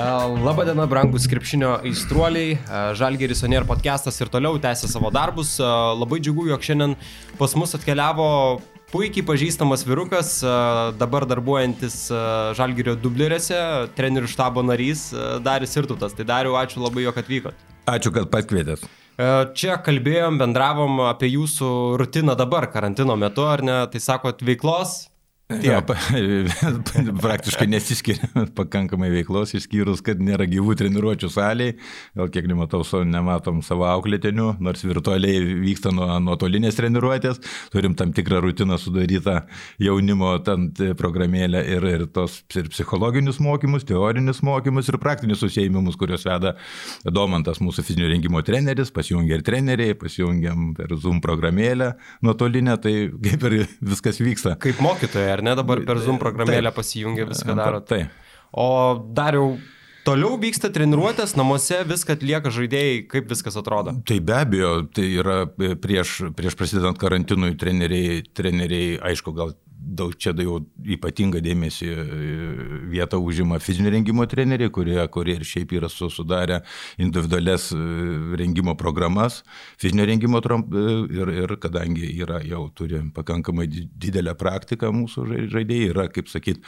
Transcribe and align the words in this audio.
Labadiena, 0.00 0.86
brangus 0.88 1.26
krepšinio 1.28 1.74
aistruoliai. 1.84 2.54
Žalgeris 2.96 3.42
Onier 3.44 3.66
podcastas 3.68 4.16
ir 4.22 4.30
toliau 4.32 4.56
tęsia 4.56 4.88
savo 4.88 5.10
darbus. 5.12 5.58
Labai 5.60 6.22
džiugu, 6.24 6.46
jog 6.48 6.64
šiandien 6.64 6.94
pas 7.36 7.52
mus 7.58 7.76
atkeliavo 7.76 8.28
puikiai 8.94 9.26
pažįstamas 9.28 9.84
virukas, 9.84 10.38
dabar 10.96 11.26
darbuojantis 11.28 11.98
Žalgerio 12.56 12.96
dublėrėse, 13.02 13.60
trenerių 13.98 14.30
štabo 14.32 14.64
narys 14.64 15.10
Darius 15.44 15.76
Irtutas. 15.76 16.16
Tai 16.16 16.24
Dariu, 16.32 16.56
ačiū 16.56 16.80
labai, 16.80 17.04
jog 17.04 17.20
atvykot. 17.20 17.68
Ačiū, 17.90 18.14
kad 18.16 18.32
pakvietėt. 18.32 18.88
Čia 19.52 19.76
kalbėjom, 19.84 20.40
bendravom 20.40 21.04
apie 21.10 21.28
jūsų 21.34 22.00
rutiną 22.00 22.38
dabar, 22.40 22.70
karantino 22.72 23.20
metu, 23.20 23.44
ar 23.44 23.60
ne? 23.60 23.82
Tai 23.92 24.00
sakot, 24.00 24.40
veiklos 24.40 25.09
Ja, 25.64 25.80
praktiškai 27.24 27.66
nesiskiria 27.66 28.44
pakankamai 28.58 29.08
veiklos, 29.10 29.50
išskyrus, 29.58 30.02
kad 30.06 30.20
nėra 30.22 30.46
gyvų 30.50 30.76
treniruočio 30.78 31.30
salėje. 31.32 31.74
Gal 32.18 32.30
kiek 32.30 32.46
nematau, 32.50 32.84
nematom 33.06 33.58
savo 33.66 33.88
auklėtinių, 33.90 34.52
nors 34.62 34.84
virtualiai 34.86 35.40
vyksta 35.64 35.90
nuo 35.94 36.06
nuotolinės 36.22 36.78
treniruotės. 36.78 37.40
Turim 37.74 37.96
tam 37.98 38.14
tikrą 38.14 38.42
rutiną 38.44 38.78
sudarytą 38.78 39.40
jaunimo 39.82 40.36
programėlę 41.00 41.64
ir, 41.74 41.88
ir 41.96 42.06
tos 42.14 42.40
ir 42.54 42.70
psichologinius 42.70 43.40
mokymus, 43.42 43.86
teorinius 43.88 44.44
mokymus 44.46 44.92
ir 44.92 45.00
praktinius 45.02 45.42
susėjimus, 45.42 45.98
kuriuos 45.98 46.28
veda 46.28 46.54
Domantas, 47.10 47.58
mūsų 47.64 47.84
fizinio 47.88 48.10
rengimo 48.12 48.44
treneris, 48.46 48.92
pasijungia 48.94 49.40
ir 49.40 49.44
treneriai, 49.46 49.98
pasijungiam 49.98 50.70
per 50.78 50.94
Zoom 51.00 51.18
programėlę 51.24 51.94
nuotolinę, 52.22 52.78
tai 52.82 52.94
kaip 53.10 53.50
ir 53.50 53.58
viskas 53.82 54.22
vyksta. 54.22 54.54
Kaip 54.62 54.78
mokytoja, 54.84 55.39
ar 55.40 55.48
ne 55.48 55.58
dabar 55.58 55.82
per 55.88 56.00
Zoom 56.04 56.20
programėlę 56.22 56.72
pasijungia 56.76 57.28
viską 57.28 57.58
daro? 57.58 57.82
Taip. 57.82 58.14
O 58.50 58.70
dariau, 59.16 59.54
Toliau 60.00 60.38
vyksta 60.40 60.70
treniruotės, 60.72 61.34
namuose 61.36 61.82
viską 61.84 62.14
atlieka 62.16 62.50
žaidėjai, 62.54 63.02
kaip 63.10 63.26
viskas 63.28 63.58
atrodo. 63.60 63.92
Tai 64.08 64.16
be 64.24 64.32
abejo, 64.32 64.70
tai 64.96 65.04
yra 65.20 65.42
prieš, 65.82 66.14
prieš 66.36 66.56
prasidedant 66.56 66.96
karantinui 66.98 67.52
treneriai, 67.60 68.22
treneriai, 68.36 68.94
aišku, 69.10 69.34
gal 69.36 69.52
daug 69.90 70.14
čia 70.20 70.32
jau 70.38 70.60
ypatingą 70.94 71.40
dėmesį 71.42 71.88
e, 71.90 72.04
vietą 72.92 73.18
užima 73.22 73.58
fizinio 73.62 73.90
rengimo 73.92 74.26
treneriai, 74.30 74.70
kurie, 74.72 74.98
kurie 75.12 75.36
ir 75.38 75.46
šiaip 75.46 75.74
yra 75.78 75.90
sudarę 75.90 76.60
individualias 77.02 77.70
e, 77.74 77.80
rengimo 78.40 78.76
programas, 78.78 79.42
fizinio 79.80 80.06
rengimo 80.08 80.40
e, 80.40 80.86
ir, 81.18 81.34
ir 81.42 81.56
kadangi 81.62 82.14
yra 82.22 82.40
jau 82.46 82.68
turi 82.74 83.02
pakankamai 83.14 83.68
didelę 83.70 84.36
praktiką 84.38 84.92
mūsų 84.94 85.28
žaidėjai, 85.52 85.92
yra, 85.94 86.08
kaip 86.12 86.30
sakyt, 86.30 86.62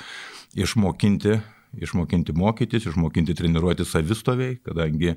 išmokinti 0.58 1.40
išmokinti 1.80 2.34
mokytis, 2.36 2.86
išmokinti 2.90 3.34
treniruoti 3.36 3.86
savistoviai, 3.88 4.58
kadangi 4.64 5.14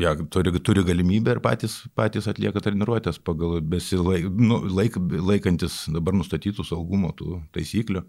ja, 0.00 0.14
turi, 0.30 0.52
turi 0.60 0.84
galimybę 0.84 1.36
ir 1.36 1.40
patys, 1.44 1.80
patys 1.98 2.28
atlieka 2.30 2.62
treniruotės 2.64 3.20
pagal 3.22 3.60
besilaik, 3.62 4.28
nu, 4.36 4.60
laik, 4.66 4.98
laikantis 4.98 5.84
dabar 5.92 6.16
nustatytų 6.18 6.66
saugumo 6.66 7.12
tų 7.16 7.40
taisyklių. 7.54 8.04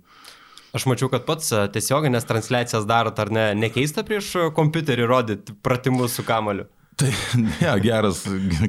Aš 0.71 0.87
mačiau, 0.87 1.09
kad 1.11 1.25
pats 1.27 1.51
tiesioginės 1.75 2.27
transliacijas 2.27 2.85
darot, 2.87 3.17
ar 3.19 3.31
ne, 3.33 3.49
nekeista 3.59 4.05
prieš 4.07 4.53
kompiuterį 4.55 5.07
rodyti 5.09 5.55
pratimus 5.63 6.15
su 6.15 6.23
kamaliu? 6.27 6.69
Tai 6.99 7.09
ja, 7.65 7.73
geras, 7.81 8.23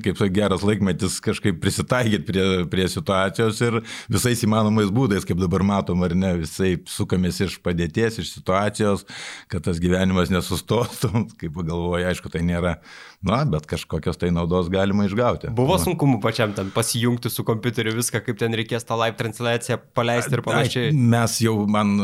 kaip 0.05 0.17
sakai, 0.17 0.31
geras 0.37 0.63
laikmetis 0.67 1.19
kažkaip 1.25 1.59
prisitaikyti 1.63 2.25
prie, 2.29 2.45
prie 2.71 2.87
situacijos 2.91 3.61
ir 3.67 3.81
visais 4.13 4.45
įmanomais 4.47 4.93
būdais, 4.95 5.27
kaip 5.29 5.41
dabar 5.43 5.65
matom, 5.67 6.05
ar 6.07 6.15
ne, 6.17 6.33
visai 6.45 6.77
sukamės 6.89 7.43
iš 7.49 7.59
padėties, 7.65 8.21
iš 8.23 8.33
situacijos, 8.37 9.05
kad 9.53 9.67
tas 9.67 9.83
gyvenimas 9.83 10.33
nesustotų, 10.33 11.13
kaip 11.41 11.57
pagalvoju, 11.59 12.09
aišku, 12.13 12.33
tai 12.33 12.45
nėra, 12.47 12.77
na, 13.23 13.45
bet 13.47 13.67
kažkokios 13.71 14.19
tai 14.19 14.33
naudos 14.35 14.69
galima 14.73 15.07
išgauti. 15.07 15.53
Buvo 15.55 15.77
sunkumų 15.79 16.19
pačiam 16.23 16.53
ten 16.57 16.73
pasijungti 16.75 17.31
su 17.31 17.45
kompiuteriu 17.47 17.95
viską, 17.95 18.19
kaip 18.27 18.39
ten 18.41 18.55
reikės 18.59 18.87
tą 18.89 18.97
live 18.99 19.15
transliaciją 19.19 19.79
paleisti 19.95 20.35
ir 20.35 20.43
panašiai. 20.47 20.95
Mes 21.13 21.37
jau, 21.45 21.55
man 21.71 21.95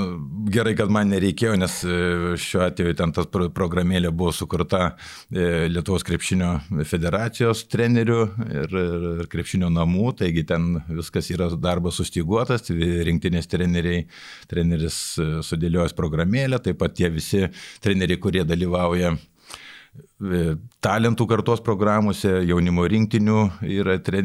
gerai, 0.55 0.77
kad 0.79 0.93
man 0.95 1.11
nereikėjo, 1.11 1.56
nes 1.59 1.79
e, 1.83 1.97
šiuo 2.39 2.62
atveju 2.69 2.99
ten 3.01 3.15
tas 3.17 3.27
programėlė 3.33 4.12
buvo 4.15 4.31
sukurta 4.37 4.93
e, 4.93 5.67
Lietuvos 5.73 6.06
krepšinio 6.06 6.53
federacijos 6.87 7.65
trenerių 7.73 8.21
ir, 8.62 8.77
ir 9.23 9.31
krepšinio 9.33 9.73
namų, 9.75 10.12
taigi 10.23 10.47
ten 10.47 10.77
viskas 10.87 11.33
yra 11.35 11.50
darbas 11.59 11.99
sustiguotas, 11.99 12.69
rinktinės 12.71 13.50
treneriai, 13.50 14.05
treneris 14.50 15.00
sudėliojęs 15.49 15.99
programėlę, 15.99 16.62
taip 16.62 16.79
pat 16.79 16.95
tie 16.95 17.11
visi 17.11 17.49
treneriai, 17.83 18.23
kurie 18.23 18.47
dalyvauja 18.47 19.17
E, 19.17 19.38
talentų 20.84 21.26
kartos 21.31 21.62
programuose, 21.64 22.31
jaunimo 22.48 22.84
rinktinių 22.91 23.38
yra 23.78 23.97
e, 23.98 24.22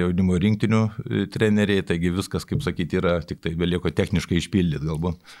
jaunimo 0.00 0.38
rinktinių 0.42 0.80
e, 0.86 1.24
treneriai, 1.32 1.84
taigi 1.86 2.10
viskas, 2.14 2.46
kaip 2.48 2.64
sakyti, 2.64 2.98
yra 3.00 3.16
tik 3.26 3.40
tai 3.44 3.54
belieko 3.58 3.92
techniškai 3.94 4.40
išpildyti 4.40 4.86
galbūt. 4.86 5.34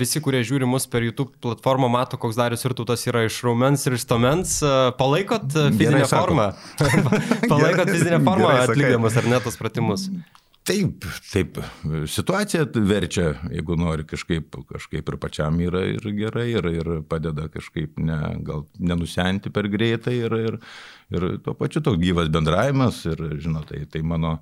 Visi, 0.00 0.22
kurie 0.24 0.42
žiūri 0.46 0.68
mus 0.68 0.88
per 0.90 1.06
YouTube 1.06 1.36
platformą, 1.44 1.90
mato, 1.92 2.20
koks 2.20 2.38
darius 2.38 2.64
ir 2.68 2.76
tutas 2.76 3.06
yra 3.08 3.26
iš 3.26 3.42
raumens 3.46 3.86
ir 3.88 3.96
iš 3.96 4.06
tomens. 4.08 4.58
Palaikot 5.00 5.48
fizinę 5.52 6.02
Gerai 6.02 6.10
formą? 6.10 6.50
Palaikot 7.52 7.92
fizinę 7.92 8.20
formą 8.24 8.52
atlikdamas 8.64 9.16
ar 9.16 9.30
net 9.32 9.48
tos 9.48 9.60
pratimus? 9.60 10.10
Taip, 10.66 11.04
taip, 11.30 11.58
situacija 12.10 12.64
verčia, 12.88 13.28
jeigu 13.54 13.76
nori 13.78 14.02
kažkaip, 14.08 14.56
kažkaip 14.66 15.12
ir 15.12 15.16
pačiam 15.22 15.60
yra 15.62 15.84
ir 15.92 16.02
gerai, 16.16 16.48
ir, 16.58 16.66
ir 16.80 16.90
padeda 17.06 17.46
kažkaip 17.54 18.00
ne, 18.02 18.16
gal 18.42 18.64
nenusenti 18.82 19.52
per 19.54 19.68
greitai 19.70 20.16
ir, 20.24 20.34
ir, 20.48 20.58
ir 21.14 21.28
tuo 21.44 21.54
pačiu 21.54 21.84
toks 21.86 22.02
gyvas 22.02 22.32
bendravimas 22.34 22.98
ir, 23.06 23.22
žinot, 23.44 23.70
tai, 23.70 23.84
tai, 23.92 24.02
mano, 24.02 24.40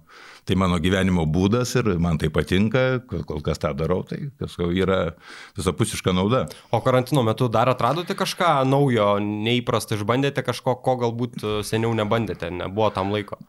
tai 0.48 0.56
mano 0.56 0.80
gyvenimo 0.80 1.26
būdas 1.28 1.76
ir 1.76 1.92
man 2.00 2.16
tai 2.22 2.32
patinka, 2.32 3.02
kol 3.12 3.44
kas 3.44 3.60
tą 3.60 3.74
darau, 3.76 4.00
tai 4.08 4.30
kas 4.40 4.56
yra 4.64 5.02
visapusiška 5.58 6.16
nauda. 6.16 6.46
O 6.72 6.80
karantino 6.80 7.26
metu 7.26 7.52
dar 7.52 7.68
atradote 7.68 8.16
kažką 8.16 8.62
naujo, 8.64 9.18
neįprastą, 9.20 10.00
išbandėte 10.00 10.46
kažko, 10.46 10.80
ko 10.80 10.96
galbūt 11.04 11.42
seniau 11.68 11.92
nebandėte, 11.92 12.48
nebuvo 12.48 12.94
tam 12.96 13.12
laiko? 13.12 13.42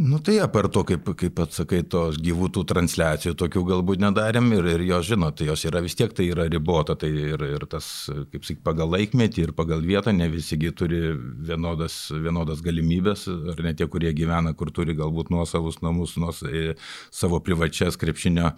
Nu 0.00 0.18
tai 0.18 0.38
per 0.48 0.64
to, 0.72 0.80
kaip, 0.88 1.10
kaip 1.20 1.40
atsakai, 1.44 1.82
tos 1.92 2.16
gyvų 2.24 2.46
tų 2.56 2.62
transliacijų 2.70 3.34
tokių 3.36 3.62
galbūt 3.68 4.00
nedarėm 4.00 4.46
ir, 4.56 4.68
ir 4.72 4.84
jos, 4.88 5.10
žinot, 5.10 5.36
tai 5.36 5.50
jos 5.50 5.66
yra 5.68 5.82
vis 5.84 5.92
tiek, 5.98 6.14
tai 6.16 6.30
yra 6.32 6.46
ribota, 6.48 6.94
tai 6.96 7.10
ir, 7.12 7.44
ir 7.44 7.66
tas, 7.68 8.08
kaip 8.32 8.46
sakyt, 8.48 8.62
pagal 8.64 8.88
laikmetį 8.94 9.44
ir 9.44 9.52
pagal 9.58 9.84
vietą 9.84 10.14
ne 10.16 10.30
visigi 10.32 10.72
turi 10.72 11.02
vienodas, 11.50 11.98
vienodas 12.16 12.64
galimybės, 12.64 13.26
ar 13.52 13.60
ne 13.66 13.74
tie, 13.76 13.90
kurie 13.92 14.14
gyvena, 14.16 14.54
kur 14.56 14.72
turi 14.72 14.96
galbūt 14.96 15.28
nuosavus 15.34 15.82
namus, 15.84 16.16
nuos, 16.16 16.40
e, 16.48 16.78
savo 17.12 17.42
privačias 17.44 18.00
krepšinio 18.00 18.54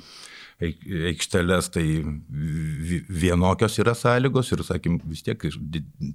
aikšteles, 0.62 1.70
tai 1.74 1.84
vienokios 3.08 3.78
yra 3.82 3.94
sąlygos 3.98 4.52
ir, 4.54 4.62
sakim, 4.66 4.98
vis 5.08 5.24
tiek 5.26 5.42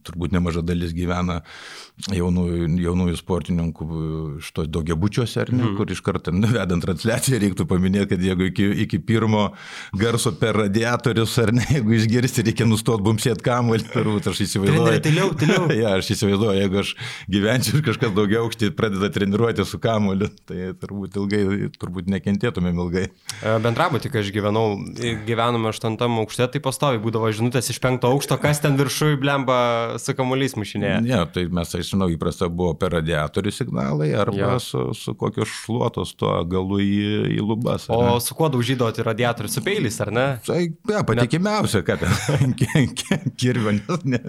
turbūt 0.07 0.35
nemaža 0.35 0.63
dalis 0.65 0.93
gyvena 0.95 1.41
jaunųjų, 2.13 2.69
jaunųjų 2.83 3.17
sportininkų 3.19 3.87
iš 4.41 4.51
tos 4.55 4.69
daugiabučiuose, 4.71 5.41
ar 5.43 5.51
ne, 5.53 5.63
mm. 5.63 5.75
kur 5.79 5.91
iš 5.91 6.03
karto 6.05 6.33
vedant 6.57 6.83
transliaciją 6.83 7.41
reiktų 7.43 7.67
paminėti, 7.69 8.11
kad 8.13 8.23
jeigu 8.23 8.47
iki, 8.51 8.67
iki 8.85 9.01
pirmo 9.03 9.47
garso 9.97 10.33
per 10.37 10.57
radiatorius, 10.61 11.35
ar 11.43 11.53
ne, 11.55 11.65
jeigu 11.77 11.97
išgirsti, 11.97 12.45
reikia 12.47 12.67
nustoti 12.69 13.05
bumsėti 13.07 13.45
kamuolį, 13.47 13.89
turbūt 13.93 14.31
aš 14.31 14.43
įsivaizduoju. 14.47 15.03
Tiliau, 15.07 15.31
tiliau. 15.39 15.67
ja, 15.81 15.95
aš 15.97 16.13
įsivaizduoju, 16.15 16.61
jeigu 16.61 16.81
aš 16.83 16.93
gyvenčiau 17.31 17.79
ir 17.79 17.85
kažkas 17.89 18.15
daugiau 18.17 18.45
aukštį 18.45 18.71
pradeda 18.77 19.11
treniruoti 19.13 19.65
su 19.67 19.81
kamuoliu, 19.83 20.29
tai 20.47 20.71
turbūt 20.77 21.17
ilgai, 21.19 21.43
turbūt 21.79 22.11
nekentėtumėm 22.13 22.83
ilgai. 22.85 23.07
Bendrabutį, 23.63 24.11
kai 24.13 24.23
aš 24.23 24.33
gyvenau, 24.37 24.77
gyvenome 25.27 25.71
aštuntam 25.71 26.19
aukšte, 26.21 26.47
tai 26.53 26.61
pastovi 26.63 27.01
būdavo 27.03 27.29
žinutės 27.35 27.71
iš 27.73 27.79
penkto 27.83 28.11
aukšto, 28.13 28.37
kas 28.41 28.61
ten 28.63 28.77
viršui 28.79 29.17
blemba 29.21 29.59
su 30.01 30.15
kamuolys 30.17 30.57
mušinėje. 30.59 31.01
Ne, 31.05 31.21
tai 31.33 31.47
mes, 31.53 31.73
aš 31.77 31.93
žinau, 31.93 32.09
įprasta 32.13 32.49
buvo 32.49 32.73
per 32.79 32.95
radiatorių 32.97 33.53
signalai 33.53 34.11
arba 34.17 34.37
ja. 34.37 34.51
su, 34.63 34.89
su 34.97 35.13
kokios 35.17 35.51
šluotos 35.63 36.13
tuo 36.17 36.33
galu 36.49 36.79
į, 36.83 36.97
į 37.37 37.39
lubas. 37.43 37.87
O 37.93 37.99
ne? 38.03 38.13
su 38.23 38.37
kuo 38.37 38.49
daužydavote 38.53 39.05
radiatorių, 39.05 39.51
su 39.51 39.63
peilis, 39.65 39.99
ar 40.03 40.13
ne? 40.15 40.27
Tai, 40.47 40.59
ja, 40.91 41.03
patikimiausia, 41.07 41.83
kad 41.87 42.03
ne. 44.07 44.21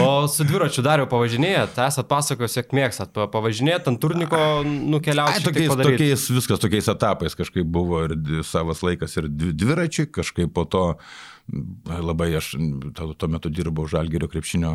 O 0.00 0.26
su 0.30 0.46
dviračiu 0.48 0.84
dariau 0.84 1.08
pavažinėjat, 1.10 1.78
esat 1.86 2.08
pasakos, 2.10 2.56
kiek 2.58 2.74
mėgstat, 2.76 3.14
pavažinėjat 3.32 3.90
ant 3.92 4.02
turniko 4.02 4.40
nukeliauti. 4.64 5.44
Tokiais, 5.44 5.74
tokiais, 5.78 6.26
viskas 6.34 6.62
tokiais 6.62 6.88
etapais 6.90 7.36
kažkaip 7.38 7.68
buvo 7.68 8.04
ir 8.06 8.16
savas 8.46 8.82
laikas 8.84 9.16
ir 9.20 9.28
dviračiai, 9.34 10.10
kažkaip 10.12 10.52
po 10.54 10.64
to 10.70 10.84
labai 11.84 12.30
aš 12.38 12.54
tuo 12.96 13.28
metu 13.28 13.50
dirbau 13.52 13.84
Žalgerio 13.90 14.30
krepšinio, 14.32 14.72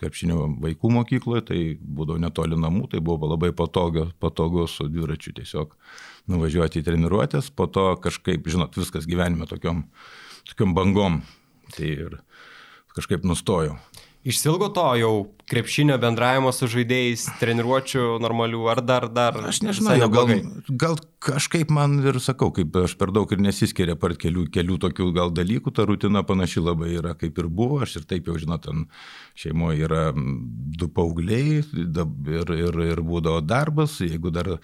krepšinio 0.00 0.46
vaikų 0.62 0.92
mokykloje, 0.94 1.44
tai 1.50 1.60
būdavo 1.76 2.20
netoli 2.22 2.56
namų, 2.56 2.86
tai 2.94 3.02
buvo 3.04 3.28
labai 3.34 3.52
patogu, 3.56 4.08
patogu 4.22 4.64
su 4.70 4.88
dviračiu 4.88 5.34
tiesiog 5.36 5.76
nuvažiuoti 6.32 6.80
į 6.80 6.86
treniruotės, 6.86 7.50
po 7.52 7.68
to 7.68 7.90
kažkaip, 8.02 8.48
žinot, 8.48 8.78
viskas 8.80 9.08
gyvenime 9.08 9.48
tokiom, 9.50 9.84
tokiom 10.52 10.72
bangom. 10.76 11.20
Tai 11.76 11.86
ir 11.90 12.18
kažkaip 12.96 13.26
nustojau. 13.26 13.76
Išsilgo 14.26 14.70
to 14.74 14.86
jau 14.98 15.14
krepšinio 15.50 15.96
bendravimo 16.02 16.50
su 16.54 16.66
žaidėjais, 16.70 17.28
treniruočių 17.40 18.16
normalių, 18.22 18.64
ar 18.72 18.82
dar, 18.82 19.06
dar. 19.12 19.38
Aš 19.46 19.62
nežinau, 19.62 19.94
gal, 20.10 20.32
gal 20.68 20.98
kažkaip 21.22 21.70
man 21.74 22.00
ir 22.06 22.18
sakau, 22.22 22.50
kaip 22.54 22.74
aš 22.82 22.96
per 22.98 23.12
daug 23.14 23.30
ir 23.34 23.42
nesiskiria 23.42 23.96
part 23.98 24.18
kelių, 24.20 24.46
kelių 24.54 24.78
tokių 24.82 25.10
gal 25.14 25.30
dalykų, 25.34 25.72
ta 25.74 25.86
rutina 25.86 26.24
panaši 26.26 26.62
labai 26.62 26.92
yra 26.98 27.14
kaip 27.18 27.38
ir 27.38 27.46
buvo, 27.46 27.80
aš 27.86 28.00
ir 28.00 28.08
taip 28.10 28.26
jau 28.30 28.36
žinot, 28.42 28.66
ten 28.66 28.86
šeimoje 29.38 29.86
yra 29.86 30.02
du 30.16 30.88
paaugliai 30.92 31.60
ir, 31.62 32.52
ir, 32.56 32.80
ir 32.90 33.02
būdavo 33.06 33.42
darbas, 33.46 33.98
jeigu 34.02 34.32
dar 34.34 34.56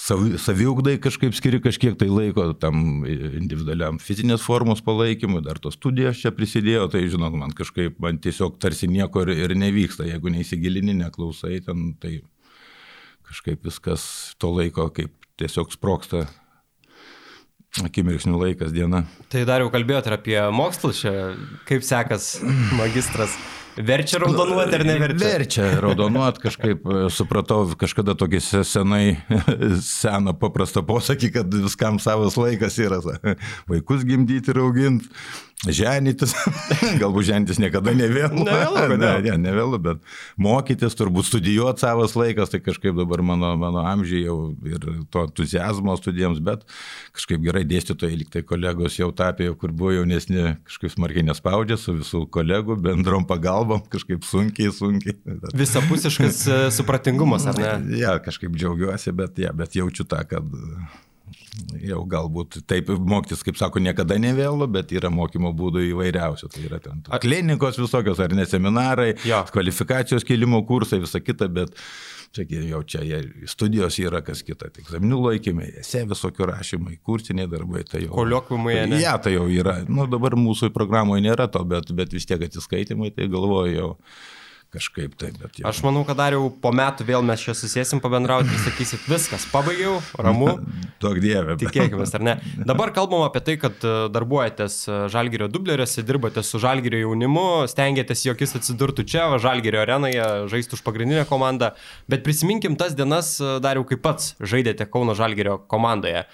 savi, 0.00 0.38
saviugdai 0.40 0.96
kažkaip 1.02 1.36
skiri 1.36 1.60
kažkiek 1.64 1.98
tai 2.00 2.08
laiko 2.08 2.50
tam 2.60 3.04
individualiam 3.04 4.00
fizinės 4.00 4.44
formos 4.44 4.80
palaikymui, 4.86 5.44
dar 5.44 5.60
tos 5.60 5.76
studijos 5.76 6.20
čia 6.22 6.32
prisidėjo, 6.34 6.88
tai 6.92 7.04
žinot, 7.12 7.36
man 7.36 7.52
kažkaip, 7.56 7.98
man 8.02 8.20
tiesiog 8.22 8.56
tarsi 8.62 8.88
nieko 8.90 9.24
ir, 9.26 9.34
ir 9.46 9.56
nevyksta, 9.58 10.08
jeigu 10.08 10.29
neįsigilini, 10.32 10.96
neklausai, 11.02 11.60
ten 11.66 11.94
tai 12.00 12.18
kažkaip 13.30 13.64
viskas 13.66 14.04
to 14.42 14.50
laiko 14.54 14.88
kaip 14.94 15.14
tiesiog 15.40 15.72
sproksta 15.72 16.26
akimirksnių 17.84 18.40
laikas 18.40 18.74
diena. 18.74 19.04
Tai 19.30 19.44
dar 19.46 19.62
jau 19.62 19.70
kalbėjote 19.70 20.12
apie 20.16 20.38
mokslus 20.54 21.04
čia, 21.04 21.14
kaip 21.68 21.86
sekas 21.86 22.36
magistras. 22.78 23.36
Verčia 23.80 24.18
raudonuoti 24.18 24.74
ar 24.74 24.82
neverčia? 24.84 25.20
Verčia 25.22 25.66
raudonuoti, 25.80 26.42
kažkaip 26.42 26.82
e, 26.82 27.02
supratau 27.14 27.62
kažkada 27.78 28.16
tokį 28.18 28.40
senai, 28.66 29.04
seną 29.86 30.34
paprastą 30.40 30.82
posakį, 30.86 31.30
kad 31.38 31.54
viskam 31.54 32.00
savas 32.02 32.34
laikas 32.40 32.80
yra. 32.82 32.98
Vaikus 33.70 34.02
gimdyti 34.08 34.50
ir 34.50 34.60
auginti 34.64 35.08
Ženytis, 35.60 36.32
galbūt 37.02 37.26
ženytis 37.28 37.58
niekada 37.60 37.92
nevėlu. 37.92 38.46
Nevėlu, 38.46 38.96
ne, 38.96 39.10
ne, 39.26 39.34
nevėlu, 39.42 39.76
bet 39.84 39.98
mokytis, 40.40 40.94
turbūt 40.96 41.28
studijuoti 41.28 41.84
savas 41.84 42.14
laikas, 42.16 42.48
tai 42.54 42.62
kažkaip 42.64 42.96
dabar 42.96 43.20
mano, 43.20 43.50
mano 43.60 43.82
amžiai 43.84 44.22
jau 44.24 44.36
ir 44.64 44.86
to 45.12 45.26
entuzijazmo 45.28 45.98
studijams, 46.00 46.40
bet 46.46 46.64
kažkaip 47.12 47.44
gerai 47.44 47.66
dėstytojai, 47.68 48.22
liktai 48.22 48.44
kolegos 48.48 48.96
jau 48.96 49.10
tapė, 49.12 49.50
kur 49.60 49.74
buvo 49.76 49.92
jaunesni, 49.98 50.54
kažkaip 50.70 50.94
smarkiai 50.96 51.26
nespaudžia 51.28 51.76
su 51.82 51.98
visų 51.98 52.22
kolegų, 52.32 52.78
bendrom 52.80 53.28
pagalbom, 53.28 53.84
kažkaip 53.92 54.24
sunkiai, 54.24 54.72
sunkiai. 54.72 55.18
Visapusiškas 55.60 56.40
e, 56.48 56.58
supratingumas, 56.72 57.44
ar 57.52 57.60
ne? 57.60 57.76
Ja, 58.00 58.16
kažkaip 58.24 58.56
džiaugiuosi, 58.56 59.12
bet, 59.12 59.36
ja, 59.44 59.52
bet 59.52 59.76
jaučiu 59.76 60.08
tą, 60.08 60.24
kad 60.32 60.56
jau 61.80 62.02
galbūt 62.10 62.60
taip 62.68 62.90
mokytis, 62.90 63.42
kaip 63.46 63.58
sako, 63.60 63.82
niekada 63.84 64.18
nevėlu, 64.20 64.68
bet 64.72 64.94
yra 64.96 65.10
mokymo 65.12 65.52
būdų 65.56 65.86
įvairiausių. 65.90 66.50
Tai 66.54 66.62
yra 66.68 66.80
ten 66.84 67.02
klinikos 67.22 67.80
visokios, 67.80 68.22
ar 68.22 68.34
ne 68.36 68.46
seminarai, 68.48 69.12
jo. 69.28 69.42
kvalifikacijos 69.54 70.26
kelimo 70.26 70.62
kursai, 70.68 71.00
visa 71.02 71.22
kita, 71.22 71.50
bet 71.52 71.76
čia 72.36 72.46
jau 72.70 72.82
čia 72.86 73.20
studijos 73.50 73.98
yra 74.02 74.22
kas 74.26 74.42
kita. 74.46 74.70
Tik 74.70 74.86
egzaminų 74.86 75.20
laikymai, 75.26 75.70
esė 75.82 76.04
visokių 76.10 76.50
rašymai, 76.52 76.98
kursiniai 77.06 77.50
darbai, 77.50 77.84
tai 77.88 78.04
jau. 78.04 78.14
Koliokvimai, 78.14 78.76
ne? 78.90 79.00
Ja, 79.02 79.16
tai 79.22 79.34
jau 79.36 79.48
yra. 79.50 79.80
Nu, 79.88 80.06
dabar 80.10 80.38
mūsų 80.38 80.72
programoje 80.74 81.26
nėra 81.26 81.50
to, 81.52 81.64
bet, 81.68 81.90
bet 81.96 82.14
vis 82.16 82.28
tiek 82.30 82.42
atsiskaitimai, 82.46 83.12
tai 83.16 83.30
galvoju 83.32 83.74
jau 83.74 83.90
kažkaip 84.74 85.14
taip. 85.18 85.38
Jau... 85.42 85.64
Aš 85.70 85.80
manau, 85.84 86.02
kad 86.06 86.18
dar 86.18 86.34
jau 86.36 86.48
po 86.62 86.72
metų 86.74 87.06
vėl 87.08 87.24
mes 87.26 87.42
čia 87.42 87.54
susėsim 87.58 88.00
pabendrauti 88.02 88.52
ir 88.52 88.60
sakysit, 88.62 89.06
viskas, 89.10 89.46
pabaigiau, 89.50 89.96
ramu. 90.18 90.52
Daug 91.02 91.18
dievė. 91.22 91.56
Tikėkime, 91.60 92.06
ar 92.06 92.26
ne. 92.26 92.36
Dabar 92.68 92.92
kalbam 92.96 93.24
apie 93.26 93.42
tai, 93.46 93.56
kad 93.62 93.82
e, 93.82 93.94
darbuojatės 94.14 94.76
e, 94.86 94.98
Žalgirio 95.12 95.50
dubleriuose, 95.52 96.04
dirbate 96.06 96.44
su 96.46 96.60
Žalgirio 96.62 97.02
jaunimu, 97.02 97.46
stengiatės, 97.70 98.26
jog 98.28 98.44
jis 98.44 98.56
atsidurtų 98.60 99.06
čia, 99.10 99.26
Žalgirio 99.42 99.82
arenoje, 99.82 100.28
žaistų 100.52 100.78
už 100.78 100.84
pagrindinę 100.86 101.26
komandą, 101.30 101.72
bet 102.10 102.24
prisiminkim 102.26 102.78
tas 102.80 102.94
dienas 102.98 103.36
e, 103.40 103.58
dar 103.64 103.80
jau 103.80 103.86
kaip 103.88 104.04
pats 104.06 104.34
žaidėte 104.40 104.86
Kauno 104.90 105.18
Žalgirio 105.18 105.60
komandoje. 105.70 106.26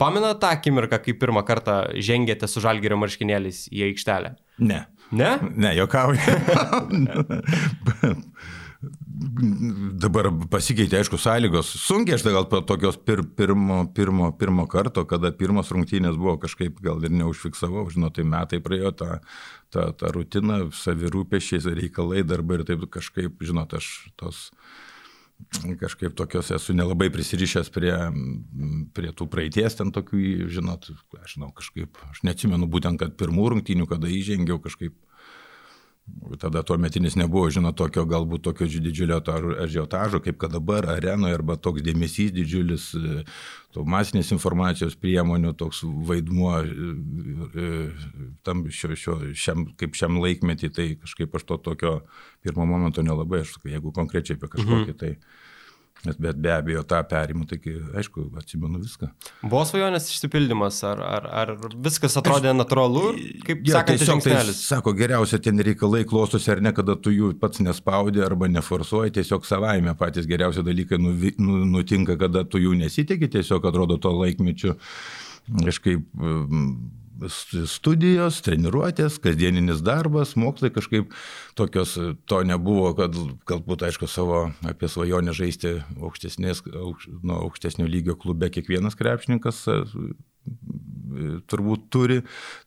Pamena 0.00 0.32
tą 0.34 0.50
akimirką, 0.50 0.98
kai 1.04 1.12
pirmą 1.14 1.44
kartą 1.46 1.76
žengėte 2.02 2.48
su 2.50 2.58
Žalgirio 2.64 2.96
marškinėliais 2.98 3.68
į 3.70 3.84
aikštelę? 3.92 4.32
Ne. 4.66 4.80
Ne? 5.14 5.38
Ne, 5.54 5.74
jokauju. 5.78 6.18
Dabar 10.04 10.28
pasikeitė, 10.50 10.98
aišku, 11.00 11.18
sąlygos. 11.22 11.68
Sunkiai 11.84 12.16
aš 12.16 12.24
tai 12.26 12.32
gal 12.34 12.46
tokios 12.66 12.98
pir, 12.98 13.22
pirmo, 13.38 13.84
pirmo, 13.94 14.30
pirmo 14.38 14.66
karto, 14.70 15.04
kada 15.08 15.30
pirmos 15.38 15.70
rungtynės 15.72 16.18
buvo 16.18 16.36
kažkaip 16.42 16.80
gal 16.84 17.02
ir 17.06 17.14
neužfiksavau, 17.14 17.86
žinot, 17.94 18.16
tai 18.18 18.26
metai 18.28 18.60
praėjo 18.64 18.92
tą, 18.98 19.10
tą, 19.74 19.86
tą 20.00 20.10
rutiną, 20.16 20.58
savirūpešiais, 20.76 21.68
reikalai, 21.78 22.24
darbai 22.26 22.60
ir 22.60 22.66
taip 22.68 22.84
kažkaip, 22.92 23.38
žinot, 23.44 23.76
aš 23.78 23.92
tos 24.20 24.48
kažkaip 25.80 26.14
tokios 26.16 26.50
esu 26.54 26.74
nelabai 26.76 27.10
prisirišęs 27.12 27.70
prie, 27.74 27.94
prie 28.96 29.12
tų 29.16 29.26
praeities 29.30 29.78
ten 29.78 29.90
tokių, 29.94 30.48
žinot, 30.52 30.90
aš 31.20 31.36
žinau, 31.36 31.50
kažkaip, 31.56 31.98
aš 32.10 32.22
neatsimenu 32.26 32.68
būtent, 32.70 33.00
kad 33.00 33.16
pirmų 33.20 33.50
rungtynių, 33.54 33.88
kada 33.90 34.10
įžengiau, 34.10 34.60
kažkaip 34.62 34.94
Tada 36.38 36.62
tuo 36.62 36.76
metinis 36.76 37.14
nebuvo, 37.16 37.46
žinot, 37.48 37.76
tokio 37.80 38.02
galbūt 38.04 38.42
tokio 38.44 38.66
didžiulio 38.68 39.22
ažiotažo, 39.64 40.20
kaip 40.20 40.36
kad 40.42 40.52
dabar 40.52 40.84
arenoje, 40.92 41.36
arba 41.38 41.56
toks 41.56 41.80
dėmesys 41.84 42.32
didžiulis, 42.34 42.90
e, 42.98 43.22
to 43.72 43.86
masinės 43.88 44.34
informacijos 44.36 44.98
priemonių, 45.00 45.54
toks 45.56 45.80
vaidmuo 46.08 46.58
e, 46.60 47.70
tam 48.44 48.66
šio, 48.68 48.92
šio, 49.00 49.16
šiam, 49.32 49.64
kaip 49.80 49.96
šiam 49.96 50.20
laikmetį, 50.20 50.72
tai 50.76 50.88
kažkaip 51.00 51.40
aš 51.40 51.48
to 51.48 51.60
tokio 51.70 51.94
pirmo 52.44 52.68
momento 52.68 53.04
nelabai, 53.04 53.40
aš, 53.46 53.56
jeigu 53.64 53.94
konkrečiai 53.96 54.36
apie 54.36 54.52
kažkokį 54.58 54.92
mhm. 54.92 55.00
tai 55.00 55.14
Bet, 56.04 56.18
bet 56.20 56.40
be 56.40 56.50
abejo, 56.52 56.82
tą 56.84 56.98
perimu, 57.08 57.46
tai 57.48 57.58
aišku, 57.96 58.26
atsimenu 58.40 58.80
viską. 58.82 59.08
Buvo 59.42 59.62
svajonės 59.64 60.10
išsipildymas, 60.12 60.82
ar, 60.84 61.00
ar, 61.00 61.28
ar 61.42 61.52
viskas 61.86 62.18
atrodė 62.20 62.50
Aš, 62.52 62.58
natūralu, 62.58 63.04
kaip 63.46 63.62
ja, 63.64 63.78
sekantis 63.78 64.10
žingsnelis? 64.10 64.60
Tai, 64.60 64.66
sako, 64.68 64.92
geriausia 64.98 65.40
ten 65.44 65.64
reikalai 65.64 66.02
klostosi 66.08 66.52
ar 66.52 66.60
ne, 66.64 66.74
kada 66.76 66.98
tu 67.00 67.14
jų 67.14 67.32
pats 67.40 67.62
nespaudi 67.64 68.20
arba 68.24 68.50
neforsuoji, 68.52 69.16
tiesiog 69.20 69.48
savaime 69.48 69.96
patys 69.96 70.28
geriausi 70.28 70.64
dalykai 70.66 71.00
nu, 71.00 71.14
nutinka, 71.72 72.18
kada 72.20 72.44
tu 72.44 72.60
jų 72.60 72.76
nesitikė, 72.84 73.30
tiesiog 73.38 73.64
atrodo 73.70 73.96
to 73.96 74.12
laikmečiu 74.12 74.76
kažkaip 75.64 76.04
studijos, 77.30 78.40
treniruotės, 78.44 79.18
kasdieninis 79.22 79.82
darbas, 79.84 80.34
mokslai 80.40 80.72
kažkaip 80.74 81.14
tokios, 81.58 81.96
to 82.28 82.42
nebuvo, 82.46 82.92
kad 82.98 83.16
galbūt, 83.48 83.86
aišku, 83.88 84.08
savo 84.10 84.44
apie 84.66 84.90
svajonę 84.90 85.34
žaisti 85.36 85.78
aukštesnės, 86.00 86.64
aukš, 86.74 87.08
nu, 87.22 87.38
aukštesnio 87.46 87.88
lygio 87.90 88.18
klube 88.20 88.50
kiekvienas 88.54 88.98
krepšininkas 88.98 89.64
e, 89.70 89.80
turbūt 91.48 91.88
turi. 91.92 92.20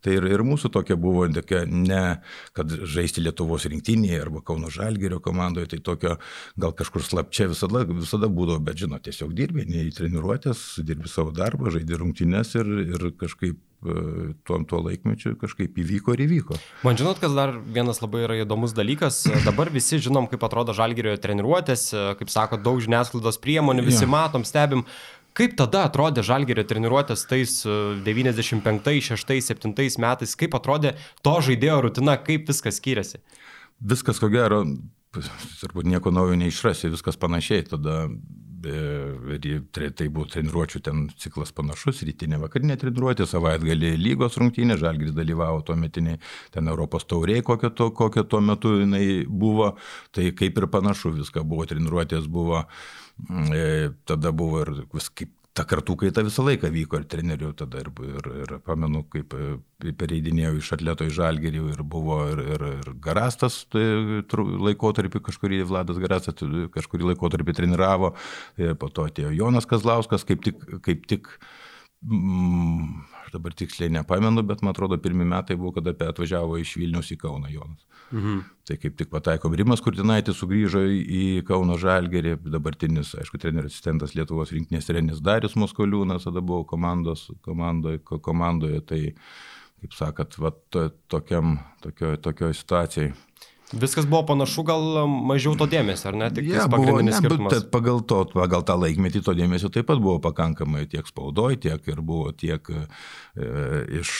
Tai 0.04 0.16
ir, 0.18 0.28
ir 0.32 0.44
mūsų 0.48 0.72
tokia 0.74 0.98
buvo, 1.00 1.26
tokia, 1.34 1.64
ne 1.68 2.20
kad 2.58 2.72
žaisti 2.90 3.24
Lietuvos 3.24 3.68
rinktinėje 3.70 4.22
arba 4.24 4.44
Kauno 4.46 4.72
Žalgerio 4.74 5.20
komandoje, 5.24 5.72
tai 5.74 5.82
tokio 5.84 6.18
gal 6.60 6.76
kažkur 6.78 7.06
slapčia 7.06 7.50
visada, 7.52 7.84
visada 7.90 8.32
būdavo, 8.32 8.62
bet 8.68 8.80
žinot, 8.84 9.06
tiesiog 9.08 9.34
dirbi, 9.38 9.68
nei 9.70 9.92
treniruotės, 9.96 10.84
dirbi 10.88 11.12
savo 11.12 11.34
darbą, 11.36 11.72
žaidži 11.74 12.02
rungtynės 12.02 12.56
ir, 12.60 12.74
ir 12.88 13.10
kažkaip 13.20 13.60
tuo, 13.81 14.57
tuo 14.65 14.79
laikmečiu 14.81 15.36
kažkaip 15.38 15.77
įvyko 15.77 16.15
ir 16.15 16.24
įvyko. 16.25 16.57
Man 16.88 16.98
žinot, 17.00 17.19
kas 17.22 17.36
dar 17.38 17.53
vienas 17.62 18.01
labai 18.01 18.24
yra 18.25 18.39
įdomus 18.41 18.74
dalykas. 18.77 19.22
Dabar 19.46 19.69
visi 19.74 20.00
žinom, 20.01 20.29
kaip 20.31 20.43
atrodo 20.48 20.74
žalgerio 20.77 21.13
treniruotės, 21.22 21.91
kaip 22.19 22.34
sako, 22.34 22.60
daug 22.62 22.81
žiniasklaidos 22.84 23.39
priemonių, 23.43 23.86
visi 23.86 24.05
ja. 24.07 24.12
matom, 24.12 24.48
stebim. 24.48 24.86
Kaip 25.38 25.53
tada 25.60 25.84
atrodė 25.86 26.24
žalgerio 26.25 26.63
treniruotės 26.65 27.27
tais 27.29 27.60
95, 27.62 28.93
6, 29.13 29.34
7 29.51 29.74
metais, 30.01 30.34
kaip 30.34 30.57
atrodė 30.57 30.96
to 31.22 31.36
žaidėjo 31.46 31.84
rutina, 31.86 32.17
kaip 32.17 32.50
viskas 32.50 32.79
skiriasi? 32.81 33.22
Viskas 33.77 34.17
ko 34.17 34.31
gero, 34.34 34.63
turbūt 35.62 35.86
nieko 35.86 36.10
naujo 36.10 36.39
neišrasi, 36.41 36.89
viskas 36.89 37.19
panašiai. 37.22 37.67
Tada 37.69 38.07
tai 38.62 40.08
buvo 40.10 40.26
treniruočių 40.32 40.82
ten 40.86 41.04
ciklas 41.20 41.54
panašus, 41.56 42.02
rytinė 42.08 42.40
vakarinė 42.42 42.78
treniruotė, 42.82 43.28
savaitgalį 43.30 43.94
lygos 44.02 44.38
rungtynė, 44.42 44.78
Žalgris 44.82 45.16
dalyvavo 45.18 45.62
tuo 45.68 45.78
metiniai, 45.80 46.20
ten 46.54 46.68
Europos 46.72 47.06
tauriai, 47.06 47.44
kokia, 47.46 47.70
to, 47.70 47.92
kokia 47.96 48.26
tuo 48.26 48.42
metu 48.42 48.74
jinai 48.82 49.26
buvo, 49.28 49.76
tai 50.16 50.32
kaip 50.38 50.58
ir 50.58 50.70
panašu, 50.74 51.14
viską 51.20 51.46
buvo, 51.48 51.68
treniruotės 51.70 52.30
buvo, 52.32 52.66
e, 53.54 53.92
tada 54.10 54.34
buvo 54.34 54.66
ir 54.66 54.74
vis 54.94 55.12
kaip 55.14 55.37
ta 55.58 55.66
kartų 55.68 55.96
kaita 56.04 56.24
visą 56.26 56.46
laiką 56.46 56.70
vyko 56.74 57.00
ir 57.02 57.08
trenerių 57.10 57.52
tada 57.58 57.82
ir, 57.82 57.90
ir, 58.06 58.30
ir 58.44 58.54
pamenu, 58.66 59.04
kaip 59.14 59.34
e, 59.34 59.58
pereidinėjau 59.98 60.54
iš 60.60 60.72
atleto 60.78 61.08
į 61.08 61.14
žalgerį 61.18 61.64
ir 61.74 61.84
buvo 61.96 62.20
ir, 62.32 62.42
ir, 62.56 62.66
ir 62.82 62.92
Garastas 63.04 63.64
tai, 63.74 63.86
laikotarpį, 64.68 65.24
kažkurį 65.28 65.64
Vladas 65.70 66.02
Garastas 66.02 66.38
kažkurį 66.74 67.12
laikotarpį 67.12 67.58
treniravo, 67.58 68.14
ir 68.62 68.78
po 68.80 68.92
to 68.94 69.08
atėjo 69.10 69.34
Jonas 69.38 69.70
Kazlauskas, 69.70 70.28
kaip 70.28 70.46
tik, 70.46 70.62
kaip 70.86 71.10
tik 71.10 71.32
mm, 72.06 73.17
dabar 73.38 73.56
tiksliai 73.58 73.94
nepamenu, 73.94 74.44
bet 74.48 74.63
man 74.65 74.75
atrodo, 74.75 74.98
pirmie 75.01 75.25
metai 75.27 75.56
buvo, 75.56 75.75
kada 75.77 75.94
atvažiavo 76.12 76.60
iš 76.60 76.75
Vilnius 76.82 77.13
į 77.15 77.20
Kauną 77.22 77.51
Jonas. 77.53 77.86
Mhm. 78.12 78.39
Tai 78.67 78.77
kaip 78.79 78.96
tik 79.00 79.10
pataikom, 79.12 79.56
Rimas 79.56 79.84
Kurtinaitis 79.84 80.39
sugrįžo 80.39 80.84
į 80.88 81.24
Kauno 81.48 81.77
Žalgerį, 81.79 82.38
dabartinis, 82.51 83.13
aišku, 83.20 83.39
trenerio 83.41 83.72
asistentas 83.72 84.15
Lietuvos 84.15 84.51
rinktinės 84.56 84.88
treneris 84.88 85.24
Darius 85.24 85.58
Moskoliūnas, 85.60 86.27
tada 86.27 86.44
buvo 86.44 86.63
komandos, 86.67 87.27
komandoje, 87.48 88.01
komandoje 88.03 88.82
tai, 88.88 89.01
kaip 89.82 89.96
sakat, 89.96 90.39
va, 90.39 90.53
to, 90.72 90.89
tokiam, 91.12 91.58
tokio, 91.84 92.15
tokio 92.24 92.51
situacijai. 92.56 93.13
Viskas 93.74 94.06
buvo 94.08 94.22
panašu, 94.26 94.64
gal 94.64 94.82
mažiau 95.28 95.52
to 95.60 95.66
dėmesio, 95.68 96.08
ar 96.08 96.16
ne? 96.16 96.28
Tik 96.32 96.46
ja, 96.48 96.70
buvo, 96.72 97.02
ne, 97.04 97.12
bet 97.20 97.66
pagal, 97.68 97.98
to, 98.08 98.22
pagal 98.32 98.62
tą 98.64 98.78
laikmetį 98.80 99.20
to 99.26 99.34
dėmesio 99.36 99.68
taip 99.76 99.90
pat 99.90 100.00
buvo 100.00 100.22
pakankamai 100.24 100.86
tiek 100.88 101.04
spaudoj, 101.04 101.58
tiek 101.66 101.90
ir 101.92 102.00
buvo 102.00 102.32
tiek 102.32 102.64
e, 102.72 102.86
iš 104.00 104.14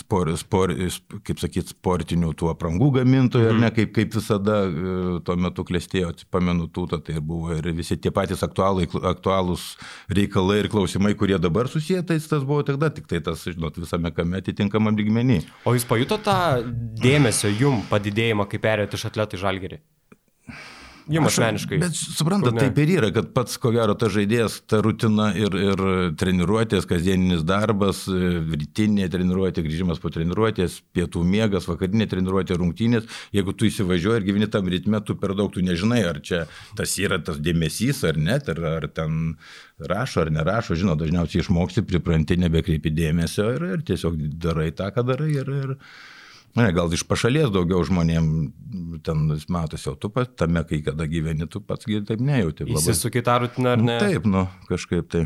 spor, 0.00 0.32
spor, 0.40 0.74
kaip 1.22 1.38
sakyt, 1.38 1.70
sportinių 1.76 2.32
tų 2.34 2.50
aprangų 2.56 2.88
gamintojų, 2.96 3.52
mhm. 3.52 3.60
ne, 3.62 3.70
kaip, 3.76 3.92
kaip 3.94 4.16
visada 4.18 4.58
e, 4.66 4.96
tuo 5.22 5.38
metu 5.38 5.62
klestėjo, 5.68 6.10
pamenu 6.34 6.66
tūtą, 6.66 6.98
tai 7.06 7.22
buvo 7.22 7.54
ir 7.54 7.70
visi 7.78 7.94
tie 8.02 8.10
patys 8.10 8.42
aktualai, 8.42 8.88
aktualūs 8.90 9.68
reikalai 10.10 10.58
ir 10.64 10.70
klausimai, 10.74 11.14
kurie 11.14 11.38
dabar 11.38 11.70
susiję, 11.70 12.02
tai 12.10 12.18
tas 12.18 12.42
buvo 12.42 12.66
tada, 12.66 12.90
tik 12.90 13.06
tai 13.06 13.22
tas, 13.22 13.46
žinot, 13.46 13.78
visame 13.78 14.10
kame 14.10 14.42
atitinkamam 14.42 14.98
lygmenį. 14.98 15.38
O 15.70 15.78
jūs 15.78 15.86
pajuto 15.86 16.18
tą 16.18 16.36
dėmesio 16.98 17.54
jum 17.54 17.86
padidėjimą 17.86 18.50
kaip 18.50 18.71
perėjote 18.72 19.00
iš 19.00 19.10
atletų 19.12 19.38
į 19.38 19.44
žalgerį? 19.46 19.82
Jums 21.10 21.32
asmeniškai. 21.32 21.78
Bet 21.82 21.96
suprantate, 21.98 22.60
taip 22.60 22.76
ir 22.78 22.92
yra, 22.98 23.08
kad 23.14 23.32
pats, 23.34 23.56
ko 23.60 23.72
gero, 23.74 23.94
ta 23.98 24.06
žaidėjas, 24.12 24.60
ta 24.70 24.78
rutina 24.84 25.30
ir, 25.38 25.54
ir 25.58 25.82
treniruotės, 26.18 26.86
kasdieninis 26.88 27.42
darbas, 27.46 28.04
rytinė 28.06 29.08
treniruotė, 29.10 29.64
grįžimas 29.66 29.98
po 30.02 30.12
treniruotės, 30.14 30.78
pietų 30.94 31.24
miegas, 31.26 31.66
vakarinė 31.70 32.06
treniruotė, 32.12 32.58
rungtynės, 32.60 33.10
jeigu 33.34 33.56
tu 33.56 33.66
įsivažiuoji 33.66 34.22
ir 34.22 34.28
gyveni 34.28 34.50
tam 34.52 34.70
ritme, 34.70 35.02
tu 35.02 35.18
per 35.18 35.34
daug 35.38 35.50
tu 35.54 35.64
nežinai, 35.64 36.04
ar 36.06 36.22
čia 36.22 36.44
tas 36.78 36.94
yra 37.02 37.18
tas 37.24 37.42
dėmesys 37.42 38.04
ar 38.06 38.22
net, 38.22 38.52
ar, 38.52 38.62
ar 38.76 38.88
ten 38.94 39.36
rašo 39.82 40.22
ar 40.22 40.30
nerašo, 40.34 40.78
žinot, 40.78 41.02
dažniausiai 41.02 41.42
išmoksti, 41.42 41.86
pripranti, 41.88 42.38
nebekreipi 42.46 42.94
dėmesio 42.94 43.50
ir, 43.56 43.70
ir 43.74 43.86
tiesiog 43.90 44.18
darai 44.38 44.70
tą, 44.70 44.92
ką 44.94 45.06
darai. 45.10 45.32
Ir, 45.42 45.54
ir, 45.64 45.78
Ne, 46.52 46.66
gal 46.76 46.92
iš 46.92 47.06
pašalies 47.08 47.48
daugiau 47.48 47.80
žmonėm 47.88 48.26
ten 49.02 49.22
matosi, 49.48 49.88
o 49.88 49.94
tu 49.96 50.10
pat 50.12 50.34
tame, 50.36 50.60
kai 50.68 50.82
kada 50.84 51.06
gyveni, 51.08 51.46
tu 51.50 51.62
pats 51.64 51.88
taip 51.88 52.20
nejauti. 52.20 52.66
Įsisukai 52.68 53.22
tą 53.24 53.38
rutiną 53.42 53.72
ar 53.72 53.80
ne? 53.80 53.96
Taip, 54.02 54.26
nu, 54.28 54.44
kažkaip 54.68 55.08
tai. 55.12 55.22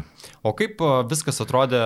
O 0.47 0.53
kaip 0.57 0.79
viskas 1.11 1.43
atrodė 1.43 1.81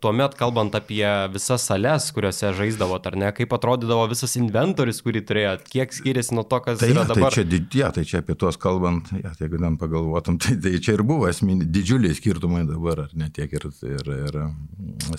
tuo 0.00 0.12
met, 0.16 0.32
kalbant 0.40 0.72
apie 0.78 1.04
visas 1.34 1.66
sales, 1.68 2.08
kuriuose 2.16 2.54
žaisdavot, 2.56 3.04
ar 3.10 3.18
ne? 3.20 3.28
Kaip 3.36 3.52
atrodydavo 3.58 4.06
visas 4.08 4.38
inventorius, 4.40 5.02
kurį 5.04 5.22
turėjot? 5.28 5.68
Kiek 5.68 5.92
skiriasi 5.92 6.36
nuo 6.38 6.46
to, 6.48 6.62
kas 6.64 6.80
tai, 6.80 6.90
yra 6.94 7.04
ja, 7.04 7.10
dabar? 7.12 7.36
Tai 7.36 7.44
čia, 7.44 7.60
ja, 7.82 7.92
tai 7.92 8.06
čia 8.08 8.22
apie 8.24 8.38
tuos 8.40 8.56
kalbant, 8.60 9.12
ja, 9.20 9.34
tai 9.36 9.50
jeigu 9.50 9.60
ten 9.66 9.78
pagalvotum, 9.80 10.40
tai, 10.40 10.56
tai 10.64 10.74
čia 10.80 10.96
ir 10.96 11.04
buvo 11.08 11.28
esminiai 11.28 11.68
didžiuliai 11.76 12.16
skirtumai 12.16 12.64
dabar, 12.68 13.04
ar 13.04 13.14
ne 13.20 13.28
tiek 13.36 13.52
ir, 13.52 13.68
ir, 13.84 14.12
ir 14.16 14.40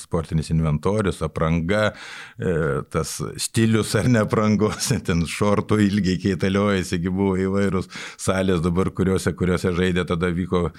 sportinis 0.01 0.49
inventorius, 0.53 1.21
apranga, 1.25 1.91
e, 2.41 2.81
tas 2.89 3.19
stilius 3.37 3.58
stilius 3.59 3.95
ar 3.95 4.07
neprangos, 4.07 4.87
ten 5.07 5.25
šortų 5.27 5.79
ilgiai 5.83 6.19
keitaliojasi, 6.21 7.01
buvo 7.09 7.35
įvairūs 7.39 7.89
salės 8.19 8.63
dabar, 8.63 8.91
kuriuose, 8.95 9.33
kuriuose 9.35 9.73
žaidė, 9.75 10.05
tada 10.07 10.31
vyko 10.31 10.69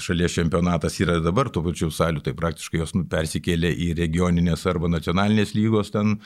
šalies 0.00 0.32
čempionatas 0.32 0.96
yra 1.04 1.18
dabar 1.20 1.50
tų 1.52 1.66
pačių 1.66 1.90
salių, 1.92 2.22
tai 2.24 2.32
praktiškai 2.38 2.80
jos 2.80 2.94
nu, 2.96 3.04
persikėlė 3.12 3.74
į 3.84 3.90
regioninės 3.98 4.64
arba 4.70 4.88
nacionalinės 4.88 5.52
lygos 5.52 5.92
ten 5.92 6.16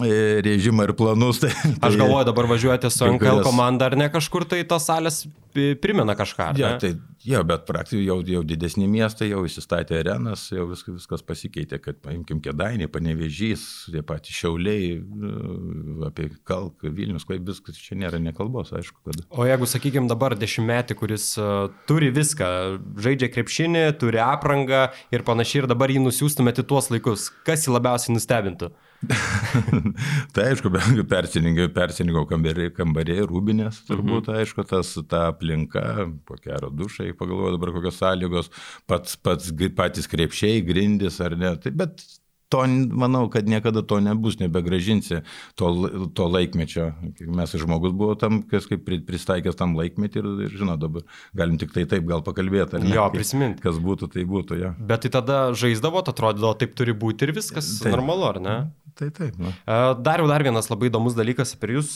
e, 0.00 0.40
režimą 0.46 0.88
ir 0.88 0.94
planus. 0.96 1.42
Tai, 1.44 1.52
tai, 1.52 1.76
Aš 1.90 2.00
galvoju, 2.00 2.24
dabar 2.30 2.48
važiuojate 2.54 2.92
su 2.94 3.04
NKL 3.10 3.44
komanda 3.44 3.90
ar 3.90 3.98
ne 4.00 4.08
kažkur, 4.12 4.48
tai 4.48 4.62
tos 4.68 4.88
salės 4.88 5.26
primena 5.52 6.16
kažką. 6.16 6.54
Ja, 6.56 6.78
tai, 6.80 6.94
ja, 7.26 7.42
bet 7.46 7.66
praktiškai 7.68 8.04
jau, 8.04 8.16
jau 8.26 8.42
didesni 8.46 8.86
miestai, 8.90 9.30
jau 9.30 9.42
įsistatė 9.46 9.98
arenas, 10.00 10.46
jau 10.52 10.66
viskas, 10.70 10.96
viskas 11.00 11.24
pasikeitė, 11.26 11.80
kad 11.82 12.00
paimkim 12.04 12.40
Kedainį, 12.44 12.88
Panevežys, 12.92 13.64
tie 13.92 14.02
patys 14.06 14.38
Šiauliai, 14.40 14.92
e, 14.96 15.32
apie 16.08 16.30
Kalką, 16.48 16.92
Vilnius, 16.96 17.26
kaip 17.28 17.44
viskas 17.48 17.80
čia 17.80 17.98
nėra 18.00 18.20
nekalbos, 18.22 18.72
aišku. 18.76 19.00
Kad... 19.06 19.24
O 19.30 19.48
jeigu, 19.48 19.68
sakykime, 19.70 20.08
dabar 20.10 20.36
dešimtmetį, 20.38 20.98
kuris 21.00 21.32
uh, 21.40 21.68
turi 21.90 22.12
viską, 22.14 22.50
žaidžia 23.00 23.30
krepšinį, 23.34 23.84
turi 24.00 24.22
aprangą 24.24 24.88
ir 25.14 25.26
panašiai, 25.26 25.64
ir 25.64 25.70
dabar 25.70 25.92
jį 25.92 26.04
nusiųstumėte 26.06 26.64
tuos 26.68 26.90
laikus. 26.92 27.30
Kas 27.46 27.66
jį 27.66 27.76
labiausiai 27.76 28.16
nustebintų? 28.16 28.72
tai 30.34 30.46
aišku, 30.50 30.70
persininkau 31.08 32.26
kambariai, 32.28 32.72
kambariai 32.76 33.24
rūbinės, 33.24 33.80
turbūt, 33.88 34.28
mhm. 34.28 34.40
aišku, 34.42 34.64
tas, 34.68 34.92
ta 35.08 35.26
aplinka, 35.30 35.84
po 36.28 36.36
kero 36.40 36.68
dušai, 36.74 37.14
pagalvoju 37.18 37.56
dabar 37.56 37.72
kokios 37.76 38.00
sąlygos, 38.02 38.50
pats, 38.90 39.16
pats, 39.16 39.52
patys 39.76 40.10
krepšiai, 40.10 40.60
grindis 40.66 41.20
ar 41.24 41.36
ne, 41.40 41.54
tai, 41.62 41.72
bet 41.80 42.04
to, 42.50 42.64
manau, 42.90 43.24
kad 43.32 43.48
niekada 43.48 43.82
to 43.86 44.00
nebus, 44.02 44.40
nebegražinsi 44.42 45.22
to, 45.58 45.70
to 46.14 46.26
laikmečio. 46.26 46.90
Mes 47.30 47.54
žmogus 47.62 47.94
buvo 47.94 48.16
tam, 48.18 48.42
kas 48.50 48.66
kaip 48.70 48.88
pristaikęs 49.06 49.58
tam 49.58 49.76
laikmetį 49.78 50.22
ir, 50.22 50.30
ir 50.48 50.56
žinot, 50.62 50.82
dabar 50.82 51.06
galim 51.36 51.60
tik 51.62 51.72
tai 51.76 51.86
taip 51.90 52.08
gal 52.10 52.24
pakalbėti. 52.26 52.82
Jo, 52.90 53.06
prisiminti. 53.14 53.62
Kas 53.62 53.78
būtų, 53.82 54.10
tai 54.16 54.26
būtų, 54.28 54.58
jo. 54.60 54.74
Bet 54.90 55.06
tai 55.06 55.12
tada 55.20 55.40
žaisdavo, 55.54 56.02
atrodydavo, 56.02 56.52
taip 56.58 56.74
turi 56.78 56.96
būti 56.96 57.28
ir 57.28 57.34
viskas 57.38 57.70
taip. 57.84 57.94
normalu, 57.94 58.26
ar 58.28 58.42
ne? 58.42 58.56
Tai 58.98 59.12
taip. 59.14 59.38
Na. 59.40 59.54
Dariau 60.02 60.26
dar 60.28 60.42
vienas 60.44 60.68
labai 60.72 60.90
įdomus 60.90 61.14
dalykas 61.16 61.54
apie 61.54 61.76
jūs. 61.78 61.94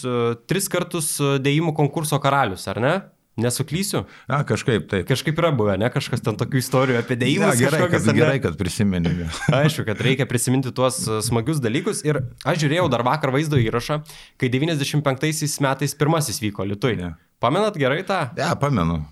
Tris 0.48 0.70
kartus 0.72 1.16
dėjimų 1.42 1.74
konkurso 1.76 2.20
karalius, 2.22 2.68
ar 2.70 2.80
ne? 2.80 2.94
Nesuklysiu? 3.34 4.04
A, 4.30 4.44
kažkaip 4.46 4.86
taip. 4.90 5.08
Kažkaip 5.08 5.38
yra 5.42 5.50
buvę, 5.54 5.74
ne? 5.80 5.88
Kažkas 5.90 6.22
ten 6.22 6.36
tokių 6.38 6.60
istorijų 6.60 7.00
apie 7.00 7.16
dėjimus. 7.18 7.58
Ja, 7.58 7.66
gerai, 7.66 7.88
kad, 7.90 8.06
gerai, 8.14 8.36
kad 8.44 8.58
prisiminėme. 8.60 9.26
Aišku, 9.58 9.82
kad 9.88 10.02
reikia 10.06 10.28
prisiminti 10.30 10.70
tuos 10.74 11.00
e, 11.08 11.18
smagius 11.26 11.58
dalykus. 11.64 12.04
Ir 12.06 12.20
aš 12.46 12.62
žiūrėjau 12.62 12.86
dar 12.94 13.02
vakar 13.06 13.34
vaizdo 13.34 13.58
įrašą, 13.58 14.04
kai 14.38 14.52
95 14.54 15.58
metais 15.66 15.98
pirmasis 15.98 16.38
vyko 16.44 16.68
Lietuvai. 16.70 16.94
Ja. 17.00 17.10
Pamenat 17.42 17.74
gerai 17.80 18.04
tą? 18.06 18.20
Ja, 18.38 18.54
pamenu. 18.60 19.02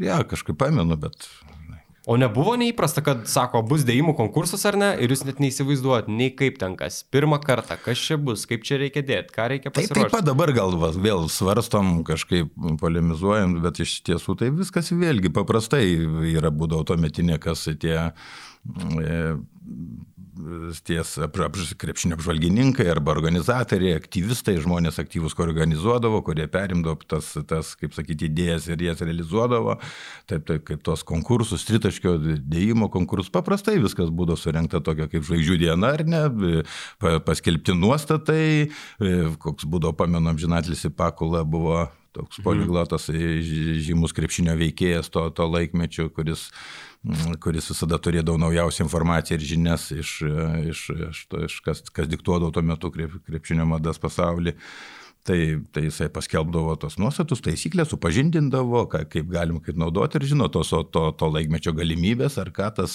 Ja, 0.00 0.22
kažkaip 0.28 0.56
pamenu, 0.60 0.96
bet 1.00 1.28
O 2.10 2.16
nebuvo 2.18 2.56
neįprasta, 2.58 3.04
kad 3.06 3.20
sako, 3.30 3.60
bus 3.70 3.84
dėjimų 3.86 4.16
konkursas 4.18 4.64
ar 4.66 4.74
ne, 4.80 4.88
ir 4.98 5.12
jūs 5.14 5.22
net 5.28 5.38
neįsivaizduojat, 5.42 6.08
nei 6.10 6.32
kaip 6.34 6.56
ten 6.58 6.74
kas. 6.78 7.04
Pirmą 7.14 7.38
kartą, 7.44 7.76
kas 7.78 8.02
čia 8.02 8.18
bus, 8.18 8.48
kaip 8.50 8.64
čia 8.66 8.80
reikia 8.82 9.04
dėti, 9.06 9.30
ką 9.36 9.46
reikia 9.52 9.70
pasakyti. 9.70 9.94
Tai 9.94 10.08
taip 10.08 10.16
pat 10.16 10.26
dabar 10.26 10.50
gal 10.56 10.74
vėl 10.74 11.28
svarstom, 11.30 12.00
kažkaip 12.08 12.50
polemizuojam, 12.82 13.60
bet 13.62 13.78
iš 13.84 14.00
tiesų 14.08 14.34
tai 14.42 14.50
viskas 14.56 14.90
vėlgi 14.90 15.30
paprastai 15.36 15.84
yra 16.32 16.50
būdavo 16.50 16.88
to 16.90 16.98
metinė, 16.98 17.38
kas 17.42 17.68
tie 17.78 17.94
e, 18.02 19.22
ties 20.86 21.14
krepšinio 21.80 22.16
apžvalgininkai 22.18 22.86
arba 22.90 23.12
organizatoriai, 23.14 23.98
aktyvistai, 23.98 24.56
žmonės 24.62 25.00
aktyvus, 25.02 25.34
kurie 25.36 25.54
organizuodavo, 25.54 26.22
kurie 26.26 26.46
perimdavo 26.50 26.98
tas, 27.08 27.32
tas, 27.50 27.74
kaip 27.80 27.94
sakyti, 27.96 28.30
idėjas 28.30 28.68
ir 28.70 28.82
jas 28.86 29.04
realizuodavo, 29.04 29.78
taip, 30.30 30.46
taip 30.48 30.66
kaip 30.68 30.82
tos 30.86 31.04
konkursus, 31.06 31.66
tritaškio 31.68 32.16
dėjimo 32.40 32.90
konkursus, 32.92 33.32
paprastai 33.34 33.78
viskas 33.82 34.12
būdavo 34.14 34.40
surinkta 34.40 34.82
tokia 34.84 35.10
kaip 35.12 35.26
žvaigždžių 35.28 35.60
diena, 35.64 35.94
ar 35.96 36.04
ne, 36.08 36.24
paskelbti 37.26 37.76
nuostatai, 37.78 38.44
koks 39.42 39.68
būdavo, 39.68 39.96
pamenu, 39.98 40.32
amžinatlis 40.34 40.86
į 40.88 40.94
pakulą 40.96 41.44
buvo 41.48 41.88
toks 42.12 42.38
mhm. 42.38 42.44
poliglotas 42.44 43.08
žymus 43.86 44.14
krepšinio 44.16 44.56
veikėjas 44.58 45.10
to, 45.14 45.28
to 45.34 45.46
laikmečio, 45.46 46.08
kuris 46.14 46.48
kuris 47.40 47.70
visada 47.72 47.98
turėdavo 48.02 48.36
naujausią 48.40 48.84
informaciją 48.84 49.38
ir 49.38 49.44
žinias 49.54 49.88
iš, 49.94 50.14
iš, 50.68 50.86
iš, 51.08 51.26
to, 51.32 51.44
iš 51.46 51.60
kas, 51.64 51.84
kas 51.88 52.08
diktuodavo 52.10 52.52
tuo 52.52 52.62
metu 52.62 52.90
krep, 52.92 53.14
krepšinio 53.26 53.68
madas 53.68 54.00
pasaulyje. 54.02 54.58
Tai, 55.20 55.36
tai 55.68 55.82
jisai 55.84 56.06
paskelbdavo 56.08 56.78
tos 56.80 56.94
nuostatus, 56.96 57.42
taisyklės, 57.44 57.90
supažindindavo, 57.92 58.86
ką, 58.88 59.02
kaip 59.12 59.26
galima 59.28 59.60
kaip 59.60 59.76
naudoti 59.76 60.16
ir 60.16 60.24
žino 60.30 60.46
tos 60.48 60.72
to, 60.72 61.02
to 61.12 61.28
laikmečio 61.28 61.74
galimybės, 61.76 62.38
ar 62.40 62.48
ką 62.56 62.70
tas 62.78 62.94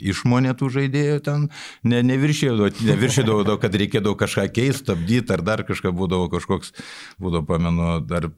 išmonė 0.00 0.54
tų 0.56 0.70
žaidėjų 0.78 1.18
ten 1.28 1.44
ne, 1.84 2.00
neviršėdavo, 2.00 2.70
neviršėdavo, 2.80 3.58
kad 3.60 3.76
reikėdavo 3.76 4.16
kažką 4.24 4.48
keisti, 4.56 4.86
stabdyti, 4.86 5.36
ar 5.36 5.44
dar 5.44 5.66
kažką 5.68 5.92
būdavo 6.00 6.32
kažkoks, 6.32 6.72
būdavo, 7.20 7.44
pamenu, 7.52 7.92
dar 8.08 8.30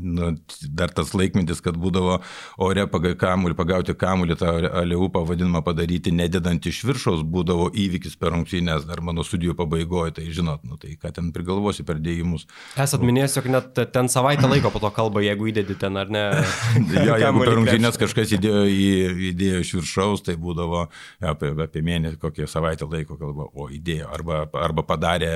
nu, 0.00 0.30
dar 0.74 0.92
tas 0.94 1.12
laikmetis, 1.16 1.60
kad 1.64 1.76
būdavo 1.78 2.18
ore 2.64 2.86
kamuolį, 3.18 3.56
pagauti 3.58 3.94
kamuolį, 3.98 4.36
tą 4.38 4.54
aliupą 4.80 5.24
vadinamą 5.28 5.62
padaryti, 5.66 6.12
nededant 6.14 6.66
iš 6.66 6.82
viršaus, 6.88 7.24
būdavo 7.26 7.68
įvykis 7.74 8.16
per 8.20 8.34
rungtynės, 8.34 8.86
dar 8.88 9.02
mano 9.04 9.24
studijų 9.26 9.56
pabaigoje, 9.58 10.16
tai 10.18 10.26
žinot, 10.34 10.64
nu, 10.68 10.78
tai 10.80 10.96
ką 11.00 11.12
ten 11.14 11.30
prigalvosi 11.34 11.86
per 11.88 12.00
dėjimus. 12.02 12.46
Esat 12.80 13.04
minėjęs, 13.04 13.38
jog 13.38 13.50
net 13.52 13.82
ten 13.94 14.10
savaitę 14.12 14.48
laiko 14.50 14.72
po 14.74 14.82
to 14.82 14.90
kalba, 14.94 15.22
jeigu 15.24 15.50
įdedi 15.52 15.78
ten 15.78 15.98
ar 16.00 16.10
ne. 16.12 16.24
jo, 17.08 17.18
jeigu 17.18 17.44
per 17.44 17.54
rungtynės 17.58 18.00
kažkas 18.00 18.34
įdėjo, 18.38 18.64
į, 18.72 18.88
įdėjo 19.32 19.62
iš 19.64 19.74
viršaus, 19.80 20.24
tai 20.26 20.38
būdavo 20.40 20.84
ja, 20.86 21.34
apie, 21.34 21.52
apie 21.66 21.84
mėnesį, 21.86 22.20
kokią 22.22 22.48
savaitę 22.50 22.88
laiko 22.88 23.18
kalba, 23.20 23.48
o 23.52 23.68
įdėjo, 23.72 24.10
arba, 24.14 24.44
arba 24.58 24.84
padarė, 24.86 25.32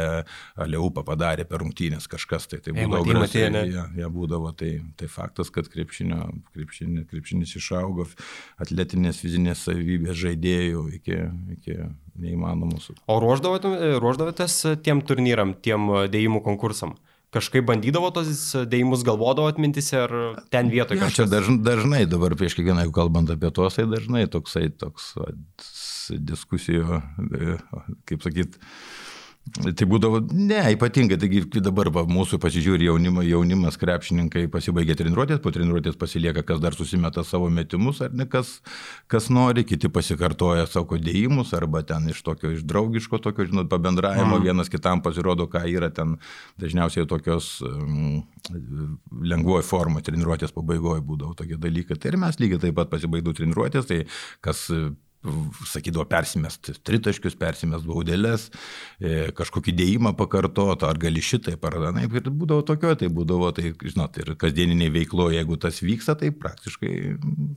aliupą 0.60 1.04
padarė 1.06 1.46
per 1.48 1.62
rungtynės 1.64 2.08
kažkas, 2.10 2.48
tai 2.50 2.62
tai 2.62 2.74
būdavo. 2.76 3.02
Ei, 3.02 3.18
matė, 3.18 3.44
matė, 3.50 3.72
ja, 3.72 3.86
ja, 3.98 4.10
būdavo, 4.12 4.51
tai, 4.58 4.70
tai 4.98 5.08
faktas, 5.10 5.50
kad 5.54 5.68
krepšinio, 5.72 6.28
krepšinio, 6.54 7.04
krepšinis 7.10 7.54
išaugo 7.58 8.06
atletinės 8.62 9.22
fizinės 9.22 9.64
savybės 9.68 10.18
žaidėjų 10.22 10.84
iki, 10.98 11.18
iki 11.56 11.78
neįmanomų. 12.22 12.82
O 13.10 13.18
ruoždavotės 13.22 14.58
tiem 14.84 15.02
turnyram, 15.06 15.56
tiem 15.64 15.90
dėjimų 16.12 16.42
konkursam? 16.44 16.96
Kažkaip 17.32 17.64
bandydavo 17.64 18.10
tos 18.12 18.50
dėjimus, 18.68 19.06
galvodavo 19.08 19.48
atmintise 19.48 20.02
ar 20.02 20.12
ten 20.52 20.68
vietoje 20.68 21.00
ja, 21.00 21.06
kažkas? 21.06 21.16
Čia 21.16 21.30
dažnai, 21.32 21.62
dažnai 21.64 22.00
dabar 22.04 22.34
prieš 22.36 22.58
kiekvieną, 22.58 22.84
jeigu 22.84 22.92
kalbant 22.98 23.32
apie 23.32 23.48
tos, 23.56 23.78
tai 23.78 23.86
dažnai 23.88 24.26
toksai 24.28 24.66
toks 24.68 25.14
diskusijų, 26.12 26.98
kaip 28.10 28.26
sakyt, 28.26 28.58
Tai 29.42 29.86
būdavo, 29.90 30.20
ne, 30.32 30.60
ypatingai, 30.76 31.16
taigi 31.20 31.42
dabar 31.60 31.88
va, 31.92 32.04
mūsų 32.06 32.38
pasižiūri 32.40 32.86
jaunimą, 32.86 33.24
jaunimas, 33.26 33.74
krepšininkai 33.80 34.46
pasibaigia 34.52 34.94
treniruotės, 34.96 35.42
po 35.42 35.50
treniruotės 35.52 35.98
pasilieka, 35.98 36.44
kas 36.46 36.62
dar 36.62 36.76
susimeta 36.78 37.24
savo 37.26 37.50
metimus, 37.52 38.00
ar 38.06 38.14
ne, 38.14 38.24
kas, 38.30 38.54
kas 39.10 39.28
nori, 39.34 39.66
kiti 39.66 39.90
pasikartoja 39.92 40.68
savo 40.70 40.96
dėjimus, 40.96 41.52
arba 41.58 41.82
ten 41.84 42.06
iš 42.14 42.22
tokio, 42.24 42.54
iš 42.54 42.62
draugiško, 42.70 43.18
tokio, 43.26 43.50
žinot, 43.50 43.68
pabendravimo, 43.72 44.38
mm. 44.38 44.46
vienas 44.46 44.72
kitam 44.72 45.02
pasirodo, 45.04 45.50
ką 45.50 45.66
yra 45.74 45.90
ten 45.92 46.16
dažniausiai 46.62 47.10
tokios 47.10 47.56
um, 47.66 48.22
lengvoji 49.26 49.66
forma, 49.66 50.06
treniruotės 50.06 50.54
pabaigoje 50.54 51.02
būdavo 51.04 51.34
tokie 51.42 51.58
dalykai. 51.58 51.98
Tai 51.98 52.14
ir 52.14 52.22
mes 52.24 52.38
lygiai 52.40 52.68
taip 52.68 52.78
pat 52.78 52.94
pasibaigdų 52.94 53.40
treniruotės, 53.42 53.90
tai 53.90 54.04
kas 54.40 54.68
sakydavo 55.68 56.04
persimest 56.10 56.72
tritaškius, 56.86 57.36
persimest 57.38 57.86
baudelės, 57.86 58.48
e, 58.98 59.30
kažkokį 59.36 59.74
dėjimą 59.78 60.14
pakartoto, 60.18 60.88
ar 60.88 60.98
gali 60.98 61.22
šitai, 61.22 61.54
ar 61.62 61.78
anaip, 61.92 62.16
ir 62.18 62.30
būdavo 62.30 62.64
tokio, 62.66 62.94
tai 62.98 63.10
būdavo, 63.12 63.52
tai, 63.54 63.70
žinot, 63.78 64.18
ir 64.18 64.34
kasdieniniai 64.40 64.90
veikloje, 64.94 65.38
jeigu 65.38 65.58
tas 65.62 65.78
vyksta, 65.84 66.16
tai 66.18 66.32
praktiškai 66.34 66.92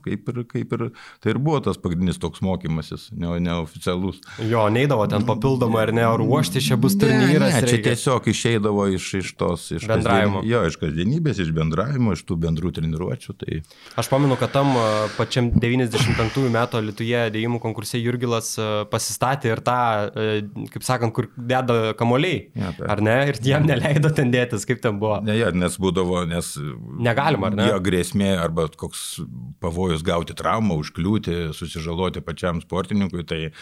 kaip 0.06 0.30
ir, 0.30 0.40
kaip 0.50 0.76
ir, 0.76 0.84
tai 1.22 1.34
ir 1.34 1.40
buvo 1.42 1.58
tas 1.64 1.80
pagrindinis 1.80 2.20
toks 2.22 2.42
mokymasis, 2.46 3.08
ne, 3.18 3.34
neoficialus. 3.42 4.20
Jo, 4.46 4.66
neįdavo 4.72 5.08
ten 5.10 5.26
papildomai 5.28 5.82
ar 5.86 5.94
ne, 5.96 6.04
ar 6.06 6.20
ruošti 6.22 6.62
čia 6.64 6.78
bus 6.80 6.96
turnyras. 7.00 7.56
Ne, 7.56 7.64
ne, 7.64 7.70
čia 7.70 7.82
tiesiog 7.84 8.30
išeidavo 8.30 8.86
iš, 8.94 9.08
iš 9.22 9.32
tos, 9.40 9.68
iš 9.74 9.88
bendravimo. 9.90 10.44
Jo, 10.46 10.62
iš 10.70 10.78
kasdienybės, 10.80 11.42
iš 11.42 11.52
bendravimo, 11.56 12.14
iš 12.16 12.24
tų 12.28 12.38
bendrų 12.46 12.72
treniruočių. 12.78 13.36
Tai... 13.42 13.60
Aš 13.98 14.10
pamenu, 14.12 14.38
kad 14.40 14.54
tam 14.54 14.72
pačiam 15.16 15.50
95 15.54 16.46
metų 16.54 16.84
Lietuvoje 16.86 17.26
dėjimų 17.34 17.55
tyrimų 17.56 17.62
konkurse 17.62 17.98
Jurgilas 17.98 18.56
e, 18.58 18.84
pasistatė 18.90 19.52
ir 19.54 19.62
tą, 19.64 20.10
e, 20.14 20.68
kaip 20.72 20.84
sakant, 20.84 21.12
kur 21.14 21.28
deda 21.36 21.94
kamoliai. 21.96 22.50
Ja, 22.54 22.72
tai. 22.76 22.86
Ar 22.88 23.00
ne? 23.00 23.16
Ir 23.30 23.38
jam 23.42 23.66
neleido 23.66 24.10
ten 24.14 24.30
dėtis, 24.30 24.66
kaip 24.66 24.82
ten 24.82 24.98
buvo. 24.98 25.20
Ne, 25.24 25.36
ja, 25.36 25.50
nes 25.52 25.76
būdavo, 25.78 26.26
nes... 26.28 26.56
Negalima, 27.00 27.50
ar 27.50 27.56
ne? 27.56 27.68
Jo 27.70 27.80
grėsmė 27.80 28.36
arba 28.38 28.68
koks 28.68 29.20
pavojus 29.60 30.02
gauti 30.02 30.34
traumą, 30.36 30.76
užkliūti, 30.82 31.52
susižaloti 31.56 32.22
pačiam 32.24 32.60
sportininkui, 32.60 33.24
tai 33.26 33.52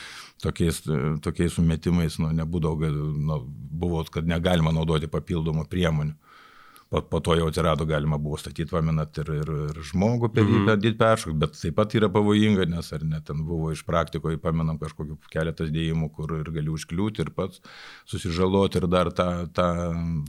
tokiais, 0.43 0.83
tokiais 1.23 1.55
sumetimais 1.55 2.19
nu, 2.19 2.33
nebūdavo, 2.35 2.91
nu, 2.91 3.41
buvo, 3.71 4.05
kad 4.11 4.27
negalima 4.29 4.75
naudoti 4.75 5.11
papildomų 5.11 5.69
priemonių 5.71 6.15
po, 6.95 7.03
po 7.03 7.21
to 7.21 7.35
jau 7.35 7.49
atsirado, 7.51 7.87
galima 7.89 8.19
buvo 8.23 8.39
statyti, 8.39 8.69
pamenat, 8.71 9.19
ir, 9.23 9.33
ir, 9.41 9.51
ir 9.71 9.81
žmogų 9.91 10.31
per 10.35 10.47
jį 10.47 10.61
mm. 10.63 10.85
peršokti, 11.01 11.35
bet 11.43 11.59
taip 11.59 11.75
pat 11.81 11.97
yra 11.99 12.11
pavojinga, 12.15 12.69
nes 12.71 12.93
ar 12.95 13.03
net 13.09 13.27
ten 13.31 13.43
buvo 13.49 13.73
iš 13.75 13.83
praktikoje, 13.89 14.39
pamenam, 14.43 14.79
kažkokiu 14.79 15.19
keletas 15.33 15.73
dėjimų, 15.75 16.13
kur 16.15 16.37
ir 16.39 16.53
gali 16.55 16.71
užkliūti 16.75 17.27
ir 17.27 17.35
pats 17.35 17.65
susižaloti 18.11 18.83
ir 18.83 18.89
dar 18.93 19.11
tą... 19.11 19.29
tą 19.51 19.69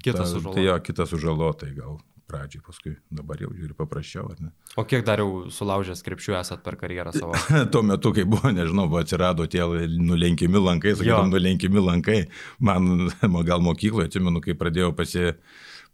kitą 0.01 0.25
sužalotą. 0.25 0.58
Tai 0.58 0.67
jo, 0.67 0.82
kitą 0.89 1.10
sužalotą, 1.12 1.71
gal 1.78 2.01
pradžiai, 2.25 2.63
paskui 2.65 2.95
dabar 3.13 3.39
jau 3.41 3.51
žiūri 3.54 3.75
paprasčiau, 3.78 4.25
ar 4.34 4.39
ne? 4.41 4.49
O 4.80 4.86
kiek 4.89 5.06
dar 5.06 5.21
jau 5.21 5.45
sulaužęs 5.54 6.01
krepšių 6.06 6.38
esat 6.39 6.63
per 6.65 6.80
karjerą 6.82 7.13
savo? 7.13 7.38
Tuo 7.73 7.84
metu, 7.86 8.12
kai 8.15 8.25
buvo, 8.30 8.49
nežinau, 8.54 8.88
buvo 8.89 9.04
atsirado 9.04 9.45
tie 9.51 9.62
nulenkimi 9.93 10.62
lankai, 10.62 10.95
sakytum, 10.97 11.30
nulenkimi 11.34 11.86
lankai, 11.86 12.23
man 12.65 13.12
gal 13.49 13.62
mokykloje, 13.65 14.10
atsimenu, 14.10 14.41
kai 14.41 14.58
pradėjau 14.58 14.95
pasi 14.97 15.36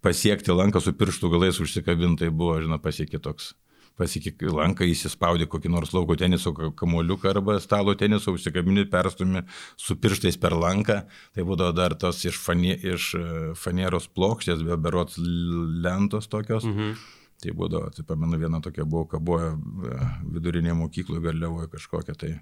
pasiekti 0.06 0.54
lanką 0.54 0.82
su 0.82 0.94
pirštų 0.98 1.30
galais 1.34 1.60
užsikabintai 1.62 2.32
buvo, 2.34 2.60
žinai, 2.64 2.80
pasiekė 2.82 3.22
toks. 3.24 3.54
Pasiekė 4.00 4.50
lanką, 4.56 4.86
įsispaudė 4.88 5.46
kokį 5.52 5.70
nors 5.74 5.92
lauko 5.94 6.16
teniso 6.18 6.54
kamuoliuką 6.56 7.28
arba 7.34 7.58
stalo 7.62 7.94
teniso, 8.00 8.32
užsikabinį, 8.34 8.86
perstumi 8.90 9.44
su 9.78 9.98
pirštais 10.00 10.40
per 10.42 10.56
lanką. 10.58 11.02
Tai 11.36 11.46
būdavo 11.46 11.76
dar 11.76 11.98
tos 12.00 12.24
iš, 12.26 12.40
fanie, 12.42 12.74
iš 12.94 13.12
e, 13.20 13.26
fanieros 13.60 14.08
plokštės, 14.16 14.64
be 14.66 14.80
berots 14.80 15.20
lentos 15.20 16.32
tokios. 16.32 16.66
Mhm. 16.66 16.96
Tai 17.42 17.54
būdavo, 17.58 17.92
tai 17.94 18.06
pamenu, 18.08 18.40
viena 18.42 18.62
tokia 18.64 18.88
buvo, 18.88 19.06
kaboja 19.12 19.54
e, 19.54 20.02
vidurinėje 20.38 20.78
mokykloje, 20.82 21.26
galėvoje 21.28 21.70
kažkokia 21.76 22.16
tai 22.16 22.36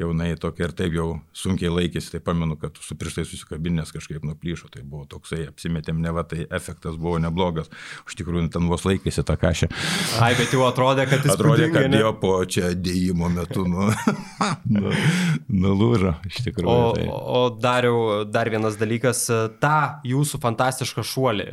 jaunai 0.00 0.32
tokia 0.40 0.68
ir 0.68 0.74
taip 0.76 0.94
jau 0.96 1.08
sunkiai 1.36 1.70
laikėsi, 1.72 2.12
tai 2.14 2.20
pamenu, 2.24 2.56
kad 2.60 2.76
su 2.82 2.96
pirštai 2.98 3.24
susikabinės 3.28 3.92
kažkaip 3.94 4.24
nuplyšo, 4.26 4.70
tai 4.72 4.82
buvo 4.84 5.06
toksai, 5.10 5.44
apsimetėm, 5.50 6.00
ne 6.02 6.12
va, 6.14 6.24
tai 6.28 6.46
efektas 6.48 6.98
buvo 7.00 7.20
neblogas, 7.22 7.70
iš 8.08 8.18
tikrųjų 8.20 8.48
ten 8.54 8.68
vos 8.70 8.86
laikėsi 8.88 9.24
tą 9.26 9.36
kažę. 9.40 9.70
Ai, 10.22 10.32
bet 10.38 10.54
jau 10.54 10.64
atrodė, 10.66 11.06
kad 11.10 11.24
jis 11.26 11.34
atrodė, 11.36 11.70
kad 11.74 11.94
jo 11.94 12.12
po 12.20 12.32
čia 12.50 12.72
dėjimo 12.74 13.30
metu 13.32 13.66
nu, 13.70 13.90
nu, 14.74 14.94
nulūžo, 15.48 16.16
iš 16.30 16.42
tikrųjų. 16.48 16.74
O, 16.74 16.90
tai. 16.96 17.06
o 17.10 17.42
dariau, 17.54 18.02
dar 18.28 18.50
vienas 18.52 18.78
dalykas, 18.80 19.26
tą 19.62 19.78
jūsų 20.06 20.42
fantastišką 20.42 21.06
šuolį, 21.06 21.48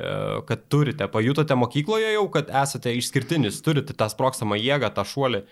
kad 0.49 0.67
turite, 0.71 1.09
pajutote 1.11 1.57
mokykloje 1.59 2.13
jau, 2.15 2.27
kad 2.33 2.51
esate 2.63 2.95
išskirtinis, 2.97 3.61
turite 3.65 3.95
tą 3.97 4.09
sprokstamą 4.11 4.59
jėgą, 4.59 4.93
tą 4.95 5.05
šuolį. 5.07 5.45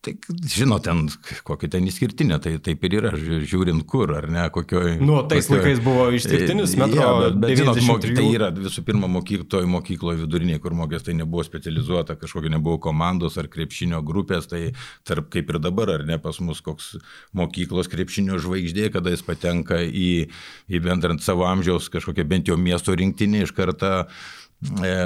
Tai, 0.00 0.14
žinot, 0.48 0.86
ten 0.86 1.02
kokį 1.44 1.68
ten 1.74 1.84
išskirtinę, 1.84 2.38
tai 2.40 2.54
taip 2.64 2.86
ir 2.88 2.94
yra, 3.02 3.10
žiūrint 3.20 3.84
kur, 3.88 4.08
ar 4.16 4.30
ne, 4.32 4.46
kokioj... 4.52 4.94
Nu, 4.96 5.18
tais 5.28 5.44
kokioj, 5.44 5.60
laikais 5.60 5.82
buvo 5.84 6.06
išskirtinis 6.16 6.72
metro. 6.80 7.02
Ja, 7.02 7.10
bet, 7.26 7.36
bet 7.42 7.60
žinot, 7.60 7.80
moky, 7.84 8.14
tai 8.16 8.24
yra 8.32 8.48
visų 8.56 8.86
pirma 8.86 9.10
mokykloje, 9.12 9.68
mokykloje 9.68 10.22
viduriniai, 10.22 10.62
kur 10.64 10.72
mokės, 10.78 11.04
tai 11.04 11.18
nebuvo 11.18 11.44
specializuota, 11.44 12.16
kažkokia 12.16 12.54
nebuvo 12.56 12.80
komandos 12.88 13.36
ar 13.42 13.50
krepšinio 13.52 14.00
grupės, 14.08 14.48
tai 14.48 14.70
tarp 15.04 15.28
kaip 15.36 15.52
ir 15.52 15.60
dabar, 15.60 15.92
ar 15.98 16.08
ne 16.08 16.16
pas 16.16 16.40
mus 16.40 16.64
koks 16.64 16.94
mokyklos 17.36 17.92
krepšinio 17.92 18.40
žvaigždė, 18.40 18.88
kada 18.96 19.12
jis 19.12 19.26
patenka 19.28 19.82
į, 19.84 20.30
į 20.64 20.84
bendrant 20.88 21.20
savo 21.20 21.44
amžiaus 21.44 21.92
kažkokią 21.92 22.24
bent 22.24 22.48
jau 22.48 22.56
miesto 22.56 22.96
rinktinį 22.96 23.44
iš 23.50 23.52
karto 23.52 23.98
E, 24.00 24.04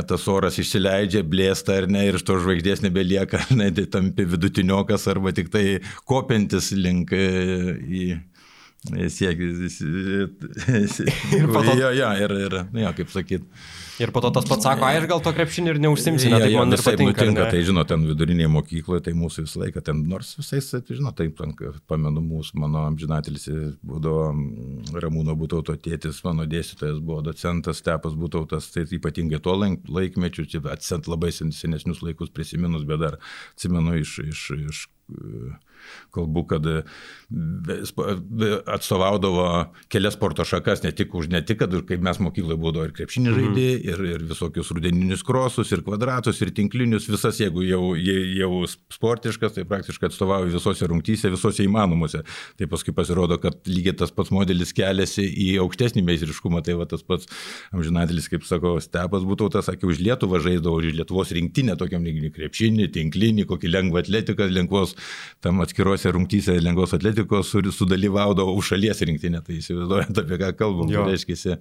tas 0.09 0.27
oras 0.31 0.59
išsileidžia, 0.59 1.23
blėsta 1.23 1.79
ar 1.79 1.89
ne, 1.91 2.09
ir 2.09 2.19
iš 2.19 2.25
to 2.27 2.39
žvaigždės 2.43 2.83
nebelieka, 2.83 3.39
ne, 3.55 3.71
tai 3.75 3.87
tampi 3.87 4.27
vidutiniokas 4.27 5.07
arba 5.13 5.35
tik 5.37 5.53
tai 5.55 5.79
kopiantis 6.11 6.73
link 6.75 7.13
e, 7.15 7.27
į 7.87 8.07
siekis. 9.15 9.79
Ir 11.39 11.47
po 11.53 11.63
to. 11.63 11.77
Jo, 11.79 11.93
jo, 11.95 12.11
ir, 12.21 12.35
ir, 12.47 12.59
jo, 12.83 12.91
kaip 12.99 13.15
sakyt. 13.15 13.47
Ir 14.03 14.11
po 14.11 14.21
to 14.25 14.31
tas 14.35 14.47
pats 14.49 14.67
sako, 14.67 14.87
ai, 14.89 14.97
aš 14.99 15.07
gal 15.11 15.21
to 15.23 15.31
krepšinį 15.37 15.71
ir 15.75 15.79
neužsimsiu, 15.85 16.31
ja, 16.33 16.41
tai 16.43 16.51
man 16.57 16.75
ir 16.75 16.83
patinka. 16.83 17.23
Nutinka, 17.23 17.47
tai 17.53 17.61
žinot, 17.67 17.89
ten 17.91 18.07
vidurinėje 18.09 18.51
mokykloje, 18.51 19.05
tai 19.07 19.15
mūsų 19.19 19.45
visą 19.47 19.61
laiką 19.63 19.83
ten, 19.87 20.01
nors 20.11 20.33
visais, 20.39 20.71
tai, 20.73 20.83
žinot, 20.91 21.15
taip, 21.21 21.39
pamenu 21.91 22.25
mūsų, 22.25 22.59
mano 22.65 22.83
amžinatelis 22.89 23.47
būdavo 23.87 24.25
Ramūno 25.05 25.37
Būtauto 25.39 25.77
tėtis, 25.79 26.19
mano 26.27 26.49
dėstytojas 26.51 26.99
buvo 27.05 27.21
docentas 27.29 27.83
Stepas 27.83 28.17
Būtautas, 28.19 28.73
tai 28.75 28.87
ypatingai 28.99 29.39
tuo 29.45 29.55
laikmečiu, 29.61 30.49
atsent 30.73 31.07
labai 31.11 31.31
senesnius 31.35 32.03
laikus 32.03 32.35
prisiminus, 32.35 32.87
bet 32.89 33.03
dar 33.05 33.21
atsimenu 33.55 34.01
iš, 34.03 34.19
iš, 34.27 34.49
iš 34.59 34.87
kalbu, 36.15 36.45
kad 36.51 36.69
atstovaudavo 38.71 39.47
kelias 39.93 40.15
sporto 40.15 40.45
šakas, 40.47 40.83
ne 40.85 40.93
tik 40.95 41.15
už, 41.15 41.29
ne 41.33 41.41
tik, 41.45 41.59
kad 41.63 41.75
kaip 41.89 42.03
mes 42.05 42.21
mokykloje 42.23 42.59
būdavo 42.61 42.89
ir 42.89 42.95
krepšinį 42.97 43.31
mhm. 43.31 43.41
žaidė, 43.41 43.69
ir, 43.91 44.03
ir 44.15 44.27
visokius 44.29 44.71
rudeninius 44.75 45.25
krosus, 45.27 45.73
ir 45.75 45.83
kvadratus, 45.87 46.41
ir 46.45 46.53
tinklinius, 46.55 47.09
visas, 47.11 47.41
jeigu 47.43 47.65
jau, 47.67 47.83
jau 47.99 48.51
sportiškas, 48.95 49.57
tai 49.57 49.67
praktiškai 49.69 50.11
atstovauja 50.11 50.53
visose 50.53 50.89
rungtyse, 50.91 51.33
visose 51.33 51.65
įmanomuose. 51.67 52.23
Tai 52.59 52.71
paskui 52.71 52.95
pasirodo, 52.97 53.39
kad 53.43 53.59
lygiai 53.69 53.97
tas 54.05 54.13
pats 54.15 54.33
modelis 54.35 54.75
keliasi 54.77 55.27
į 55.27 55.49
aukštesnį 55.65 56.05
meistriškumą, 56.07 56.63
tai 56.67 56.77
va 56.79 56.87
tas 56.91 57.05
pats 57.07 57.29
amžinatelis, 57.75 58.29
kaip 58.33 58.47
sako, 58.49 58.77
stepas 58.85 59.27
būtų 59.27 59.51
tas, 59.57 59.69
sakė, 59.71 59.89
už 59.91 60.03
Lietuvą 60.05 60.41
žaidavo, 60.45 60.79
už 60.81 60.95
Lietuvos 61.01 61.33
rinktinę 61.35 61.79
tokiam 61.81 62.05
lygmenį 62.07 62.33
krepšinį, 62.35 62.89
tinklinį, 62.95 63.47
kokį 63.51 63.73
lengvą 63.73 64.05
atletiką, 64.05 64.49
lengvos 64.53 64.95
tam 65.45 65.63
atskiruose 65.75 66.13
rungtyse 66.15 66.61
lengvos 66.63 66.95
atletikos 66.95 67.51
sudalyvaudavo 67.75 68.55
už 68.55 68.75
šalies 68.75 69.03
rinktinę, 69.03 69.43
tai 69.43 69.59
įsivaizduojate, 69.59 70.23
apie 70.23 70.39
ką 70.39 70.55
kalbam, 70.59 70.95
reiškia, 71.09 71.59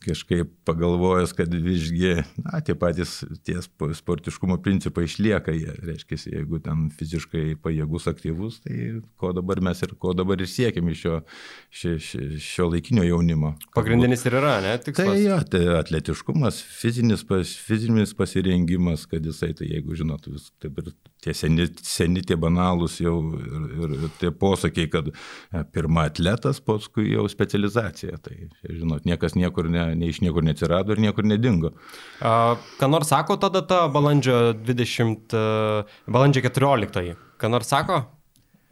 kažkaip 0.00 0.48
pagalvojęs, 0.64 1.34
kad 1.36 1.52
visgi, 1.52 2.22
na, 2.40 2.62
tie 2.64 2.72
patys 2.74 3.18
tie 3.44 3.58
sportiškumo 3.60 4.56
principai 4.64 5.04
išlieka, 5.04 5.52
jie, 5.52 5.74
reiškia, 5.84 6.16
jeigu 6.38 6.60
ten 6.64 6.88
fiziškai 6.96 7.58
pajėgus, 7.60 8.08
aktyvus, 8.08 8.62
tai 8.64 9.02
ko 9.20 9.34
dabar 9.36 9.60
mes 9.60 9.84
ir 9.84 9.92
ko 10.00 10.14
dabar 10.16 10.40
ir 10.40 10.48
siekiam 10.48 10.88
iš 10.88 11.04
šio, 11.04 11.20
šio, 11.68 11.94
šio, 12.40 12.70
laikinio 12.72 13.04
jaunimo. 13.04 13.54
Pagrindinis 13.76 14.24
ir 14.24 14.40
yra, 14.40 14.56
ne? 14.64 14.74
Tikslas. 14.80 15.12
Tai 15.12 15.20
jo, 15.20 15.38
tai 15.52 15.62
atletiškumas, 15.82 16.64
fizinis, 16.80 17.26
pas, 17.28 17.52
fizinis 17.68 18.16
pasirengimas, 18.16 19.04
kad 19.10 19.28
jisai, 19.28 19.52
tai 19.58 19.68
jeigu 19.68 20.00
žinot, 20.00 20.32
vis, 20.32 20.48
taip 20.64 20.80
ir 20.80 20.94
tie 21.24 21.34
seni, 21.36 21.66
seni 21.84 22.22
tie 22.26 22.36
banalūs 22.40 22.98
jau 23.02 23.16
ir, 23.36 23.66
ir, 23.76 23.94
ir 24.06 24.12
tie 24.20 24.30
posakiai, 24.34 24.88
kad 24.92 25.10
e, 25.12 25.62
pirma 25.74 26.06
atletas, 26.08 26.62
paskui 26.64 27.10
jau 27.12 27.26
specializacija. 27.30 28.18
Tai, 28.24 28.36
žinot, 28.64 29.06
niekas 29.08 29.36
niekur 29.38 29.70
ne, 29.72 29.90
ne 29.98 30.10
iš 30.10 30.22
niekur 30.24 30.46
neatsirado 30.46 30.96
ir 30.96 31.02
niekur 31.04 31.28
nedingo. 31.28 31.74
Ką 32.20 32.90
nors 32.90 33.12
sako 33.12 33.38
ta 33.40 33.52
data 33.52 33.84
balandžio 33.92 34.40
20, 34.58 35.36
uh, 35.36 35.96
balandžio 36.10 36.44
14? 36.48 37.16
Ką 37.40 37.52
nors 37.52 37.70
sako? 37.72 38.02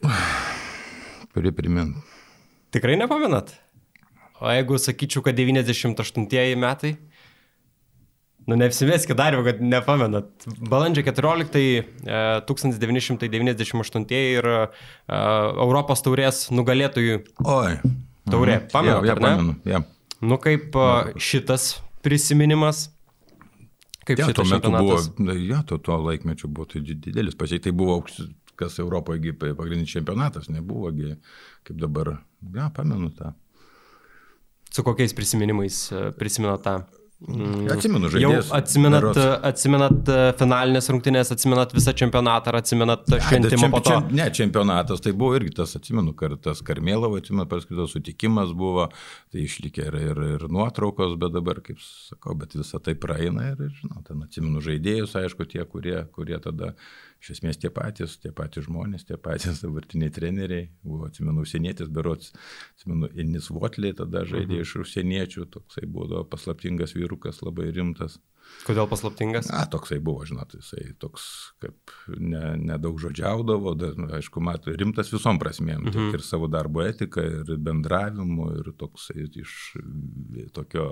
Turi 1.34 1.52
primint. 1.54 1.96
Tikrai 2.74 2.98
nepamenat? 3.00 3.54
O 4.38 4.50
jeigu 4.52 4.78
sakyčiau, 4.78 5.24
kad 5.26 5.38
98 5.38 6.56
metai? 6.60 6.94
Nu, 8.48 8.56
neapsimeskit 8.56 9.16
dar, 9.16 9.34
kad 9.44 9.58
nepamenat. 9.60 10.46
Balandžio 10.70 11.02
14, 11.04 11.84
1998 12.48 14.06
ir 14.16 14.46
uh, 14.48 14.68
Europos 15.60 16.00
taurės 16.06 16.46
nugalėtojų. 16.56 17.18
Oi. 17.44 17.74
Taurė. 18.28 18.54
Mhm. 18.56 18.70
Pamenat? 18.72 19.04
Ja, 19.04 19.12
ja, 19.12 19.18
pamenu. 19.20 19.56
Ja. 19.68 19.82
Nu, 20.24 20.40
kaip 20.40 20.72
uh, 20.80 21.12
šitas 21.20 21.74
prisiminimas. 22.04 22.88
Kaip 24.08 24.22
ja, 24.22 24.30
šitas 24.30 24.48
metu 24.54 24.72
buvo, 24.72 24.96
ja, 25.36 25.60
tuo, 25.68 25.76
tuo 25.84 26.00
laikmečiu 26.06 26.48
buvo 26.48 26.70
tai 26.72 26.80
didelis 26.88 27.36
pasiekti. 27.36 27.68
Tai 27.68 27.76
buvo 27.76 28.00
kas 28.58 28.80
Europoje 28.80 29.36
pagrindinis 29.36 29.92
čempionatas, 29.92 30.48
nebuvo, 30.48 30.88
kaip 31.68 31.76
dabar, 31.76 32.16
ja, 32.56 32.72
pamenu 32.74 33.12
tą. 33.12 33.36
Su 34.72 34.82
kokiais 34.84 35.12
prisiminimais 35.16 35.92
prisimenat 36.16 36.64
tą? 36.64 36.80
Mm. 37.18 37.64
Atsimenu 37.74 38.06
žaidėjus. 38.12 38.46
Jau 38.46 38.54
atsimenat, 38.54 39.16
atsimenat 39.48 40.10
e, 40.12 40.18
finalinės 40.38 40.86
rungtynės, 40.92 41.32
atsimenat 41.34 41.72
visą 41.74 41.90
čempionatą 41.98 42.52
ar 42.52 42.58
atsimenat 42.60 43.10
šventimą 43.10 43.64
čemp, 43.64 43.74
po 43.74 43.80
to? 43.82 43.96
Ne, 44.14 44.28
čempionatas 44.38 45.02
tai 45.02 45.12
buvo 45.18 45.34
irgi 45.34 45.56
tas, 45.56 45.74
atsimenu, 45.80 46.14
kartas 46.18 46.62
Karmėlavo, 46.62 47.18
atsimenu, 47.18 47.48
paskui 47.50 47.88
sutikimas 47.90 48.54
buvo, 48.54 48.86
tai 49.34 49.42
išlikė 49.48 49.88
ir, 49.88 49.98
ir, 50.12 50.22
ir 50.36 50.46
nuotraukos, 50.54 51.16
bet 51.18 51.34
dabar, 51.34 51.58
kaip 51.66 51.82
sakau, 51.82 52.38
bet 52.38 52.54
visą 52.54 52.78
tai 52.78 52.94
praeina 52.94 53.50
ir, 53.50 53.66
žinau, 53.80 53.98
ten 54.06 54.22
atsimenu 54.22 54.62
žaidėjus, 54.62 55.18
aišku, 55.18 55.50
tie, 55.50 55.64
kurie, 55.66 55.98
kurie 56.14 56.38
tada 56.44 56.76
iš 57.22 57.34
esmės 57.36 57.58
tie 57.60 57.70
patys, 57.74 58.16
tie 58.22 58.32
patys 58.34 58.68
žmonės, 58.68 59.06
tie 59.08 59.18
patys 59.20 59.60
dabartiniai 59.64 60.12
treneriai. 60.14 60.68
Buvo, 60.86 61.08
atsimenu, 61.10 61.44
užsienietis, 61.44 61.90
berots, 61.92 62.32
atsimenu, 62.76 63.10
Inis 63.18 63.50
Votlė 63.54 63.94
tada 63.98 64.24
žaidė 64.28 64.60
mhm. 64.60 64.64
iš 64.66 64.76
užsieniečių, 64.84 65.48
toksai 65.58 65.86
buvo 65.90 66.24
paslaptingas 66.30 66.96
vyrukas, 66.98 67.42
labai 67.44 67.70
rimtas. 67.74 68.18
Kodėl 68.64 68.86
paslaptingas? 68.88 69.50
Na, 69.52 69.64
toksai 69.68 69.98
buvo, 70.00 70.22
žinot, 70.28 70.54
jisai 70.56 70.94
toks, 71.02 71.24
kaip 71.60 71.92
nedaug 72.16 72.96
ne 72.96 73.02
žodžiaudavo, 73.02 73.74
da, 73.76 73.90
aišku, 74.18 74.40
matai, 74.44 74.72
rimtas 74.80 75.12
visom 75.12 75.40
prasmėm, 75.42 75.82
mhm. 75.84 75.96
Mm 75.98 76.16
ir 76.18 76.22
savo 76.24 76.48
darbo 76.48 76.80
etika, 76.80 77.20
ir 77.20 77.50
bendravimu, 77.60 78.46
ir 78.62 78.70
toksai 78.80 79.26
iš 79.42 79.54
tokio 80.56 80.86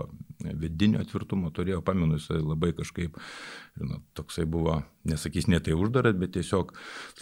vidinio 0.61 1.01
tvirtumo 1.09 1.49
turėjo, 1.55 1.81
pamenu, 1.87 2.19
jisai 2.21 2.43
labai 2.43 2.75
kažkaip, 2.77 3.17
žinot, 3.77 4.03
toksai 4.17 4.47
buvo, 4.49 4.79
nesakys 5.09 5.49
ne 5.53 5.61
tai 5.63 5.77
uždaras, 5.77 6.17
bet 6.19 6.35
tiesiog 6.37 6.73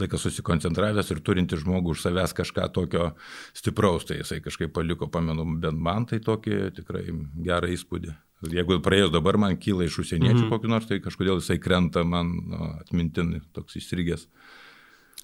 laikas 0.00 0.26
susikoncentravęs 0.26 1.10
ir 1.14 1.22
turinti 1.26 1.58
žmogų 1.60 1.94
už 1.94 2.04
savęs 2.06 2.34
kažką 2.36 2.68
tokio 2.74 3.10
stipraus, 3.56 4.06
tai 4.08 4.20
jisai 4.20 4.40
kažkaip 4.44 4.74
paliko, 4.74 5.10
pamenu, 5.10 5.46
bent 5.60 5.80
man 5.80 6.06
tai 6.10 6.20
tokį 6.24 6.60
tikrai 6.78 7.06
gerą 7.46 7.72
įspūdį. 7.74 8.14
Jeigu 8.52 8.80
praėjus 8.84 9.12
dabar 9.14 9.38
man 9.40 9.56
kyla 9.56 9.86
iš 9.86 10.02
užsieniečių 10.02 10.44
mm. 10.44 10.50
kokį 10.52 10.70
nors, 10.70 10.90
tai 10.90 11.00
kažkodėl 11.04 11.40
jisai 11.40 11.56
krenta 11.62 12.04
man 12.04 12.34
nu, 12.50 12.68
atmintin 12.82 13.38
toks 13.56 13.78
įstrigęs. 13.80 14.28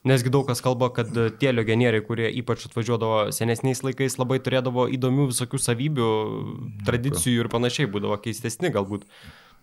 Nesgi 0.08 0.30
daug 0.32 0.46
kas 0.48 0.62
kalba, 0.64 0.88
kad 0.96 1.12
tie 1.12 1.50
legionieriai, 1.52 2.00
kurie 2.00 2.30
ypač 2.40 2.64
atvažiuodavo 2.70 3.26
senesniais 3.36 3.82
laikais, 3.84 4.16
labai 4.16 4.38
turėdavo 4.40 4.86
įdomių 4.96 5.26
visokių 5.34 5.60
savybių, 5.60 6.08
tradicijų 6.88 7.44
ir 7.44 7.50
panašiai, 7.52 7.90
būdavo 7.92 8.16
keistesni 8.24 8.72
galbūt 8.72 9.04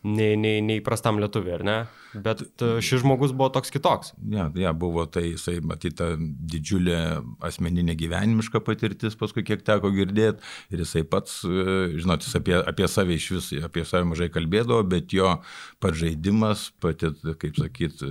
nei, 0.02 0.36
nei, 0.36 0.60
nei 0.62 0.82
prastam 0.84 1.18
lietuviui, 1.22 1.54
ar 1.58 1.64
ne? 1.66 1.78
Bet 2.16 2.40
e, 2.62 2.68
šis 2.84 3.02
žmogus 3.02 3.34
buvo 3.36 3.50
toks 3.52 3.72
kitoks. 3.72 4.12
Ne, 4.22 4.38
ja, 4.38 4.46
ja, 4.56 4.72
buvo 4.72 5.04
tai, 5.10 5.26
jisai 5.34 5.58
matyta 5.64 6.12
didžiulė 6.18 6.98
asmeninė 7.44 7.96
gyvenimiška 7.98 8.62
patirtis, 8.64 9.16
paskui 9.18 9.44
kiek 9.46 9.64
teko 9.66 9.90
girdėti, 9.94 10.44
ir 10.72 10.84
jisai 10.84 11.04
pats, 11.08 11.40
e, 11.44 11.98
žinot, 11.98 12.24
jis 12.24 12.38
apie, 12.40 12.56
apie 12.62 12.88
save 12.88 13.18
iš 13.18 13.30
vis, 13.34 13.50
apie 13.64 13.84
save 13.88 14.08
mažai 14.08 14.30
kalbėdavo, 14.32 14.80
bet 14.88 15.12
jo 15.16 15.34
pats 15.82 16.00
žaidimas, 16.00 16.68
pati, 16.82 17.12
kaip 17.42 17.60
sakyt, 17.60 18.04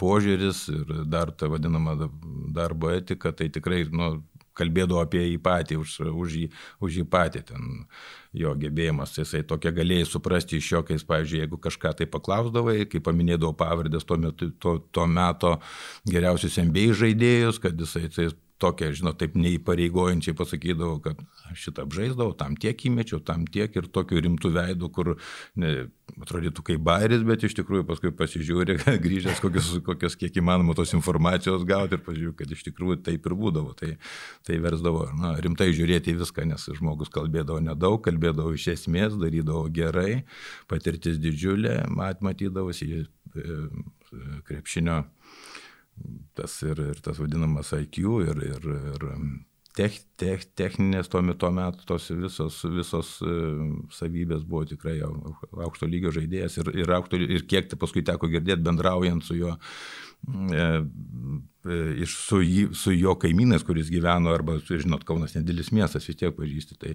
požiūris 0.00 0.66
ir 0.72 0.94
dar 1.10 1.34
ta 1.34 1.50
vadinama 1.52 1.98
darbo 2.54 2.92
etika, 2.94 3.34
tai 3.36 3.50
tikrai, 3.52 3.84
nu, 3.92 4.14
kalbėdavo 4.58 5.02
apie 5.02 5.22
jį 5.24 5.40
patį, 5.44 5.78
už, 5.82 5.96
už, 6.10 6.36
jį, 6.40 6.48
už 6.84 7.00
jį 7.00 7.04
patį, 7.10 7.42
ten 7.50 7.84
jo 8.34 8.54
gebėjimas, 8.58 9.14
jisai 9.18 9.42
tokia 9.46 9.74
galėjai 9.74 10.08
suprasti 10.10 10.58
iš 10.58 10.70
jo, 10.72 10.82
kai 10.86 10.98
pavyzdžiui, 10.98 11.42
jeigu 11.44 11.60
kažką 11.62 11.94
tai 11.98 12.08
paklausdavai, 12.10 12.80
kai 12.90 13.02
paminėdavo 13.04 13.54
pavardės 13.58 14.06
tuo 14.08 14.18
metu, 14.20 14.50
to, 14.62 14.78
to 14.94 15.06
meto 15.10 15.56
geriausius 16.10 16.58
MBA 16.62 16.94
žaidėjus, 17.02 17.60
kad 17.62 17.78
jisai 17.78 18.08
tai 18.14 18.30
tokia, 18.64 18.90
žinot, 18.96 19.18
taip 19.20 19.36
neįpareigojančiai 19.38 20.36
pasakydavau, 20.38 20.98
kad 21.04 21.20
šitą 21.58 21.84
apžaisdavau, 21.84 22.34
tam 22.38 22.56
tiek 22.60 22.86
įmečiau, 22.88 23.20
tam 23.24 23.44
tiek 23.50 23.74
ir 23.76 23.90
tokiu 23.92 24.22
rimtu 24.24 24.50
veidu, 24.54 24.88
kur 24.94 25.14
ne, 25.60 25.74
atrodytų 26.20 26.64
kaip 26.68 26.82
bairis, 26.84 27.24
bet 27.26 27.44
iš 27.46 27.56
tikrųjų 27.58 27.86
paskui 27.88 28.12
pasižiūri, 28.16 28.76
grįžęs 29.06 29.40
kokios, 29.42 29.70
kokios 29.86 30.16
kiek 30.20 30.36
įmanoma 30.40 30.76
tos 30.78 30.94
informacijos 30.96 31.66
gauti 31.68 31.98
ir 31.98 32.04
pažiūrėjau, 32.06 32.36
kad 32.38 32.54
iš 32.54 32.64
tikrųjų 32.68 33.00
taip 33.08 33.28
ir 33.28 33.36
būdavo. 33.38 33.74
Tai, 33.78 33.94
tai 34.46 34.60
versdavo 34.62 35.08
na, 35.18 35.34
rimtai 35.44 35.70
žiūrėti 35.76 36.14
į 36.14 36.20
viską, 36.22 36.46
nes 36.50 36.68
žmogus 36.78 37.12
kalbėdavo 37.14 37.60
nedaug, 37.64 38.00
kalbėdavo 38.04 38.54
iš 38.56 38.70
esmės, 38.76 39.18
darydavo 39.20 39.66
gerai, 39.74 40.24
patirtis 40.70 41.20
didžiulė, 41.22 41.82
mat 41.92 42.22
matydavosi 42.24 42.90
e, 43.02 43.58
krepšinio 44.46 45.02
tas 46.34 46.56
ir, 46.66 46.80
ir 46.92 47.02
tas 47.04 47.20
vadinamas 47.22 47.72
IQ 47.76 47.98
ir, 48.24 48.40
ir, 48.50 48.70
ir 48.94 49.08
tech, 49.76 49.96
tech, 50.20 50.44
techninės 50.58 51.10
tuo 51.10 51.22
metu, 51.26 51.50
metu 51.54 51.86
tos 51.88 52.08
visos, 52.14 52.60
visos 52.70 53.16
e, 53.26 53.38
savybės 53.94 54.44
buvo 54.46 54.64
tikrai 54.70 55.00
aukšto 55.04 55.88
lygio 55.90 56.12
žaidėjas 56.14 56.60
ir, 56.62 56.70
ir, 56.84 56.94
aukšto, 56.98 57.18
ir 57.18 57.46
kiek 57.50 57.70
tai 57.70 57.78
paskui 57.80 58.04
teko 58.06 58.30
girdėti 58.30 58.64
bendraujant 58.66 59.24
su 59.26 59.38
juo, 59.38 59.56
e, 59.56 60.60
e, 60.60 60.68
iš, 61.64 62.16
su, 62.26 62.40
jį, 62.44 62.66
su 62.76 62.92
jo 62.94 63.14
kaimynais, 63.20 63.64
kuris 63.66 63.90
gyveno, 63.92 64.32
arba, 64.34 64.58
žinot, 64.68 65.04
Kaunas 65.08 65.36
nedidelis 65.36 65.72
miestas, 65.74 66.08
vis 66.08 66.18
tiek 66.20 66.34
pažįsti, 66.36 66.78
tai 66.80 66.94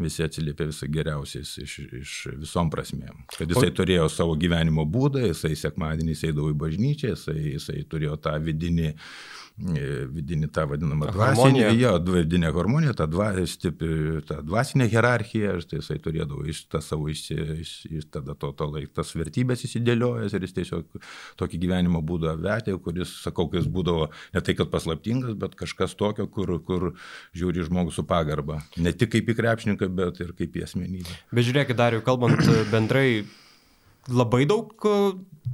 visi 0.00 0.24
atsiliepia 0.24 0.68
visą 0.70 0.88
geriausiais 0.92 1.56
iš, 1.62 1.78
iš 2.00 2.14
visom 2.40 2.72
prasmėm. 2.72 3.24
Kad 3.36 3.52
jisai 3.52 3.72
o... 3.72 3.76
turėjo 3.80 4.10
savo 4.12 4.36
gyvenimo 4.40 4.86
būdą, 4.88 5.26
jisai 5.30 5.54
sekmadienį 5.58 6.18
eidavo 6.30 6.52
į 6.52 6.60
bažnyčią, 6.64 7.14
jisai, 7.14 7.40
jisai 7.56 7.82
turėjo 7.90 8.16
tą 8.24 8.38
vidinį 8.42 8.94
E, 8.94 9.45
vidinį 9.56 10.50
tą 10.52 10.66
vadinamą 10.68 11.08
dvasinį, 11.14 11.62
jo, 11.80 11.92
vidinę 12.12 12.50
harmoniją, 12.52 12.92
tą, 12.96 13.06
dva, 13.08 13.30
stipri, 13.48 14.20
tą 14.28 14.42
dvasinę 14.44 14.84
hierarchiją, 14.92 15.54
tai 15.70 15.80
jisai 15.80 15.96
turėdavo 16.04 16.44
iš 16.52 16.66
tą 16.72 16.82
savo, 16.84 17.08
iš, 17.08 17.22
iš, 17.32 17.72
iš 17.88 18.08
tada 18.12 18.36
to, 18.36 18.50
to 18.52 18.68
laik, 18.68 18.92
tas 18.96 19.14
vertybės 19.16 19.64
įsidėliojęs 19.64 20.36
ir 20.36 20.44
jis 20.44 20.56
tiesiog 20.58 21.00
tokį 21.40 21.62
gyvenimo 21.64 22.02
būdą 22.04 22.36
vetė, 22.42 22.76
kuris, 22.84 23.14
sakau, 23.24 23.48
kai 23.48 23.62
jis 23.62 23.70
būdavo 23.72 24.10
ne 24.36 24.44
tai, 24.44 24.56
kad 24.58 24.68
paslaptingas, 24.74 25.38
bet 25.40 25.56
kažkas 25.56 25.96
tokio, 25.96 26.28
kur, 26.28 26.52
kur 26.66 26.90
žiūri 27.36 27.64
žmogus 27.70 27.96
su 27.96 28.04
pagarba. 28.04 28.60
Ne 28.76 28.92
tik 28.92 29.14
kaip 29.16 29.32
į 29.32 29.38
krepšininką, 29.40 29.88
bet 29.96 30.20
ir 30.20 30.36
kaip 30.36 30.60
į 30.60 30.68
asmenybę. 30.68 31.18
Bet 31.32 31.48
žiūrėkit, 31.48 31.80
dar 31.80 31.96
jau 31.96 32.04
kalbant 32.04 32.44
bendrai, 32.72 33.24
labai 34.12 34.44
daug 34.48 34.72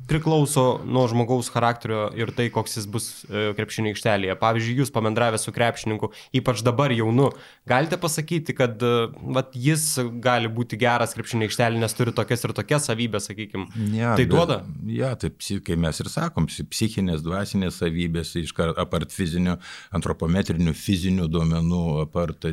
priklauso 0.09 0.81
nuo 0.85 1.05
žmogaus 1.09 1.49
charakterio 1.53 2.09
ir 2.19 2.33
tai, 2.37 2.49
koks 2.53 2.77
jis 2.77 2.87
bus 2.91 3.07
e, 3.29 3.53
krepšinio 3.57 3.93
aikštelėje. 3.93 4.35
Pavyzdžiui, 4.41 4.75
jūs 4.83 4.91
pamendravę 4.93 5.38
su 5.41 5.55
krepšininku, 5.55 6.11
ypač 6.37 6.62
dabar 6.67 6.93
jaunu, 6.93 7.31
galite 7.69 7.99
pasakyti, 8.01 8.57
kad 8.59 8.83
e, 8.83 8.93
vat, 9.37 9.55
jis 9.55 9.87
gali 10.25 10.51
būti 10.53 10.79
geras 10.81 11.15
krepšinio 11.17 11.47
aikštelė, 11.49 11.81
nes 11.83 11.97
turi 11.97 12.15
tokias 12.17 12.45
ir 12.45 12.55
tokias 12.57 12.88
savybės, 12.91 13.29
sakykime. 13.31 13.69
Ja, 13.97 14.15
tai 14.19 14.27
duoda? 14.29 14.62
Ja, 14.91 15.15
tai 15.17 15.33
kai 15.65 15.79
mes 15.81 16.03
ir 16.03 16.11
sakom, 16.12 16.49
psichinės, 16.51 17.23
dvasinės 17.25 17.79
savybės, 17.81 18.35
iškart 18.43 18.81
apart 18.83 19.15
fizinių, 19.15 19.57
antropometrinių 19.95 20.75
fizinių 20.77 21.31
duomenų, 21.33 21.85
apart 22.09 22.49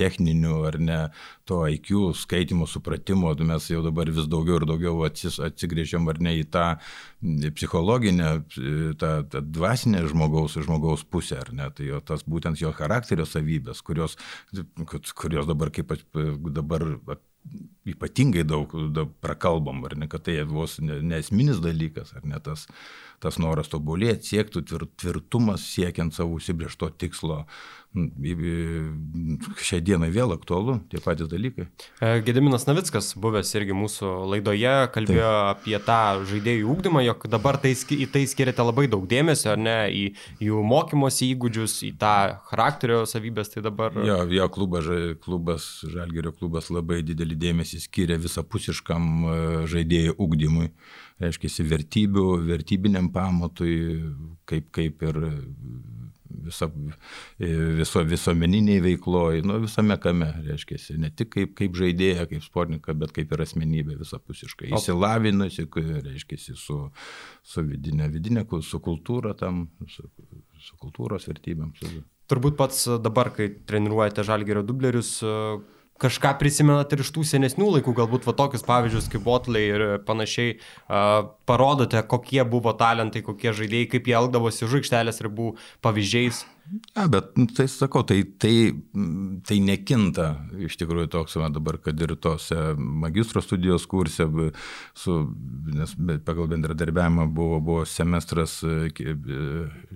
techninių 0.00 0.56
ar 0.70 0.80
ne, 0.80 1.00
to 1.50 1.60
IQ, 1.68 2.14
skaitimo, 2.16 2.66
supratimo, 2.70 3.34
mes 3.46 3.70
jau 3.70 3.84
dabar 3.84 4.10
vis 4.10 4.28
daugiau 4.30 4.60
ir 4.60 4.66
daugiau 4.70 4.98
atsis, 5.20 5.40
atsigrėžiam 5.44 6.08
ar 6.10 6.20
ne 6.22 6.34
į 6.40 6.46
tą 6.52 6.66
psichologinę, 7.54 8.32
tą, 9.00 9.12
tą 9.30 9.42
dvasinę 9.44 10.06
žmogaus, 10.08 10.58
žmogaus 10.64 11.04
pusę, 11.04 11.40
ar 11.44 11.52
ne, 11.52 11.70
tai 11.70 11.90
jo, 11.90 12.00
tas 12.00 12.24
būtent 12.24 12.60
jo 12.60 12.72
charakterio 12.76 13.26
savybės, 13.28 13.82
kurios, 13.82 14.16
kurios 15.14 15.48
dabar 15.50 15.72
kaip 15.74 15.92
dabar 16.50 16.86
ypatingai 17.88 18.42
daug 18.44 18.72
prakalbam, 19.24 19.84
ar 19.88 19.94
ne, 19.96 20.08
kad 20.12 20.26
tai 20.26 20.42
vos 20.44 20.76
nesminis 20.80 21.62
dalykas, 21.64 22.12
ar 22.16 22.26
ne? 22.28 22.36
Tas, 22.44 22.66
tas 23.20 23.38
noras 23.40 23.72
tobulėti, 23.72 24.34
siektų 24.34 24.62
tvirtumas 25.00 25.64
siekiant 25.64 26.12
savo 26.16 26.36
užsibriešto 26.36 26.90
tikslo, 27.00 27.42
uh, 27.46 27.79
šią 27.90 29.80
dieną 29.82 30.10
vėl 30.14 30.30
aktualu, 30.36 30.76
tie 30.92 31.00
patys 31.02 31.26
dalykai. 31.30 31.66
Gediminas 32.22 32.68
Navickas, 32.68 33.08
buvęs 33.18 33.50
irgi 33.58 33.74
mūsų 33.74 34.10
laidoje, 34.30 34.74
kalbėjo 34.94 35.32
Taip. 35.32 35.58
apie 35.58 35.74
tą 35.88 35.98
žaidėjų 36.30 36.70
ūkdymą, 36.70 37.02
jog 37.08 37.26
dabar 37.32 37.58
tai, 37.58 37.74
į 37.74 38.06
tai 38.14 38.22
skiriate 38.30 38.62
labai 38.62 38.86
daug 38.92 39.08
dėmesio, 39.10 39.56
ne, 39.58 39.76
į 39.90 40.04
jų 40.46 40.62
mokymosi 40.70 41.32
įgūdžius, 41.34 41.80
į 41.90 41.92
tą 41.98 42.14
charakterio 42.52 43.02
savybės, 43.10 43.50
tai 43.56 43.66
dabar... 43.66 43.98
Jo, 44.06 44.22
jo 44.30 44.48
klubas, 44.54 44.86
klubas, 45.24 45.68
Žalgerio 45.90 46.30
klubas 46.36 46.70
labai 46.70 47.02
didelį 47.02 47.40
dėmesį 47.42 47.82
skiria 47.88 48.20
visapusiškam 48.22 49.10
e, 49.10 49.38
žaidėjų 49.74 50.14
ūkdymui 50.20 50.70
reiškia, 51.20 51.66
vertybių, 51.74 52.26
vertybiniam 52.48 53.10
pamatui, 53.12 53.74
kaip, 54.48 54.70
kaip 54.74 55.02
ir 55.10 55.18
viso, 56.30 56.68
viso, 57.38 58.02
visuomeniniai 58.06 58.82
veikloji, 58.84 59.44
nu, 59.46 59.58
visame 59.64 59.96
kame, 60.02 60.30
reiškia, 60.46 60.78
ne 61.02 61.10
tik 61.14 61.32
kaip, 61.34 61.54
kaip 61.58 61.76
žaidėja, 61.78 62.26
kaip 62.30 62.44
sportininkas, 62.44 62.98
bet 63.00 63.14
kaip 63.16 63.34
ir 63.34 63.44
asmenybė 63.46 63.98
visapusiškai. 64.00 64.70
Įsilavinusi, 64.78 65.66
reiškia, 66.06 66.40
su, 66.58 66.78
su 67.42 67.66
vidinė, 67.66 68.10
vidinė, 68.12 68.46
su 68.66 68.80
kultūra 68.84 69.34
tam, 69.38 69.66
su, 69.90 70.06
su 70.60 70.80
kultūros 70.80 71.28
vertybėm. 71.30 71.74
Su... 71.78 72.00
Turbūt 72.30 72.56
pats 72.58 72.86
dabar, 73.02 73.32
kai 73.34 73.50
treniruojate 73.66 74.24
žalgerio 74.26 74.62
dublerius, 74.66 75.16
kažką 76.00 76.34
prisimenat 76.40 76.92
ir 76.94 77.04
iš 77.04 77.12
tų 77.14 77.24
senesnių 77.28 77.68
laikų, 77.76 77.94
galbūt 77.98 78.28
va 78.28 78.34
tokius 78.38 78.64
pavyzdžius 78.66 79.10
kaip 79.12 79.24
Botley 79.26 79.68
ir 79.74 79.84
panašiai, 80.08 80.56
uh, 80.56 81.32
parodote, 81.48 82.00
kokie 82.08 82.40
buvo 82.48 82.72
talentai, 82.78 83.24
kokie 83.26 83.52
žaidėjai, 83.56 83.90
kaip 83.94 84.08
jie 84.08 84.16
elgdavosi 84.20 84.66
už 84.66 84.80
aikštelės 84.80 85.22
ribų 85.26 85.54
pavyzdžiais. 85.84 86.44
Ja, 86.94 87.06
bet 87.10 87.36
nu, 87.36 87.46
tai 87.50 87.66
sakau, 87.68 88.02
tai, 88.06 88.22
tai, 88.38 88.70
tai 89.46 89.56
nekinta 89.64 90.26
iš 90.62 90.76
tikrųjų 90.78 91.08
toks, 91.10 91.34
man 91.42 91.54
dabar, 91.54 91.80
kad 91.82 91.98
ir 91.98 92.12
tose 92.22 92.56
magistro 92.78 93.42
studijos 93.42 93.86
kurse, 93.90 94.26
su, 94.94 95.16
nes 95.74 95.94
pagal 96.26 96.46
bendradarbiavimą 96.52 97.26
buvo, 97.34 97.58
buvo 97.64 97.86
semestras 97.88 98.60
e, 98.62 98.90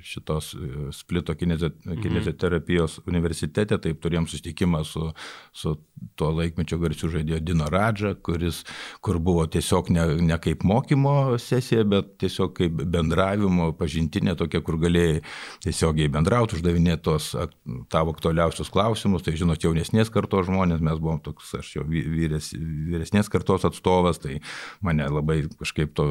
šitos 0.03 0.51
e, 0.59 0.71
splito 0.97 1.37
mhm. 1.37 2.01
kineziterapijos 2.03 2.99
mhm. 2.99 3.13
universitete, 3.13 3.79
taip 3.79 4.03
turėjom 4.03 4.27
susitikimą 4.31 4.83
su, 4.89 5.13
su 5.55 5.77
tuo 6.19 6.33
laikmečio 6.35 6.81
garsiu 6.83 7.13
žaidėjo 7.13 7.41
Dino 7.45 7.71
Radža, 7.71 8.17
kuris, 8.25 8.65
kur 9.05 9.21
buvo 9.23 9.47
tiesiog 9.47 9.93
ne, 9.95 10.09
ne 10.27 10.41
kaip 10.43 10.67
mokymo 10.67 11.37
sesija, 11.39 11.87
bet 11.87 12.17
tiesiog 12.23 12.57
kaip 12.59 12.83
bendravimo 12.83 13.71
pažintinė 13.79 14.35
tokia, 14.39 14.65
kur 14.65 14.81
galėjai 14.83 15.23
tiesiogiai 15.65 16.11
bendrauti, 16.11 16.64
uždavinėti 16.65 17.05
tos 17.05 17.31
tavo 17.93 18.15
aktualiausius 18.15 18.73
klausimus, 18.73 19.25
tai 19.25 19.37
žinot, 19.37 19.63
jaunesnės 19.63 20.11
kartos 20.13 20.49
žmonės, 20.49 20.83
mes 20.85 20.99
buvom 20.99 21.21
toks, 21.21 21.53
aš 21.61 21.77
jau 21.77 21.85
vyres, 21.87 22.53
vyresnės 22.55 23.29
kartos 23.29 23.67
atstovas, 23.69 24.19
tai 24.19 24.41
mane 24.85 25.07
labai 25.09 25.45
kažkaip 25.61 25.95
to 25.95 26.09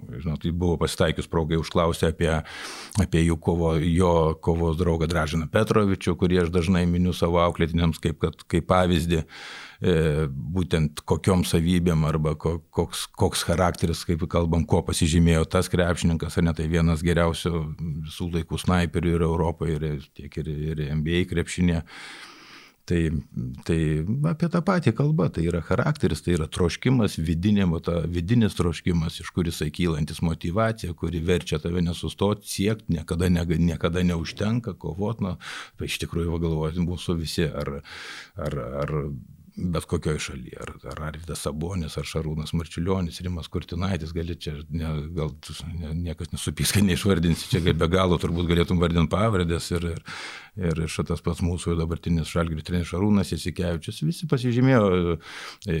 žinot, 0.00 0.46
buvo 0.56 0.78
pasitaikius 0.80 1.28
progai 1.28 1.58
užklausė 1.60 2.08
apie, 2.08 2.30
apie 3.02 3.24
jų 3.24 3.36
kovo, 3.42 3.74
jo 3.76 4.34
kovos 4.40 4.78
draugą 4.80 5.10
Dražiną 5.10 5.50
Petrovičių, 5.52 6.14
kurį 6.16 6.44
aš 6.44 6.54
dažnai 6.54 6.86
miniu 6.88 7.12
savo 7.12 7.42
auklėtiniams 7.42 8.00
kaip, 8.00 8.16
kad, 8.22 8.40
kaip 8.48 8.64
pavyzdį, 8.70 9.26
būtent 9.80 11.00
kokiom 11.08 11.44
savybėm 11.48 12.04
arba 12.04 12.34
koks, 12.36 13.06
koks 13.16 13.44
charakteris, 13.48 14.02
kaip 14.04 14.26
kalbam, 14.28 14.66
ko 14.68 14.82
pasižymėjo 14.84 15.46
tas 15.48 15.70
krepšininkas, 15.72 16.36
ar 16.36 16.50
ne 16.50 16.56
tai 16.56 16.66
vienas 16.68 17.04
geriausių 17.04 17.54
visų 18.08 18.32
laikų 18.34 18.60
snaiperių 18.60 19.14
ir 19.16 19.24
Europoje, 19.24 19.78
ir 19.80 20.04
tiek 20.16 20.36
ir, 20.42 20.52
ir 20.72 20.84
NBA 20.98 21.24
krepšinė. 21.32 21.80
Tai, 22.90 22.98
tai 23.64 23.78
apie 24.26 24.48
tą 24.50 24.60
patį 24.66 24.92
kalba, 24.98 25.28
tai 25.30 25.44
yra 25.46 25.60
charakteris, 25.62 26.24
tai 26.26 26.34
yra 26.34 26.48
troškimas, 26.50 27.20
vidinė, 27.22 27.68
ta, 27.86 28.00
vidinis 28.10 28.56
troškimas, 28.58 29.20
iš 29.22 29.30
kuris 29.36 29.62
kylantis 29.76 30.18
motivacija, 30.26 30.96
kuri 30.98 31.20
verčia 31.22 31.60
tave 31.62 31.84
nesustoti, 31.86 32.50
siekti, 32.50 32.96
niekada, 32.96 33.30
ne, 33.30 33.46
niekada 33.46 34.02
neužtenka, 34.02 34.74
kovoti, 34.74 35.28
na, 35.28 35.36
tai 35.78 35.86
iš 35.86 36.00
tikrųjų 36.02 36.40
galvoti 36.42 36.82
mūsų 36.82 37.20
visi, 37.20 37.46
ar, 37.46 37.78
ar, 38.34 38.58
ar 38.82 38.96
bet 39.60 39.84
kokioj 39.90 40.18
šalyje. 40.22 40.56
Ar, 40.60 40.72
ar 40.92 41.02
Arvidas 41.10 41.42
Sabonis, 41.44 41.96
ar 42.00 42.06
Šarūnas 42.08 42.52
Marčiulionis, 42.56 43.20
Rimas 43.24 43.48
Kurtinaitis, 43.52 44.12
gali 44.16 44.36
čia, 44.40 44.54
ne, 44.72 44.92
gal 45.16 45.32
ne, 45.74 45.92
niekas 46.06 46.32
nesupys, 46.32 46.72
kad 46.76 46.86
neišvardinsi, 46.86 47.48
čia 47.52 47.62
be 47.64 47.88
galo 47.90 48.18
turbūt 48.20 48.48
galėtum 48.50 48.80
vardinti 48.82 49.12
pavardės 49.12 49.70
ir, 49.76 49.88
ir, 49.92 50.00
ir 50.70 50.82
šitas 50.90 51.22
pats 51.26 51.42
mūsų 51.44 51.76
dabartinis 51.80 52.30
šalgrių 52.30 52.64
treneris 52.66 52.92
Šarūnas 52.92 53.34
Jasikevičius, 53.34 54.00
visi 54.06 54.30
pasižymėjo 54.30 55.16
e, 55.16 55.78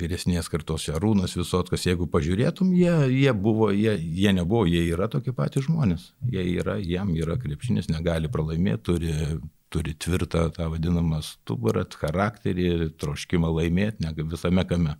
vyresnės 0.00 0.50
kartos 0.52 0.88
Šarūnas 0.88 1.36
Visotkas, 1.38 1.86
jeigu 1.88 2.08
pažiūrėtum, 2.12 2.72
jie, 2.76 2.94
jie 3.12 3.36
buvo, 3.36 3.70
jie, 3.74 3.94
jie 3.98 4.34
nebuvo, 4.36 4.66
jie 4.68 4.86
yra 4.88 5.10
tokie 5.12 5.36
patys 5.36 5.68
žmonės, 5.68 6.12
jie 6.32 6.44
yra, 6.56 6.78
jam 6.82 7.12
yra 7.16 7.38
krepšinis, 7.40 7.90
negali 7.92 8.30
pralaimėti, 8.32 8.84
turi 8.88 9.14
turi 9.72 9.94
tvirtą 9.94 10.48
tą 10.56 10.70
vadinamą 10.72 11.20
stuburą, 11.24 11.84
charakterį, 12.00 12.68
troškimą 13.00 13.50
laimėti 13.58 14.04
ne, 14.04 14.14
visame 14.32 14.64
kame. 14.68 14.96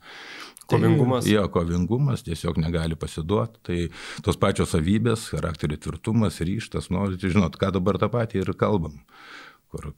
Kovingumas. 0.69 1.25
Tai, 1.25 1.33
jo, 1.33 1.47
kovingumas 1.49 2.25
tiesiog 2.27 2.59
negali 2.61 2.97
pasiduoti. 3.01 3.61
Tai 3.65 3.79
tos 4.27 4.37
pačios 4.41 4.75
savybės, 4.75 5.31
charakterio 5.33 5.79
tvirtumas, 5.81 6.43
ryštas, 6.45 6.91
nu, 6.93 7.07
žinot, 7.17 7.57
ką 7.57 7.73
dabar 7.79 7.97
tą 8.01 8.11
patį 8.13 8.43
ir 8.43 8.53
kalbam. 8.61 8.99
Kur, 9.69 9.91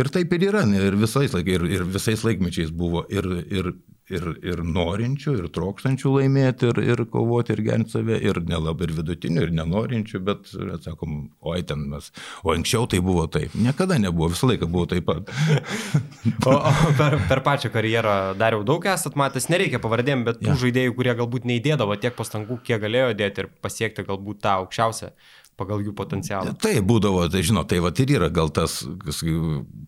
ir 0.00 0.08
taip 0.08 0.32
ir 0.32 0.46
yra, 0.48 0.62
ir 0.72 0.94
visais, 0.96 1.34
laik, 1.36 1.48
ir, 1.52 1.64
ir 1.68 1.82
visais 1.84 2.22
laikmečiais 2.24 2.70
buvo 2.72 3.02
ir, 3.12 3.26
ir, 3.52 3.66
ir, 4.08 4.28
ir 4.40 4.62
norinčių, 4.64 5.34
ir 5.42 5.48
trokštančių 5.52 6.12
laimėti, 6.14 6.70
ir, 6.70 6.80
ir 6.94 7.02
kovoti, 7.12 7.52
ir 7.52 7.60
gerinti 7.66 7.92
save, 7.92 8.16
ir 8.24 8.40
nelabai 8.48 8.86
ir 8.88 8.94
vidutinių, 8.96 9.42
ir 9.44 9.52
nenorinčių, 9.58 10.20
bet, 10.24 10.48
atsakom, 10.78 11.18
oi 11.44 11.60
ten 11.68 11.84
mes, 11.90 12.08
o 12.40 12.54
anksčiau 12.54 12.88
tai 12.88 13.02
buvo 13.04 13.26
taip. 13.28 13.52
Niekada 13.52 13.98
nebuvo, 14.00 14.30
visą 14.32 14.48
laiką 14.48 14.68
buvo 14.72 14.88
taip 14.94 15.04
pat. 15.10 15.28
o, 16.48 16.54
o 16.56 16.94
per, 16.96 17.18
per 17.28 17.44
pačią 17.44 17.72
karjerą 17.74 18.16
dariau 18.40 18.64
daug 18.64 18.88
esat 18.88 19.18
matęs, 19.20 19.50
nereikia 19.52 19.82
pavardėm, 19.84 20.24
bet 20.30 20.40
tų 20.40 20.54
ja. 20.54 20.60
žaidėjų, 20.64 20.96
kurie 20.96 21.18
galbūt 21.20 21.44
neįdėdavo 21.52 22.00
tiek 22.00 22.16
pastangų, 22.16 22.62
kiek 22.64 22.80
galėjo 22.86 23.12
dėti 23.20 23.44
ir 23.44 23.52
pasiekti 23.60 24.08
galbūt 24.08 24.40
tą 24.48 24.56
aukščiausią 24.62 25.12
pagal 25.58 25.82
jų 25.82 25.92
potencialą. 25.98 26.54
Tai 26.62 26.74
būdavo, 26.86 27.24
tai 27.32 27.42
žinot, 27.46 27.68
tai 27.70 27.80
va 27.82 27.90
ir 27.90 28.12
yra 28.14 28.28
gal 28.32 28.52
tas, 28.54 28.80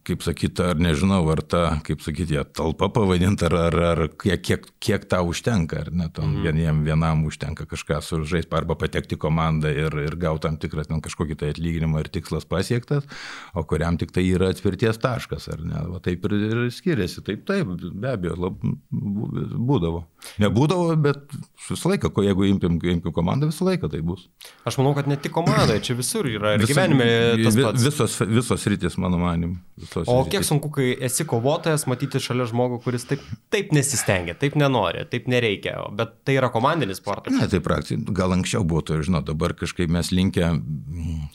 kaip 0.06 0.24
sakyti, 0.26 0.64
ar 0.66 0.80
nežinau, 0.82 1.22
ar 1.32 1.42
ta, 1.46 1.62
kaip 1.86 2.02
sakyti, 2.04 2.38
talpa 2.56 2.90
pavadinti, 2.92 3.46
ar, 3.46 3.56
ar, 3.68 3.78
ar 3.92 4.02
kiek, 4.20 4.42
kiek, 4.42 4.66
kiek 4.82 5.06
tau 5.10 5.30
užtenka, 5.30 5.84
ar 5.84 5.92
ne, 5.94 6.08
tam 6.14 6.34
mhm. 6.34 6.46
vieniem 6.46 6.82
vienam 6.86 7.24
užtenka 7.28 7.68
kažką 7.70 8.00
sužaisti, 8.04 8.50
arba 8.56 8.76
patekti 8.80 9.18
komandą 9.20 9.70
ir, 9.70 9.94
ir 10.08 10.18
gauti 10.20 10.48
tam 10.48 10.58
tikrą 10.60 10.86
ten 10.88 11.02
kažkokį 11.04 11.38
tai 11.40 11.52
atlyginimą 11.54 12.02
ir 12.02 12.10
tikslas 12.12 12.48
pasiektas, 12.50 13.06
o 13.54 13.64
kuriam 13.68 13.98
tik 14.00 14.14
tai 14.16 14.26
yra 14.26 14.50
atspirties 14.50 14.98
taškas, 15.02 15.48
ar 15.54 15.62
ne, 15.62 15.84
va 15.92 16.02
taip 16.02 16.26
ir, 16.28 16.36
ir 16.50 16.62
skiriasi, 16.74 17.22
taip, 17.26 17.46
taip, 17.48 17.70
be 17.78 18.10
abejo, 18.10 18.36
lab, 18.46 18.64
būdavo. 18.90 20.04
Nebūdavo, 20.40 20.94
bet 21.00 21.32
visą 21.68 21.92
laiką, 21.92 22.10
ko 22.14 22.24
jeigu 22.24 22.48
imkim, 22.48 22.78
imkim 22.96 23.14
komandą, 23.14 23.48
visą 23.50 23.68
laiką 23.68 23.90
tai 23.92 24.02
bus. 24.04 24.26
Aš 24.68 24.80
manau, 24.80 24.92
kad 24.96 25.08
ne 25.10 25.16
tik 25.20 25.32
komanda, 25.36 25.59
čia 25.84 25.96
visur 25.98 26.28
yra 26.30 26.54
ir 26.56 26.62
Vis, 26.62 26.70
gyvenime 26.72 27.06
tas 27.44 27.56
pats. 27.58 27.84
Visos, 27.84 28.16
visos 28.28 28.66
rytis, 28.70 28.96
mano 29.00 29.18
manim. 29.20 29.58
O 29.80 30.20
rytis. 30.20 30.30
kiek 30.32 30.46
sunku, 30.46 30.70
kai 30.74 30.90
esi 31.08 31.26
kovotojas, 31.28 31.86
matyti 31.90 32.20
šalia 32.22 32.46
žmogų, 32.50 32.80
kuris 32.84 33.06
taip, 33.10 33.24
taip 33.52 33.74
nesistengia, 33.76 34.36
taip 34.38 34.58
nenori, 34.60 35.06
taip 35.10 35.28
nereikia, 35.30 35.76
bet 35.96 36.18
tai 36.28 36.36
yra 36.40 36.50
komandinis 36.52 37.00
sportas. 37.02 37.34
Ne, 37.36 37.48
tai 37.50 37.62
praktiškai, 37.64 38.14
gal 38.16 38.36
anksčiau 38.36 38.66
buvo, 38.66 38.84
tai 38.86 39.00
žinau, 39.06 39.22
dabar 39.26 39.56
kažkaip 39.58 39.92
mes 39.92 40.12
linkę 40.14 40.52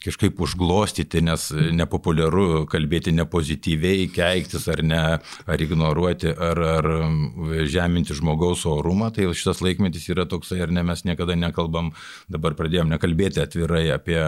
kažkaip 0.06 0.40
užglostyti, 0.46 1.22
nes 1.26 1.48
nepopuliaru 1.76 2.66
kalbėti 2.72 3.14
nepozityviai, 3.16 4.10
keiktis 4.14 4.68
ar, 4.72 4.84
ne, 4.86 5.04
ar 5.22 5.66
ignoruoti, 5.66 6.32
ar, 6.34 6.62
ar 6.80 6.92
mm, 7.06 7.64
žeminti 7.72 8.18
žmogaus 8.18 8.66
orumą, 8.70 9.12
tai 9.16 9.28
šitas 9.34 9.64
laikmetis 9.66 10.06
yra 10.14 10.28
toksai, 10.30 10.62
ar 10.66 10.74
ne, 10.76 10.86
mes 10.86 11.06
niekada 11.08 11.38
nekalbam, 11.40 11.94
dabar 12.32 12.58
pradėjom 12.58 12.94
nekalbėti 12.94 13.44
atvirai 13.44 13.88
apie 13.96 14.22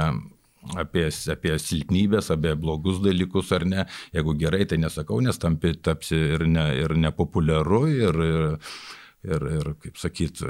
apie, 0.76 1.06
apie 1.32 1.54
silpnybės, 1.62 2.32
apie 2.34 2.56
blogus 2.60 3.00
dalykus 3.04 3.54
ar 3.56 3.66
ne. 3.70 3.86
Jeigu 4.16 4.36
gerai, 4.40 4.66
tai 4.68 4.82
nesakau, 4.82 5.22
nes 5.24 5.40
tampi 5.40 5.76
tapsi 5.80 6.18
ir, 6.36 6.48
ne, 6.50 6.68
ir 6.82 6.96
nepopuliaru, 6.98 7.84
ir, 7.94 8.20
ir, 8.28 8.44
ir, 9.28 9.48
ir 9.60 9.72
kaip 9.84 10.02
sakyt, 10.02 10.44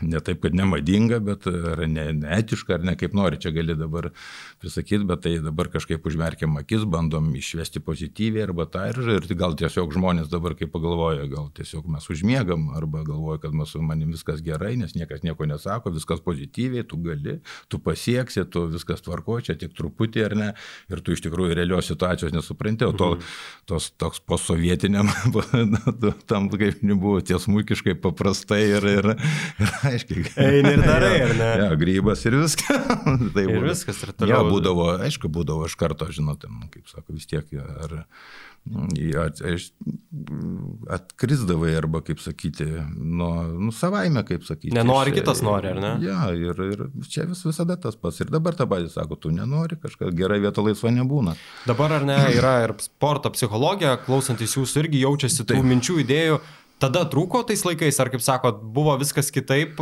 ne 0.00 0.20
taip, 0.24 0.40
kad 0.42 0.54
nemadinga, 0.54 1.18
bet 1.24 1.46
ar 1.48 1.82
ne, 1.90 2.06
neetiška, 2.16 2.78
ar 2.78 2.84
ne 2.86 2.94
kaip 2.98 3.14
nori, 3.16 3.38
čia 3.40 3.52
gali 3.54 3.74
dabar 3.78 4.10
pasakyti, 4.62 5.04
bet 5.08 5.22
tai 5.26 5.34
dabar 5.44 5.70
kažkaip 5.72 6.06
užmerkiam 6.08 6.56
akis, 6.60 6.84
bandom 6.88 7.28
išvesti 7.38 7.82
pozityviai 7.84 8.46
arba 8.46 8.68
tą 8.70 8.86
ir, 8.92 9.00
ir 9.16 9.26
gal 9.38 9.56
tiesiog 9.58 9.92
žmonės 9.96 10.30
dabar 10.32 10.56
kaip 10.58 10.72
pagalvoja, 10.74 11.26
gal 11.30 11.50
tiesiog 11.56 11.88
mes 11.92 12.08
užmiegam 12.12 12.68
arba 12.78 13.04
galvoja, 13.06 13.42
kad 13.44 13.56
mūsų 13.56 13.82
manim 13.84 14.14
viskas 14.14 14.42
gerai, 14.44 14.74
nes 14.80 14.94
niekas 14.96 15.24
nieko 15.26 15.48
nesako, 15.48 15.92
viskas 15.96 16.22
pozityviai, 16.24 16.86
tu 16.88 17.00
gali, 17.04 17.38
tu 17.68 17.82
pasieksi, 17.82 18.46
tu 18.52 18.66
viskas 18.72 19.04
tvarko, 19.04 19.40
čia 19.44 19.58
tik 19.60 19.76
truputį 19.78 20.24
ar 20.28 20.36
ne, 20.38 20.50
ir 20.92 21.04
tu 21.04 21.16
iš 21.16 21.24
tikrųjų 21.26 21.58
realios 21.58 21.90
situacijos 21.90 22.34
nesupranti, 22.34 22.88
o 22.88 22.94
to, 22.96 23.14
mhm. 23.16 23.36
tos 23.68 23.90
toks 24.00 24.22
posovietiniam, 24.24 25.10
tam 26.30 26.48
kaip 26.54 26.82
nebuvo 26.86 27.20
tiesmukiškai 27.24 27.98
paprastai 28.02 28.62
ir, 28.78 28.87
ir, 28.96 29.10
ir 29.62 29.72
aiškiai. 29.92 30.24
Eini 30.48 30.74
ir 30.76 30.82
darai, 30.84 31.14
ar 31.26 31.36
ne? 31.38 31.50
Ja, 31.62 31.70
grybas 31.80 32.24
ir 32.28 32.38
viskas. 32.40 32.82
tai 33.34 33.46
ir 33.46 33.54
būdavo. 33.54 33.68
viskas 33.68 34.02
ir 34.04 34.14
toliau. 34.16 34.34
Ja, 34.34 34.42
būdavo, 34.52 34.90
aišku, 35.06 35.30
būdavo 35.32 35.68
iš 35.68 35.78
karto, 35.80 36.10
žinote, 36.14 36.50
nu, 36.52 36.70
kaip 36.72 36.90
sako, 36.90 37.16
vis 37.16 37.28
tiek. 37.30 37.56
Ar, 37.58 38.00
atkrisdavai 40.88 41.70
arba, 41.76 42.00
kaip 42.04 42.20
sakyti, 42.20 42.66
nu, 42.96 43.28
nu 43.64 43.72
savaime, 43.72 44.22
kaip 44.28 44.44
sakyti. 44.44 44.74
Nenori, 44.76 45.12
iš, 45.12 45.20
kitas 45.20 45.42
nori, 45.44 45.70
ar 45.72 45.80
ne? 45.80 45.92
Ja, 46.04 46.28
ir, 46.36 46.58
ir 46.66 46.84
čia 47.08 47.26
vis, 47.28 47.44
visada 47.46 47.78
tas 47.80 47.96
pats. 47.96 48.20
Ir 48.22 48.32
dabar 48.32 48.56
tą 48.58 48.68
patį 48.68 48.90
sako, 48.92 49.18
tu 49.20 49.32
nenori, 49.34 49.78
kažkas 49.80 50.12
gerai 50.16 50.40
vieta 50.44 50.64
laisva 50.64 50.92
nebūna. 50.94 51.36
Dabar 51.68 51.98
ar 52.00 52.06
ne, 52.08 52.18
yra 52.36 52.54
ir 52.66 52.74
sporto 52.84 53.32
psichologija, 53.34 53.98
klausantis 54.04 54.56
jūsų 54.58 54.84
irgi 54.84 55.04
jaučiasi 55.04 55.44
tų 55.44 55.58
Taip. 55.58 55.68
minčių, 55.72 56.00
idėjų. 56.04 56.40
Tada 56.78 57.02
trūko 57.10 57.42
tais 57.46 57.64
laikais, 57.66 57.96
ar 57.98 58.10
kaip 58.12 58.22
sakot, 58.22 58.60
buvo 58.74 58.94
viskas 59.00 59.32
kitaip, 59.34 59.80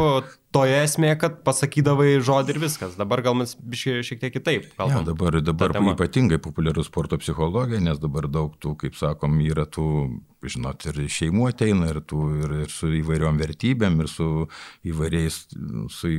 toje 0.57 0.77
esmė, 0.83 1.12
kad 1.21 1.40
pasakydavai 1.47 2.16
žodį 2.25 2.55
ir 2.55 2.61
viskas. 2.62 2.97
Dabar 2.99 3.23
gal 3.25 3.37
mes 3.38 3.53
šiek 3.77 4.23
tiek 4.23 4.33
kitaip 4.35 4.71
kalbame. 4.79 5.03
Ja, 5.03 5.05
dabar 5.11 5.40
dabar 5.45 5.77
ypatingai 5.92 6.38
populiarus 6.42 6.88
sporto 6.90 7.19
psichologija, 7.21 7.83
nes 7.85 8.01
dabar 8.01 8.31
daug 8.33 8.57
tų, 8.62 8.77
kaip 8.81 8.97
sakom, 8.97 9.37
yra 9.45 9.66
tų, 9.69 9.88
žinot, 10.47 10.87
ir 10.88 11.01
šeimų 11.12 11.49
ateina, 11.51 11.90
ir, 11.92 12.01
tų, 12.09 12.23
ir, 12.40 12.55
ir 12.64 12.73
su 12.73 12.88
įvairiom 13.01 13.40
vertybėm, 13.42 13.99
ir 14.05 14.11
su 14.12 14.29
įvairiais, 14.88 15.38
su, 15.92 16.12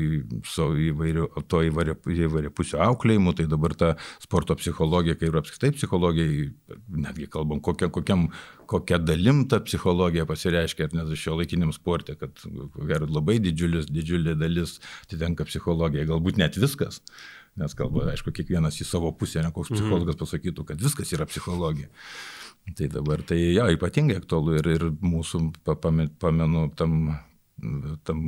su 0.52 0.68
įvairiu, 0.92 1.30
to 1.50 1.64
įvairia, 1.70 1.98
įvairia 2.28 2.54
pusio 2.54 2.82
auklėjimu. 2.86 3.34
Tai 3.38 3.48
dabar 3.50 3.76
ta 3.80 3.94
sporto 4.24 4.58
psichologija, 4.60 5.18
kai 5.18 5.32
ir 5.32 5.40
apskritai 5.42 5.74
psichologija, 5.78 6.52
netgi 7.08 7.30
kalbam, 7.34 7.64
kokia, 7.64 7.90
kokiam, 7.94 8.28
kokia 8.70 9.00
dalim 9.02 9.46
ta 9.50 9.62
psichologija 9.64 10.28
pasireiškia, 10.30 10.92
nes 10.94 11.14
šio 11.18 11.40
laikiniam 11.40 11.74
sportė, 11.76 12.18
kad 12.20 12.46
labai 13.08 13.40
didžiulis, 13.44 13.90
didžiulis 13.90 14.27
didelė 14.28 14.40
dalis 14.40 14.78
atitenka 15.06 15.48
psichologijai, 15.48 16.08
galbūt 16.10 16.40
net 16.42 16.58
viskas, 16.60 17.02
nes 17.58 17.78
kalba, 17.78 18.10
aišku, 18.14 18.34
kiekvienas 18.36 18.82
į 18.82 18.88
savo 18.88 19.12
pusę, 19.18 19.42
ne 19.44 19.54
koks 19.54 19.72
mhm. 19.72 19.80
psichologas 19.80 20.20
pasakytų, 20.20 20.68
kad 20.72 20.84
viskas 20.84 21.14
yra 21.16 21.30
psichologija. 21.30 21.90
Tai 22.76 22.90
dabar 22.92 23.22
tai 23.24 23.40
jo, 23.40 23.64
ypatingai 23.78 24.18
aktualu 24.20 24.58
ir, 24.60 24.68
ir 24.76 24.90
mūsų, 25.00 25.40
pamenu, 25.64 26.68
tam 26.76 27.16
tam 28.06 28.20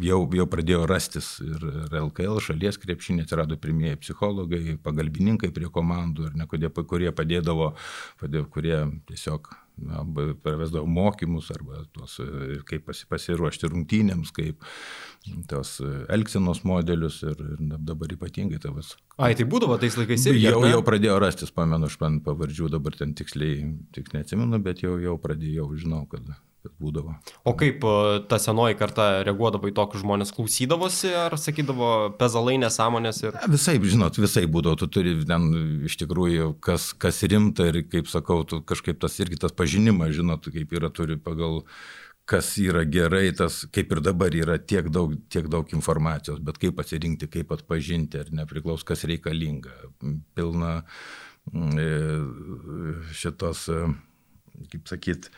jau, 0.00 0.20
jau 0.32 0.46
pradėjo 0.48 0.84
rastis 0.88 1.26
ir, 1.44 1.60
ir 1.60 1.96
LKL 2.00 2.38
šalies 2.40 2.78
krepšinė, 2.80 3.26
atsirado 3.26 3.58
pirmieji 3.60 4.00
psichologai, 4.00 4.78
pagalbininkai 4.80 5.50
prie 5.52 5.68
komandų, 5.68 6.30
ir 6.30 6.38
ne, 6.40 6.46
kurie, 6.48 6.70
kurie 6.72 7.12
padėdavo, 7.12 7.74
padėjo, 8.22 8.46
kurie 8.54 8.78
tiesiog 9.10 9.50
na, 9.80 10.02
pravesdavo 10.44 10.86
mokymus 10.86 11.50
arba 11.54 11.84
tuos, 11.94 12.18
e, 12.22 12.58
kaip 12.68 12.90
pasiruošti 13.10 13.70
rungtynėms, 13.70 14.32
kaip 14.36 14.66
tos 15.50 15.76
e, 15.84 15.90
elgsenos 16.16 16.62
modelius 16.68 17.20
ir, 17.26 17.40
ir 17.56 17.80
dabar 17.88 18.12
ypatingai 18.16 18.60
tavas. 18.62 18.94
Ai, 19.20 19.32
tai 19.38 19.48
būdavo 19.50 19.78
tais 19.80 19.96
laikais 20.00 20.28
irgi. 20.30 20.46
Jau, 20.48 20.60
jau 20.68 20.84
pradėjo 20.86 21.18
rastis, 21.22 21.54
pamenu, 21.54 21.90
aš 21.90 21.98
man 22.02 22.20
pavardžių 22.26 22.70
dabar 22.76 22.96
ten 22.98 23.16
tiksliai, 23.18 23.72
tik 23.96 24.12
neatsimenu, 24.16 24.62
bet 24.64 24.84
jau, 24.84 24.96
jau 25.02 25.18
pradėjau, 25.20 25.72
žinau, 25.80 26.06
kad 26.10 26.30
kad 26.60 26.72
būdavo. 26.80 27.14
O 27.48 27.54
kaip 27.56 27.84
e, 27.84 27.92
ta 28.28 28.36
senoji 28.40 28.76
karta 28.76 29.06
reaguodavo 29.24 29.70
į 29.70 29.74
tokius 29.76 30.02
žmonės, 30.04 30.32
klausydavosi 30.36 31.12
ar 31.16 31.36
sakydavo 31.40 32.10
pezalai 32.20 32.58
nesąmonės? 32.60 33.22
Ir... 33.24 33.38
Visai, 33.52 33.78
žinot, 33.80 34.18
visai 34.20 34.44
būdavo, 34.50 34.76
tu 34.82 34.90
turi 34.92 35.14
ten 35.28 35.48
iš 35.88 35.96
tikrųjų, 36.02 36.52
kas, 36.64 36.90
kas 37.00 37.22
rimta 37.32 37.70
ir 37.70 37.80
kaip 37.88 38.10
sakau, 38.12 38.42
tu 38.48 38.60
kažkaip 38.66 39.00
tas 39.00 39.16
irgi 39.22 39.40
tas 39.40 39.56
pažinimas, 39.70 40.14
žinot, 40.16 40.50
kaip 40.50 40.72
yra 40.72 40.90
turi 40.90 41.16
pagal 41.16 41.62
kas 42.26 42.58
yra 42.58 42.84
gerai, 42.84 43.32
tas 43.34 43.66
kaip 43.72 43.92
ir 43.92 44.00
dabar 44.00 44.34
yra 44.34 44.58
tiek 44.58 44.88
daug, 44.90 45.14
tiek 45.30 45.48
daug 45.50 45.66
informacijos, 45.74 46.40
bet 46.42 46.58
kaip 46.58 46.76
pasirinkti, 46.78 47.28
kaip 47.30 47.50
atpažinti, 47.50 48.18
ar 48.18 48.30
nepriklaus, 48.30 48.84
kas 48.86 49.04
reikalinga. 49.04 49.72
Pilna 50.34 50.82
mm, 51.52 51.78
e, 51.78 53.14
šitos 53.14 53.68
kaip 54.70 54.90
sakyt, 54.90 55.30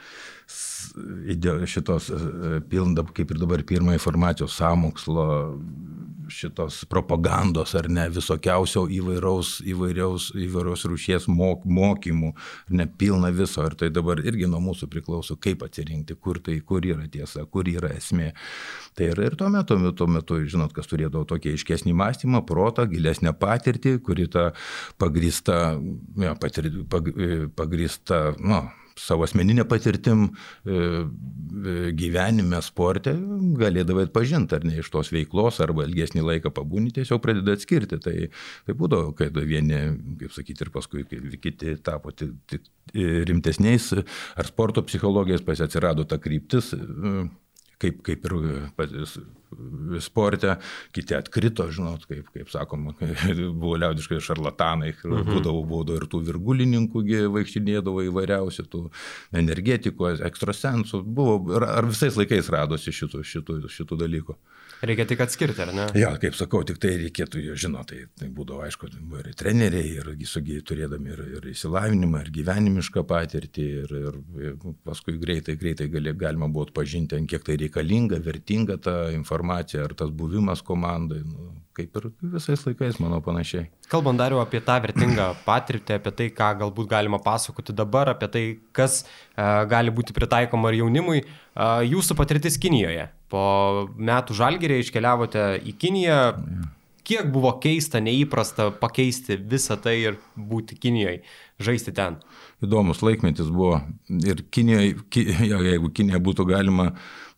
šitos 1.67 2.11
e, 2.11 2.61
pilna, 2.69 3.05
kaip 3.15 3.31
ir 3.31 3.41
dabar 3.41 3.63
pirmą 3.67 3.95
informacijos 3.97 4.57
samokslo, 4.59 5.27
šitos 6.33 6.85
propagandos 6.89 7.75
ar 7.77 7.89
ne, 7.91 8.07
visokiausio 8.13 8.87
įvairaus, 8.93 9.59
įvairiaus, 9.69 10.31
įvairios 10.39 10.85
rūšies 10.89 11.29
mok, 11.29 11.65
mokymų, 11.67 12.33
ne 12.73 12.87
pilna 12.87 13.33
viso. 13.35 13.65
Ir 13.67 13.77
tai 13.79 13.91
dabar 13.95 14.21
irgi 14.23 14.49
nuo 14.51 14.61
mūsų 14.65 14.89
priklauso, 14.93 15.37
kaip 15.37 15.65
atsirinkti, 15.67 16.17
kur 16.17 16.41
tai, 16.45 16.59
kur 16.65 16.85
yra 16.87 17.07
tiesa, 17.13 17.45
kur 17.45 17.69
yra 17.69 17.93
esmė. 17.97 18.33
Tai 18.97 19.11
ir, 19.13 19.23
ir 19.29 19.37
tuo 19.39 19.51
metu, 19.53 19.79
tuo 19.99 20.09
metu, 20.11 20.41
žinot, 20.45 20.73
kas 20.77 20.89
turėdavo 20.91 21.27
tokį 21.29 21.57
aiškesnį 21.57 21.97
mąstymą, 22.01 22.45
protą, 22.49 22.87
gilesnę 22.91 23.35
patirtį, 23.39 23.99
kuri 24.05 24.29
ta 24.33 24.51
pagrįsta, 25.03 25.59
ja, 26.23 26.37
patir, 26.41 26.71
pag, 26.91 27.13
pagrįsta, 27.59 28.25
nu, 28.41 28.65
savo 28.99 29.25
asmeninę 29.27 29.65
patirtim 29.69 30.25
e, 30.29 30.73
e, 30.73 31.93
gyvenime, 31.99 32.61
sporte, 32.65 33.15
galėdavai 33.61 34.07
atpažinti, 34.09 34.57
ar 34.57 34.67
ne 34.69 34.79
iš 34.83 34.91
tos 34.93 35.13
veiklos, 35.15 35.61
arba 35.65 35.87
ilgesnį 35.89 36.25
laiką 36.27 36.53
pabūni, 36.55 36.93
tiesiog 36.95 37.23
pradeda 37.25 37.57
atskirti. 37.57 38.01
Tai, 38.03 38.17
tai 38.67 38.77
būdavo, 38.79 39.13
kai 39.19 39.31
vieni, 39.33 39.83
kaip 40.21 40.35
sakyti, 40.35 40.67
ir 40.67 40.73
paskui 40.75 41.07
kiti 41.43 41.77
tapo 41.85 42.15
tik 42.15 42.69
rimtesniais, 42.93 43.93
ar 44.37 44.49
sporto 44.49 44.83
psichologijos 44.87 45.45
pas 45.47 45.61
atsirado 45.65 46.05
ta 46.09 46.19
kryptis, 46.23 46.73
e, 46.77 47.15
kaip, 47.83 48.03
kaip 48.07 48.27
ir 48.27 48.37
sporte, 50.01 50.57
kiti 50.97 51.17
atkrito, 51.17 51.67
žinot, 51.73 52.07
kaip, 52.09 52.29
kaip 52.35 52.51
sakoma, 52.53 52.95
buvo 53.63 53.75
liaudiškai 53.81 54.21
šarlatanai, 54.25 54.93
mhm. 54.97 55.29
būdavo, 55.29 55.63
būdavo 55.69 56.01
ir 56.01 56.09
tų 56.13 56.23
virgulininkų 56.31 57.05
vaikštinėdavo 57.37 58.07
įvairiausių, 58.09 58.67
tų 58.73 58.85
energetikų, 59.43 60.15
ekstrasensų, 60.29 61.03
buvo, 61.05 61.39
ar 61.61 61.89
visais 61.91 62.19
laikais 62.19 62.51
radosi 62.53 62.95
šitų, 62.95 63.25
šitų, 63.35 63.59
šitų 63.73 64.01
dalykų. 64.05 64.39
Reikia 64.83 65.05
tik 65.07 65.21
atskirti, 65.23 65.63
ar 65.63 65.71
ne? 65.71 65.85
Ja, 65.95 66.09
kaip 66.19 66.35
sakau, 66.35 66.65
tik 66.67 66.81
tai 66.83 66.97
reikėtų 66.99 67.39
jo 67.45 67.55
žinoti. 67.55 68.01
Tai, 68.03 68.07
tai 68.19 68.29
būdavo, 68.35 68.65
aišku, 68.67 68.89
ir 69.21 69.29
treneriai, 69.39 69.93
ir 70.01 70.09
sugiai 70.27 70.63
turėdami 70.67 71.13
ir, 71.15 71.23
ir 71.39 71.47
įsilavinimą, 71.53 72.25
ir 72.25 72.33
gyvenimišką 72.35 73.05
patirtį, 73.07 73.67
ir, 73.85 73.95
ir, 74.49 74.57
paskui 74.83 75.15
greitai, 75.23 75.55
greitai 75.61 75.87
gali, 75.93 76.15
galima 76.19 76.51
buvo 76.51 76.67
atpažinti, 76.67 77.21
kiek 77.31 77.47
tai 77.47 77.61
reikalinga, 77.63 78.19
vertinga 78.27 78.79
ta 78.83 78.97
informacija, 79.15 79.85
ar 79.87 79.95
tas 79.99 80.11
buvimas 80.11 80.65
komandai. 80.67 81.23
Nu, 81.31 81.53
kaip 81.79 82.03
ir 82.03 82.11
visais 82.35 82.67
laikais, 82.67 82.99
manau, 83.01 83.23
panašiai. 83.25 83.71
Kalbant 83.93 84.19
dar 84.19 84.35
jau 84.35 84.43
apie 84.43 84.65
tą 84.67 84.81
vertingą 84.83 85.31
patirtį, 85.47 86.01
apie 86.01 86.17
tai, 86.19 86.31
ką 86.35 86.51
galbūt 86.67 86.91
galima 86.91 87.23
pasakoti 87.23 87.75
dabar, 87.77 88.11
apie 88.17 88.29
tai, 88.35 88.45
kas 88.75 89.05
uh, 89.05 89.63
gali 89.71 89.95
būti 89.95 90.17
pritaikoma 90.17 90.73
ir 90.73 90.83
jaunimui, 90.83 91.23
uh, 91.23 91.81
jūsų 91.87 92.19
patirtis 92.19 92.59
Kinijoje 92.59 93.13
po 93.33 93.89
metų 93.97 94.37
žalgerį 94.37 94.83
iškeliavote 94.83 95.49
į 95.65 95.75
Kiniją. 95.81 96.21
Kiek 97.03 97.33
buvo 97.35 97.51
keista, 97.59 97.99
neįprasta 97.99 98.69
pakeisti 98.79 99.35
visą 99.35 99.75
tai 99.83 99.97
ir 100.05 100.21
būti 100.37 100.77
Kinijoje, 100.79 101.25
žaisti 101.59 101.95
ten? 101.97 102.21
Įdomus 102.63 103.01
laikmetis 103.03 103.49
buvo. 103.51 103.81
Ir 104.23 104.45
Kinijoje, 104.55 104.95
ki, 105.11 105.25
jeigu 105.49 105.91
Kinija 105.97 106.21
būtų 106.23 106.47
galima 106.53 106.93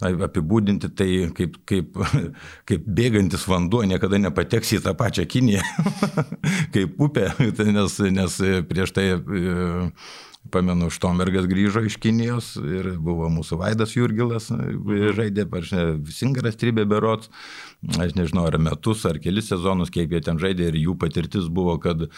apibūdinti, 0.04 0.90
tai 0.98 1.08
kaip, 1.38 1.56
kaip, 1.70 1.96
kaip 2.68 2.84
bėgantis 2.98 3.46
vanduo 3.48 3.86
niekada 3.88 4.20
nepateks 4.20 4.74
į 4.76 4.82
tą 4.84 4.92
pačią 4.98 5.24
Kiniją, 5.30 5.64
kaip 6.74 7.00
upė, 7.00 7.30
nes, 7.78 7.98
nes 8.18 8.38
prieš 8.68 8.92
tai 8.98 9.08
Pamenu, 10.52 10.90
Štombergas 10.92 11.46
grįžo 11.48 11.80
iš 11.88 11.96
Kinijos 12.02 12.50
ir 12.60 12.90
buvo 13.00 13.30
mūsų 13.32 13.56
Vaidas 13.62 13.94
Jurgilas, 13.96 14.50
žaidė, 15.16 15.46
aš 15.60 15.70
ne, 15.72 15.84
Singaras 16.12 16.58
Tribė 16.60 16.84
Berots, 16.88 17.30
aš 17.96 18.12
nežinau, 18.18 18.44
ar 18.50 18.58
metus, 18.60 19.06
ar 19.08 19.16
kelis 19.24 19.48
sezonus, 19.48 19.92
kaip 19.94 20.12
jie 20.12 20.20
ten 20.24 20.40
žaidė 20.42 20.68
ir 20.68 20.80
jų 20.82 20.96
patirtis 21.00 21.48
buvo, 21.48 21.78
kad 21.80 22.04
e, 22.06 22.10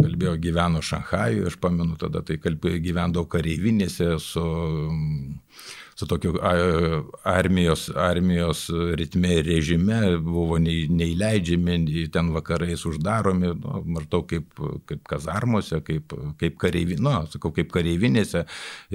kalbėjo 0.00 0.34
gyveno 0.42 0.82
Šanhajuje, 0.82 1.46
aš 1.52 1.60
pamenu 1.62 1.94
tada, 2.00 2.24
tai 2.26 2.40
kalbėjo 2.42 2.82
gyvendavo 2.88 3.28
kareivinėse 3.30 4.16
su 4.24 4.46
su 6.00 6.06
tokiu 6.08 6.38
armijos, 7.22 7.90
armijos 7.96 8.70
ritme 8.96 9.42
režime, 9.44 10.16
buvo 10.24 10.56
neįleidžiami, 10.58 12.06
ten 12.14 12.30
vakarais 12.32 12.86
uždaromi, 12.88 13.50
nu, 13.60 13.82
maždaug 13.96 14.24
kaip, 14.30 14.62
kaip 14.88 15.02
kazarmose, 15.12 15.82
kaip, 15.84 16.14
kaip 16.40 16.56
kareivinėse, 16.62 17.04
nu, 17.04 17.12
sakau, 17.34 17.52
kaip 17.56 17.68
kareivinėse, 17.74 18.46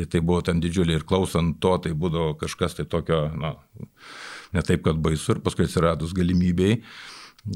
ir 0.01 0.09
tai 0.09 0.23
buvo 0.25 0.41
ten 0.49 0.63
didžiulė 0.63 0.97
ir 0.97 1.05
klausant 1.05 1.59
to, 1.61 1.75
tai 1.85 1.93
būdavo 1.93 2.33
kažkas 2.41 2.79
tai 2.79 2.87
tokio, 2.89 3.27
nu, 3.37 3.53
ne 4.57 4.65
taip, 4.65 4.81
kad 4.89 4.97
baisu 5.05 5.35
ir 5.35 5.45
paskui 5.45 5.69
atsiradus 5.69 6.17
galimybėjai 6.17 6.81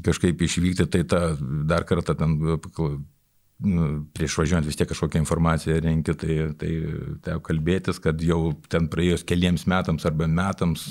kažkaip 0.06 0.45
išvykti, 0.45 0.86
tai 0.93 1.08
tą 1.10 1.24
dar 1.66 1.89
kartą 1.89 2.14
ten 2.14 2.38
prieš 4.16 4.38
važiuojant 4.39 4.68
vis 4.70 4.78
tiek 4.80 4.88
kažkokią 4.88 5.20
informaciją 5.20 5.82
renki, 5.84 6.14
tai, 6.16 6.36
tai 6.60 6.70
teko 7.26 7.41
kalbėtis, 7.43 7.97
kad 7.99 8.22
jau 8.24 8.53
ten 8.72 8.88
praėjus 8.91 9.26
keliems 9.28 9.66
metams 9.68 10.05
arba 10.07 10.30
metams 10.32 10.86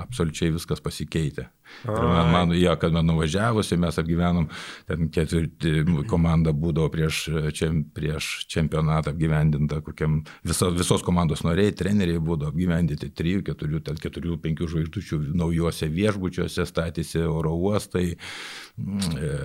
absoliučiai 0.00 0.54
viskas 0.54 0.80
pasikeitė. 0.80 1.50
Man, 1.84 2.30
man 2.32 2.54
jo, 2.56 2.72
kad 2.80 2.94
man 2.94 3.04
nuvažiavusi, 3.10 3.76
mes 3.82 3.98
apgyvenom, 4.00 4.46
ten 4.88 5.10
ketvirti 5.12 5.82
komanda 6.08 6.54
būdavo 6.56 6.88
prieš, 6.94 7.18
čia, 7.58 7.68
prieš 7.92 8.46
čempionatą 8.52 9.12
apgyvendinta, 9.12 9.82
kokiam 9.84 10.22
viso, 10.46 10.70
visos 10.72 11.04
komandos 11.04 11.44
noriai, 11.44 11.74
treneriai 11.76 12.22
būdavo 12.22 12.54
apgyvendinti 12.54 13.10
3, 13.12 13.42
4, 13.50 13.82
4, 14.06 14.38
5 14.46 14.64
žvaigždučių 14.72 15.20
naujuose 15.36 15.90
viešbučiuose, 15.92 16.64
statėsi 16.70 17.26
oro 17.28 17.52
uostai. 17.66 18.14
E, 18.16 19.36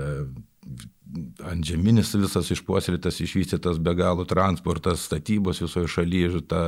antžeminis 1.47 2.13
visas 2.15 2.51
išpuoselėtas, 2.53 3.19
išvystytas 3.23 3.79
be 3.83 3.93
galo 3.97 4.25
transportas, 4.27 5.05
statybos 5.07 5.61
visoje 5.63 5.89
šalyje, 5.91 6.43
ta 6.47 6.61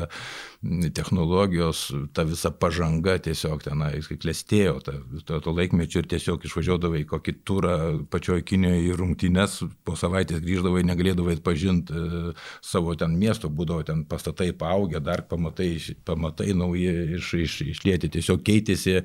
technologijos, 0.93 1.91
ta 2.13 2.23
visa 2.23 2.51
pažanga 2.51 3.17
tiesiog 3.23 3.63
tenai 3.65 3.97
klestėjo, 3.99 4.77
ta, 4.85 4.93
to, 5.27 5.39
to 5.43 5.51
laikmečio 5.51 5.99
ir 6.01 6.07
tiesiog 6.13 6.45
išvažiuodavai 6.47 7.01
į 7.03 7.07
kokį 7.09 7.33
turą 7.43 7.73
pačioje 8.11 8.45
Kinijoje 8.47 8.85
į 8.87 8.93
rungtynes, 8.99 9.57
po 9.83 9.97
savaitės 9.99 10.39
grįždavai, 10.43 10.85
negalėdavai 10.87 11.35
atpažinti 11.37 11.95
e, 11.95 12.21
savo 12.63 12.95
ten 12.99 13.17
miesto, 13.19 13.51
būdavo 13.51 13.83
ten 13.87 14.05
pastatai 14.07 14.51
paaugę, 14.55 15.01
dar 15.03 15.25
pamatai, 15.27 15.71
pamatai 16.07 16.55
nauji 16.55 17.17
iš, 17.17 17.33
iš, 17.43 17.57
išlėti, 17.75 18.13
tiesiog 18.15 18.45
keitėsi, 18.47 19.01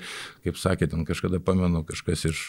kaip 0.47 0.63
sakė, 0.63 0.91
ten 0.95 1.03
kažkada 1.09 1.43
pamenu, 1.43 1.83
kažkas 1.89 2.29
iš, 2.31 2.45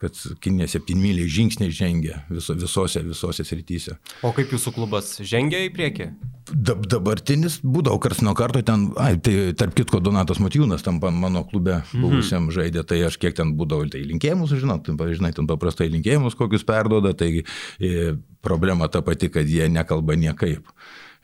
kad 0.00 0.16
Kinija 0.40 0.70
septynmyliai 0.72 1.28
žingsniai 1.28 1.74
žengia 1.74 2.24
viso, 2.32 2.56
visose, 2.56 3.04
visose 3.04 3.44
srityse. 3.44 4.00
O 4.24 4.32
kaip 4.36 4.56
jūsų 4.56 4.72
klubas 4.80 5.16
žengia 5.20 5.60
į 5.68 5.72
priekį? 5.76 6.10
Dab, 6.46 6.84
dabartinis 6.86 7.56
būdavo 7.66 7.98
kars 7.98 8.20
nuo 8.22 8.30
karto 8.38 8.60
ten, 8.62 8.84
ai, 9.02 9.16
tai 9.18 9.50
tarp 9.58 9.74
kitko 9.74 9.98
Donatas 9.98 10.38
Matijūnas 10.38 10.84
tam 10.86 11.00
mano 11.02 11.42
klube 11.48 11.80
mhm. 11.80 12.02
buvusiam 12.04 12.44
mm 12.44 12.48
-hmm. 12.48 12.54
žaidė, 12.54 12.84
tai 12.86 13.00
aš 13.08 13.16
kiek 13.18 13.34
ten 13.34 13.56
būdavau, 13.58 13.88
tai 13.90 14.04
linkėjimus, 14.06 14.54
žinot, 14.54 14.86
žinai, 14.86 15.32
ten 15.34 15.46
paprastai 15.46 15.88
linkėjimus 15.90 16.38
kokius 16.38 16.64
perdoda, 16.64 17.14
tai 17.14 17.42
e, 17.80 18.14
problema 18.40 18.88
ta 18.88 19.02
pati, 19.02 19.28
kad 19.28 19.48
jie 19.48 19.68
nekalba 19.68 20.14
niekaip 20.14 20.62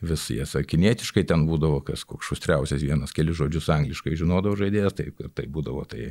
vis 0.02 0.24
jie 0.34 0.44
sakinietiškai 0.48 1.24
ten 1.28 1.46
būdavo, 1.46 1.80
kas 1.86 2.04
koks 2.08 2.32
šustriausias 2.32 2.82
vienas, 2.82 3.14
keli 3.14 3.34
žodžius 3.36 3.68
angliškai 3.72 4.16
žinodavo 4.18 4.58
žaidėjas, 4.58 4.96
tai, 4.98 5.08
tai 5.34 5.46
būdavo 5.52 5.84
tai 5.88 6.10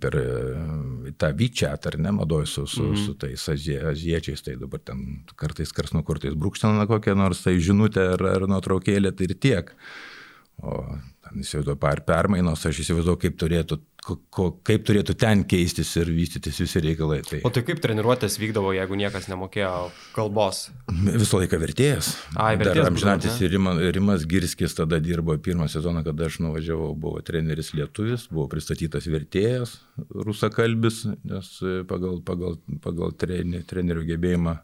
per 0.00 0.16
e, 0.18 0.26
tą 1.20 1.30
vyčiat, 1.38 1.86
ar 1.90 1.98
ne, 2.02 2.12
madoj 2.18 2.46
su, 2.46 2.66
su, 2.66 2.82
mm 2.82 2.94
-hmm. 2.94 3.06
su 3.06 3.14
tais 3.14 3.48
azie, 3.48 3.78
aziečiais, 3.92 4.42
tai 4.42 4.56
dabar 4.56 4.80
ten 4.80 5.24
kartais 5.36 5.72
kars 5.72 5.92
nuo 5.92 6.02
kartais 6.02 6.34
brūkštelna 6.34 6.86
kokią 6.86 7.14
nors 7.16 7.42
tai 7.42 7.58
žinutę 7.60 8.12
ar, 8.14 8.26
ar 8.26 8.48
nuotraukėlę, 8.48 9.12
tai 9.12 9.30
ir 9.30 9.34
tiek. 9.34 9.74
O 10.62 10.98
įsivaizduoju, 11.36 11.78
per 11.80 12.02
permainos, 12.06 12.64
aš 12.68 12.82
įsivaizduoju, 12.84 13.20
kaip 13.22 13.38
turėtų, 13.40 13.78
ko, 14.04 14.46
kaip 14.66 14.84
turėtų 14.88 15.14
ten 15.20 15.42
keistis 15.48 15.90
ir 16.00 16.10
vystytis 16.14 16.60
visi 16.62 16.82
reikalai. 16.84 17.20
Tai... 17.26 17.40
O 17.46 17.52
tai 17.54 17.62
kaip 17.66 17.82
treniruotės 17.84 18.38
vykdavo, 18.40 18.72
jeigu 18.76 18.98
niekas 19.00 19.28
nemokėjo 19.30 19.72
kalbos? 20.16 20.68
Visą 21.08 21.42
laiką 21.42 21.60
vertėjas. 21.62 22.12
Ai, 22.36 22.54
vertėjas. 22.60 22.80
Dar 22.80 22.92
amžinatis 22.92 23.40
Rimas, 23.52 23.82
Rimas 23.96 24.28
Girskis 24.30 24.76
tada 24.78 25.00
dirbo 25.04 25.36
pirmą 25.42 25.68
sezoną, 25.72 26.04
kada 26.06 26.30
aš 26.30 26.40
nuvažiavau, 26.44 26.94
buvo 26.98 27.24
treneris 27.24 27.74
lietuvis, 27.76 28.28
buvo 28.32 28.48
pristatytas 28.52 29.10
vertėjas, 29.10 29.78
rusakalbis, 30.14 31.04
nes 31.28 31.52
pagal, 31.90 32.22
pagal, 32.26 32.58
pagal 32.84 33.14
trenerio 33.18 34.06
gebėjimą 34.08 34.58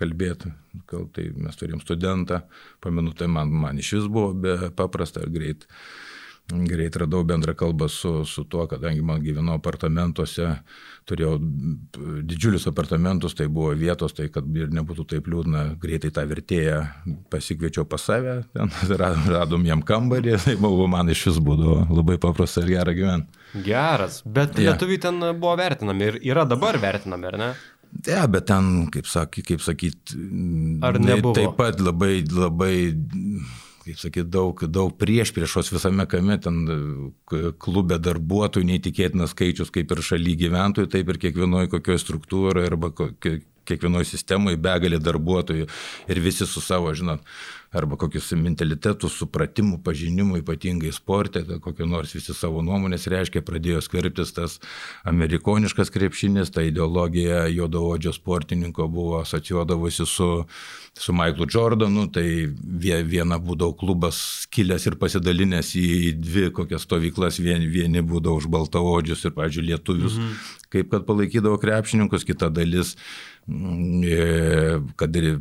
kalbėti. 0.00 0.52
Gal 0.90 1.08
tai 1.14 1.30
mes 1.36 1.56
turėjom 1.56 1.82
studentą, 1.84 2.42
pamenu, 2.84 3.14
tai 3.16 3.30
man, 3.32 3.52
man 3.52 3.80
iš 3.80 3.96
vis 3.98 4.10
buvo 4.12 4.34
be 4.36 4.58
paprasta 4.76 5.24
ir 5.24 5.32
greit. 5.34 5.66
Greit 6.46 6.94
radau 6.94 7.24
bendrą 7.26 7.56
kalbą 7.58 7.88
su, 7.90 8.20
su 8.22 8.44
tuo, 8.46 8.68
kadangi 8.70 9.02
man 9.02 9.18
gyvenau 9.18 9.56
apartamentuose, 9.58 10.52
turėjau 11.10 11.40
didžiulius 12.22 12.68
apartamentus, 12.70 13.34
tai 13.34 13.48
buvo 13.50 13.72
vietos, 13.74 14.14
tai 14.14 14.28
kad 14.30 14.46
ir 14.54 14.70
nebūtų 14.74 15.08
taip 15.10 15.26
liūdna, 15.32 15.64
greitai 15.82 16.12
tą 16.14 16.22
vertėją 16.30 16.84
pasikviečiau 17.34 17.82
pas 17.90 18.06
save, 18.06 18.36
ten 18.54 18.70
radom 19.34 19.66
jam 19.66 19.82
kambarį, 19.82 20.36
tai 20.44 20.54
buvo 20.60 20.86
man 20.90 21.10
iš 21.10 21.24
vis 21.32 21.42
būdavo 21.42 21.80
labai 21.98 22.20
paprasta 22.22 22.62
ir 22.62 22.76
gera 22.76 22.94
gyventi. 22.94 23.42
Geras, 23.66 24.20
bet 24.22 24.54
ja. 24.54 24.70
lietuviai 24.70 25.02
ten 25.02 25.18
buvo 25.40 25.56
vertinami 25.58 26.12
ir 26.12 26.20
yra 26.30 26.46
dabar 26.46 26.78
vertinami, 26.78 27.30
ar 27.32 27.40
ne? 27.42 27.50
Ja, 28.06 28.26
bet 28.30 28.48
ten, 28.50 28.86
kaip, 28.92 29.08
sak, 29.10 29.38
kaip 29.46 29.62
sakyt, 29.64 30.14
Ar 30.84 30.98
nebuvo? 31.00 31.34
taip 31.36 31.56
pat 31.58 31.80
labai, 31.82 32.20
labai, 32.30 32.74
kaip 33.86 34.00
sakyt, 34.00 34.30
daug, 34.30 34.62
daug 34.70 34.94
prieš 34.98 35.32
priešos 35.36 35.72
visame 35.74 36.06
kame, 36.10 36.38
ten 36.42 36.62
klube 37.62 37.98
darbuotojų 38.02 38.68
neįtikėtinas 38.70 39.34
skaičius, 39.34 39.72
kaip 39.74 39.94
ir 39.94 40.04
šaly 40.04 40.36
gyventojų, 40.44 40.90
taip 40.92 41.12
ir 41.14 41.20
kiekvienoje 41.26 41.72
kokioje 41.74 42.04
struktūroje 42.04 42.70
arba 42.70 42.92
kiekvienoje 43.66 44.10
sistemoje 44.12 44.58
begalė 44.62 45.00
darbuotojų 45.02 45.66
ir 45.66 46.22
visi 46.22 46.46
su 46.46 46.62
savo, 46.62 46.92
žinot, 46.94 47.24
arba 47.74 47.98
kokius 48.00 48.30
mentalitetus, 48.38 49.16
supratimų, 49.20 49.80
pažinimų, 49.86 50.40
ypatingai 50.42 50.92
sportė, 50.94 51.44
kokio 51.62 51.88
nors 51.88 52.14
visi 52.16 52.34
savo 52.36 52.62
nuomonės 52.66 53.08
reiškia, 53.10 53.42
pradėjo 53.46 53.82
skverbtis 53.84 54.34
tas 54.36 54.58
amerikoniškas 55.08 55.92
krepšinis, 55.94 56.52
ta 56.54 56.64
ideologija 56.66 57.46
juodaodžio 57.50 58.14
sportininko 58.16 58.88
buvo 58.92 59.20
asocijuodavusi 59.22 60.06
su, 60.06 60.30
su 60.96 61.12
Michaelu 61.12 61.46
Jordanu, 61.52 62.06
tai 62.12 62.26
viena 62.56 63.38
būdavo 63.42 63.76
klubas 63.76 64.18
skilęs 64.46 64.88
ir 64.88 64.98
pasidalinęs 65.00 65.74
į 65.76 65.86
dvi 66.16 66.50
kokias 66.56 66.86
stovyklas, 66.88 67.40
vieni, 67.42 67.68
vieni 67.68 68.02
būdavo 68.02 68.40
už 68.40 68.50
baltaodžius 68.52 69.26
ir, 69.28 69.36
pažiūrėjau, 69.36 69.70
lietuvius, 69.72 70.18
mhm. 70.18 70.36
kaip 70.72 70.92
kad 70.94 71.08
palaikydavo 71.08 71.60
krepšininkus, 71.62 72.24
kita 72.28 72.50
dalis 72.52 72.96
E, 73.46 74.80
kad 74.96 75.16
e, 75.16 75.38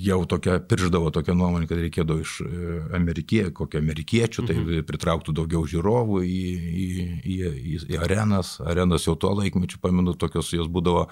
jau 0.00 0.24
tokia, 0.24 0.60
pirždavo 0.64 1.10
tokią 1.12 1.34
nuomonę, 1.36 1.68
kad 1.68 1.82
reikėdavo 1.82 2.22
iš 2.24 2.38
e, 2.40 2.78
amerikie, 2.96 3.42
kokio 3.52 3.82
amerikiečių, 3.82 4.44
tai 4.48 4.56
mhm. 4.56 4.86
pritrauktų 4.88 5.34
daugiau 5.36 5.66
žiūrovų 5.68 6.22
į, 6.24 6.40
į, 6.56 6.86
į, 7.20 7.36
į, 7.52 7.76
į 7.92 8.00
arenas. 8.00 8.54
Arenas 8.64 9.04
jau 9.04 9.12
tuo 9.20 9.34
laikmečiu, 9.36 9.82
pamenu, 9.82 10.16
tokios 10.16 10.54
jos 10.56 10.72
būdavo 10.72 11.04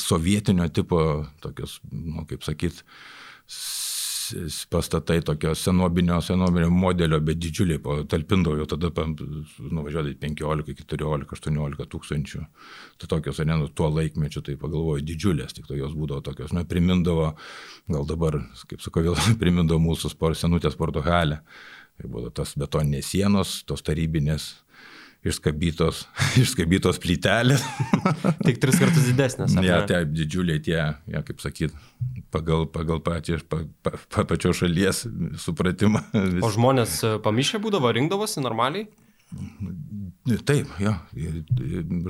sovietinio 0.00 0.68
tipo, 0.74 1.00
tokios, 1.42 1.78
nu, 1.92 2.24
kaip 2.28 2.42
sakyt, 2.46 2.82
pastatai 4.70 5.20
tokio 5.22 5.54
senobinio, 5.54 6.20
senobinio 6.20 6.70
modelio, 6.70 7.20
bet 7.24 7.38
didžiuliai, 7.40 7.80
talpindavo 8.10 8.58
jau 8.58 8.66
tada 8.68 8.90
nuvažiuodai 8.98 10.14
15, 10.20 10.74
14, 10.82 11.32
18 11.38 11.88
tūkstančių. 11.94 12.42
Tai 13.00 13.10
tokios 13.14 13.40
arenos 13.40 13.72
tuo 13.76 13.88
laikmečiu, 13.94 14.42
tai 14.44 14.58
pagalvoju, 14.60 15.04
didžiulės, 15.08 15.56
tik 15.56 15.68
to 15.68 15.78
jos 15.78 15.96
būdavo 15.96 16.24
tokios, 16.26 16.52
nu, 16.56 16.64
primindavo, 16.68 17.32
gal 17.88 18.08
dabar, 18.08 18.40
kaip 18.68 18.84
sakau, 18.84 19.04
vėl 19.08 19.18
primindavo 19.42 19.80
mūsų 19.84 20.12
sport, 20.12 20.40
senutės 20.40 20.76
sporto 20.76 21.04
halę. 21.06 21.42
Tai 21.98 22.10
buvo 22.12 22.30
tas 22.30 22.52
betoninės 22.58 23.08
sienos, 23.10 23.62
tos 23.66 23.82
tarybinės 23.82 24.52
išskabytos, 25.26 26.04
išskabytos 26.42 27.00
plytelės. 27.02 27.64
Tik 28.46 28.60
tris 28.62 28.78
kartus 28.80 29.08
didesnės. 29.10 29.56
Ne, 29.56 29.66
ja, 29.66 29.80
tie 29.88 30.02
didžiuliai 30.06 30.62
tie, 30.62 30.78
ja, 30.78 31.24
kaip 31.26 31.42
sakyt, 31.42 31.74
pagal, 32.34 32.68
pagal 32.70 33.02
patį, 33.04 33.40
pa, 33.50 33.62
pa, 33.82 33.96
pa, 34.06 34.26
pačios 34.28 34.60
šalies 34.62 35.04
supratimą. 35.42 36.04
Vis. 36.14 36.42
O 36.46 36.52
žmonės 36.54 37.00
e, 37.02 37.16
pamišę 37.24 37.60
būdavo, 37.64 37.92
rinkdavosi 37.96 38.44
normaliai? 38.44 38.88
Taip, 40.48 40.70
jo, 40.80 40.92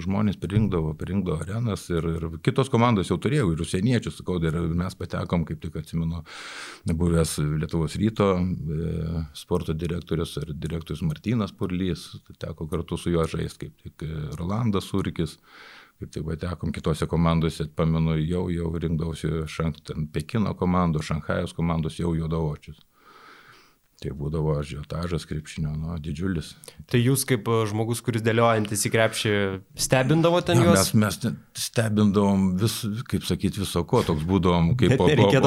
žmonės 0.04 0.36
pirinkdavo, 0.38 0.92
pirinkdavo 0.98 1.42
arenas 1.42 1.88
ir, 1.90 2.04
ir 2.14 2.26
kitos 2.46 2.70
komandos 2.70 3.10
jau 3.10 3.16
turėjo 3.22 3.48
ir 3.52 3.62
užsieniečius, 3.64 4.20
sakau, 4.20 4.36
ir 4.42 4.58
mes 4.78 4.94
patekom, 4.98 5.42
kaip 5.48 5.58
tik 5.62 5.80
atsimenu, 5.80 6.22
buvęs 6.86 7.36
Lietuvos 7.58 7.96
ryto 7.98 8.28
e, 8.38 9.24
sporto 9.38 9.74
direktorius 9.74 10.36
ir 10.42 10.54
direktorius 10.54 11.02
Martinas 11.06 11.54
Purlys, 11.54 12.06
teko 12.38 12.68
kartu 12.70 12.98
su 12.98 13.14
juo 13.14 13.26
žaisti, 13.26 13.66
kaip 13.66 13.86
tik 13.86 14.06
e, 14.06 14.14
Rolandas 14.38 14.90
Surikis 14.92 15.38
kaip 15.98 16.12
tai 16.14 16.22
patekom 16.22 16.70
kitose 16.70 17.08
komandose, 17.10 17.66
pamenu, 17.74 18.14
jau, 18.22 18.44
jau 18.54 18.70
rinkdavosi 18.78 19.42
šank, 19.50 19.82
ten 19.90 20.06
Pekino 20.14 20.54
komandos, 20.54 21.08
Šanhajos 21.10 21.56
komandos 21.56 21.98
jau 21.98 22.12
juodavočius. 22.14 22.78
Tai 23.98 24.12
būdavo 24.14 24.52
ažiotažas 24.60 25.24
krepšinio, 25.26 25.72
nu, 25.74 25.96
didžiulis. 25.98 26.52
Tai 26.86 27.00
jūs 27.02 27.24
kaip 27.26 27.48
e, 27.50 27.56
žmogus, 27.66 27.98
kuris 28.06 28.22
dėliojantis 28.22 28.86
į 28.86 28.92
krepšį, 28.94 29.32
stebindavo 29.74 30.38
ten 30.46 30.60
juos? 30.62 30.92
Ja, 30.92 31.00
mes, 31.02 31.16
mes 31.24 31.64
stebindavom 31.66 32.44
vis, 32.60 32.76
kaip 33.10 33.26
sakyti, 33.26 33.64
viso 33.64 33.82
ko, 33.90 34.04
toks 34.06 34.22
būdavom, 34.28 34.76
kaip 34.78 34.94
po, 35.00 35.08
jo, 35.10 35.40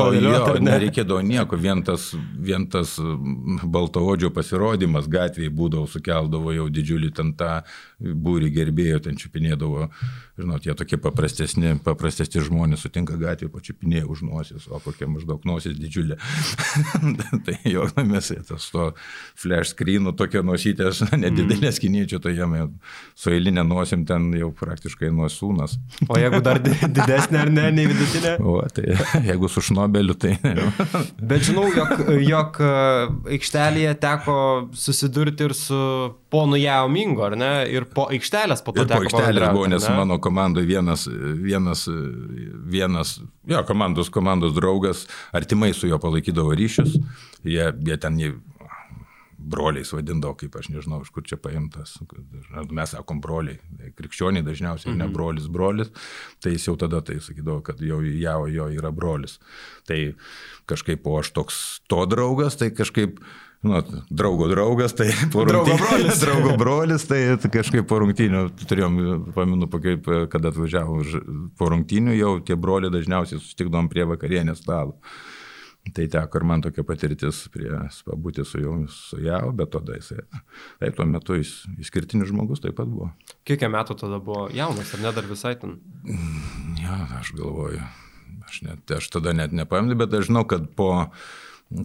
ne? 0.58 0.66
nereikėdavo 0.68 1.22
nieko, 1.24 1.56
vien 1.64 1.80
tas, 1.88 2.10
vien 2.36 2.66
tas 2.74 2.98
baltaodžio 3.00 4.34
pasirodymas 4.36 5.08
gatvėje 5.08 5.54
būdavo, 5.56 5.88
sukeldavo 5.96 6.52
jau 6.58 6.68
didžiulį 6.76 7.14
ten 7.22 7.32
tą 7.40 7.62
būrį 8.02 8.52
gerbėjų, 8.58 9.00
ten 9.08 9.16
čiupinėdavo, 9.22 9.88
žinot, 10.42 10.68
jie 10.68 10.76
tokie 10.76 11.00
paprastesni, 11.00 11.78
paprastesni 11.88 12.44
žmonės 12.44 12.84
sutinka 12.84 13.16
gatvėje, 13.16 13.54
pačiupinėja 13.56 14.12
už 14.12 14.28
nosis, 14.28 14.68
o 14.68 14.84
kokia 14.84 15.08
maždaug 15.08 15.48
nosis 15.48 15.80
didžiulė. 15.80 16.20
tai 17.48 17.56
jau 17.70 17.88
mes 18.04 18.41
tas 18.48 18.68
to 18.74 18.90
flash 19.40 19.74
screenų 19.74 20.14
tokia 20.20 20.44
nosytė, 20.46 20.90
aš 20.92 21.04
nedidelės 21.26 21.78
mm. 21.78 21.82
kiniečių, 21.86 22.22
tai 22.24 22.36
jam 22.38 22.56
su 23.18 23.34
eilinė 23.34 23.66
nosim 23.68 24.06
ten 24.10 24.30
jau 24.38 24.52
praktiškai 24.58 25.12
nuosūnas. 25.16 25.78
O 26.08 26.20
jeigu 26.20 26.42
dar 26.46 26.62
didesnė 27.00 27.44
ar 27.46 27.54
ne, 27.54 27.68
nei 27.76 27.90
vidutinė? 27.92 28.38
O, 28.40 28.60
tai 28.74 28.98
jeigu 29.30 29.52
su 29.52 29.64
šnobeliu, 29.72 30.18
tai... 30.20 30.38
Bet 31.20 31.48
žinau, 31.50 31.68
jog, 31.76 31.96
jog 32.26 32.62
e, 32.62 32.74
aikštelėje 33.38 33.96
teko 34.02 34.38
susidurti 34.78 35.50
ir 35.50 35.58
su 35.58 35.82
ponu 36.32 36.56
Jao 36.60 36.88
Mingo, 36.92 37.26
ar 37.28 37.36
ne? 37.40 37.52
Ir 37.72 37.86
po 37.92 38.08
aikštelės 38.14 38.64
po 38.64 38.74
to 38.76 38.86
teko. 38.86 39.02
Po 39.04 39.10
aikštelės 39.10 39.52
buvo, 39.52 39.68
nes 39.72 39.88
mano 39.92 40.18
komandoje 40.24 40.70
vienas, 40.70 41.04
vienas, 41.44 41.84
vienas, 42.72 43.18
jo, 43.52 43.66
komandos, 43.68 44.12
komandos 44.14 44.56
draugas, 44.56 45.06
artimai 45.36 45.74
su 45.76 45.92
juo 45.92 46.00
palaikydavo 46.02 46.56
ryšius. 46.56 46.96
Jie, 47.44 47.68
jie 47.84 48.00
ten 48.00 48.20
jį 48.22 48.32
broliais 49.42 49.92
vadindavo, 49.94 50.36
kaip 50.40 50.56
aš 50.60 50.70
nežinau, 50.72 51.02
iš 51.04 51.12
kur 51.14 51.26
čia 51.28 51.38
paimtas. 51.42 51.98
Mes 52.72 52.94
sakom 52.94 53.22
broliai, 53.24 53.60
krikščioniai 53.98 54.46
dažniausiai, 54.46 54.94
mhm. 54.94 55.02
ne 55.02 55.12
brolis, 55.14 55.50
brolis. 55.52 55.92
Tai 56.44 56.54
jis 56.56 56.68
jau 56.70 56.78
tada 56.80 57.02
tai 57.06 57.20
sakydavo, 57.24 57.60
kad 57.66 57.82
jau 57.84 58.02
jo, 58.06 58.36
jo 58.52 58.68
yra 58.72 58.94
brolis. 58.96 59.40
Tai 59.90 60.00
kažkaip 60.70 61.04
po 61.04 61.18
aš 61.20 61.34
toks 61.36 61.62
to 61.92 62.06
draugas, 62.10 62.60
tai 62.62 62.72
kažkaip 62.76 63.20
nu, 63.62 63.82
draugo 64.10 64.48
draugas, 64.52 64.96
tai 64.98 65.10
draugo 65.32 65.76
brolis. 65.78 66.22
draugo 66.24 66.56
brolis, 66.58 67.06
tai 67.10 67.22
kažkaip 67.54 67.86
po 67.90 68.00
rungtynių, 68.02 68.46
turėjom, 68.70 69.02
paminu, 69.36 69.70
kada 70.32 70.54
atvažiavom 70.54 71.52
po 71.60 71.70
rungtynių, 71.74 72.16
jau 72.18 72.32
tie 72.46 72.58
broliai 72.58 72.94
dažniausiai 72.94 73.42
susitikdom 73.42 73.92
prie 73.92 74.08
vakarienės 74.10 74.64
stalo. 74.66 74.98
Tai 75.82 76.04
teko 76.14 76.38
ir 76.38 76.44
man 76.46 76.62
tokia 76.62 76.84
patirtis 76.86 77.40
prie 77.50 77.72
pabūti 78.06 78.44
su 78.46 78.60
jau 78.62 78.76
su 78.94 79.18
jau, 79.26 79.48
bet 79.58 79.72
tada 79.74 79.96
jisai, 79.98 80.22
tai 80.78 80.92
tuo 80.94 81.08
metu 81.10 81.40
jis 81.40 81.56
išskirtinis 81.82 82.30
žmogus 82.30 82.62
taip 82.62 82.78
pat 82.78 82.90
buvo. 82.90 83.10
Kiek 83.50 83.66
metų 83.66 83.98
tada 84.04 84.20
buvo 84.22 84.46
jaunas, 84.54 84.94
ar 84.94 85.02
ne 85.02 85.14
dar 85.18 85.26
visai 85.26 85.56
ten? 85.58 85.80
Ja, 86.78 87.00
aš 87.18 87.34
galvoju, 87.34 87.82
aš, 88.46 88.62
net, 88.68 88.94
aš 88.94 89.10
tada 89.18 89.34
net 89.34 89.58
nepamenu, 89.58 89.98
bet 89.98 90.14
aš 90.14 90.30
žinau, 90.30 90.46
kad 90.46 90.70
po, 90.78 90.92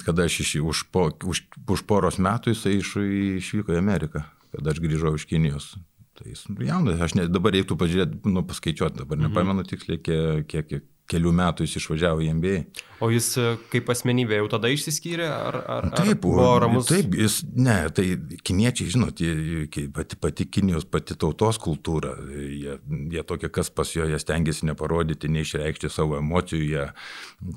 kada 0.04 0.26
aš 0.26 0.40
iš, 0.44 0.54
už, 0.62 0.86
po, 0.94 1.08
už, 1.24 1.44
už 1.68 1.84
poros 1.86 2.18
metų 2.22 2.54
jisai 2.54 2.78
iš, 2.80 2.96
išvyko 3.42 3.76
į 3.76 3.80
Ameriką, 3.80 4.24
kada 4.56 4.72
aš 4.72 4.82
grįžau 4.82 5.14
iš 5.18 5.28
Kinijos. 5.30 5.74
Tai 6.16 6.30
jis 6.30 6.46
jaunas, 6.64 7.00
aš 7.04 7.14
ne, 7.18 7.26
dabar 7.28 7.52
reiktų 7.52 7.76
pažiūrėti, 7.76 8.22
nu, 8.32 8.42
paskaičiuoti, 8.48 9.02
dabar 9.02 9.20
mhm. 9.20 9.28
nepamenu 9.28 9.66
tiksliai, 9.68 10.00
kiek, 10.00 10.46
kiek, 10.48 10.70
kiek 10.70 10.86
kelių 11.10 11.32
metų 11.40 11.66
jis 11.66 11.78
išvažiavo 11.80 12.24
į 12.24 12.34
NBA. 12.38 12.58
O 13.04 13.10
jis 13.12 13.28
e, 13.36 13.44
kaip 13.72 13.90
asmenybė 13.92 14.38
jau 14.38 14.46
tada 14.54 14.70
išsiskyrė? 14.72 15.26
Ar, 15.28 15.58
ar, 15.68 15.88
taip, 15.92 16.22
buvo 16.24 16.46
ramus? 16.62 16.88
Taip, 16.88 17.12
jis, 17.18 17.42
ne, 17.52 17.76
tai 17.92 18.06
kiniečiai, 18.46 18.92
žinot, 18.94 19.20
jie, 19.20 19.66
pati, 19.92 20.16
pati 20.20 20.46
Kinijos, 20.48 20.86
pati 20.88 21.16
tautos 21.20 21.60
kultūra, 21.60 22.14
jie, 22.32 22.78
jie 23.12 23.24
tokie, 23.28 23.50
kas 23.52 23.68
pas 23.74 23.92
jo, 23.92 24.06
jie 24.08 24.20
stengiasi 24.22 24.68
neparodyti, 24.70 25.30
neišreikšti 25.34 25.92
savo 25.92 26.16
emocijų, 26.22 26.62
jie, 26.70 26.86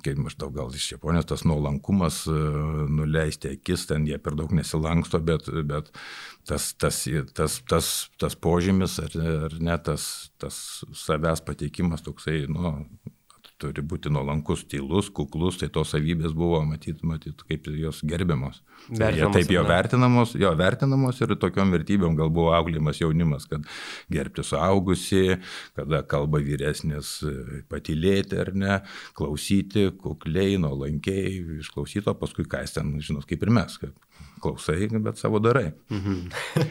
kaip 0.03 0.19
maždaug 0.25 0.51
gal 0.57 0.75
iš 0.75 0.91
Japonijos 0.97 1.29
tas 1.31 1.45
nuolankumas, 1.47 2.25
e, 2.27 2.41
nuleisti 2.99 3.55
akis, 3.55 3.87
ten 3.87 4.09
jie 4.09 4.19
per 4.19 4.35
daug 4.39 4.51
nesilanksto, 4.55 5.23
bet, 5.23 5.47
bet 5.71 5.93
tas, 6.49 6.73
tas, 6.75 6.99
tas, 7.37 7.61
tas, 7.69 7.93
tas 8.19 8.35
požymis 8.35 8.99
ar, 8.99 9.15
ar 9.47 9.55
ne 9.63 9.79
tas, 9.87 10.03
tas 10.41 10.59
savęs 10.99 11.45
pateikimas 11.47 12.03
toksai, 12.03 12.43
nu, 12.51 12.75
turi 13.60 13.84
būti 13.86 14.12
nuolankus, 14.14 14.64
tylus, 14.72 15.10
kuklus, 15.16 15.60
tai 15.60 15.70
tos 15.74 15.91
savybės 15.93 16.34
buvo, 16.38 16.62
matyt, 16.68 17.03
matyt 17.07 17.43
kaip 17.47 17.68
jos 17.76 18.01
gerbiamos. 18.07 18.62
Tai 18.88 19.12
jie 19.16 19.28
taip 19.34 19.51
jo 19.53 19.64
vertinamos, 19.68 20.34
jo 20.39 20.51
vertinamos 20.60 21.20
ir 21.22 21.36
tokiom 21.41 21.74
vertybėm 21.76 22.16
gal 22.20 22.32
buvo 22.34 22.53
auklėjimas 22.57 23.01
jaunimas, 23.01 23.47
kad 23.51 23.68
gerbti 24.12 24.45
suaugusi, 24.47 25.39
kada 25.78 26.01
kalba 26.10 26.41
vyresnis, 26.43 27.18
patylėti 27.72 28.39
ar 28.39 28.53
ne, 28.55 28.80
klausyti, 29.18 29.89
kukliai, 29.99 30.57
nuolankiai, 30.62 31.36
išklausyti, 31.60 32.07
o 32.10 32.18
paskui 32.20 32.47
ką 32.49 32.64
jis 32.66 32.78
ten, 32.80 32.95
žinot, 33.03 33.28
kaip 33.30 33.43
ir 33.43 33.53
mes, 33.60 33.80
kad 33.82 33.95
klausai, 34.41 34.87
bet 35.03 35.19
savo 35.21 35.41
darai. 35.43 35.69
Mhm. 35.91 36.29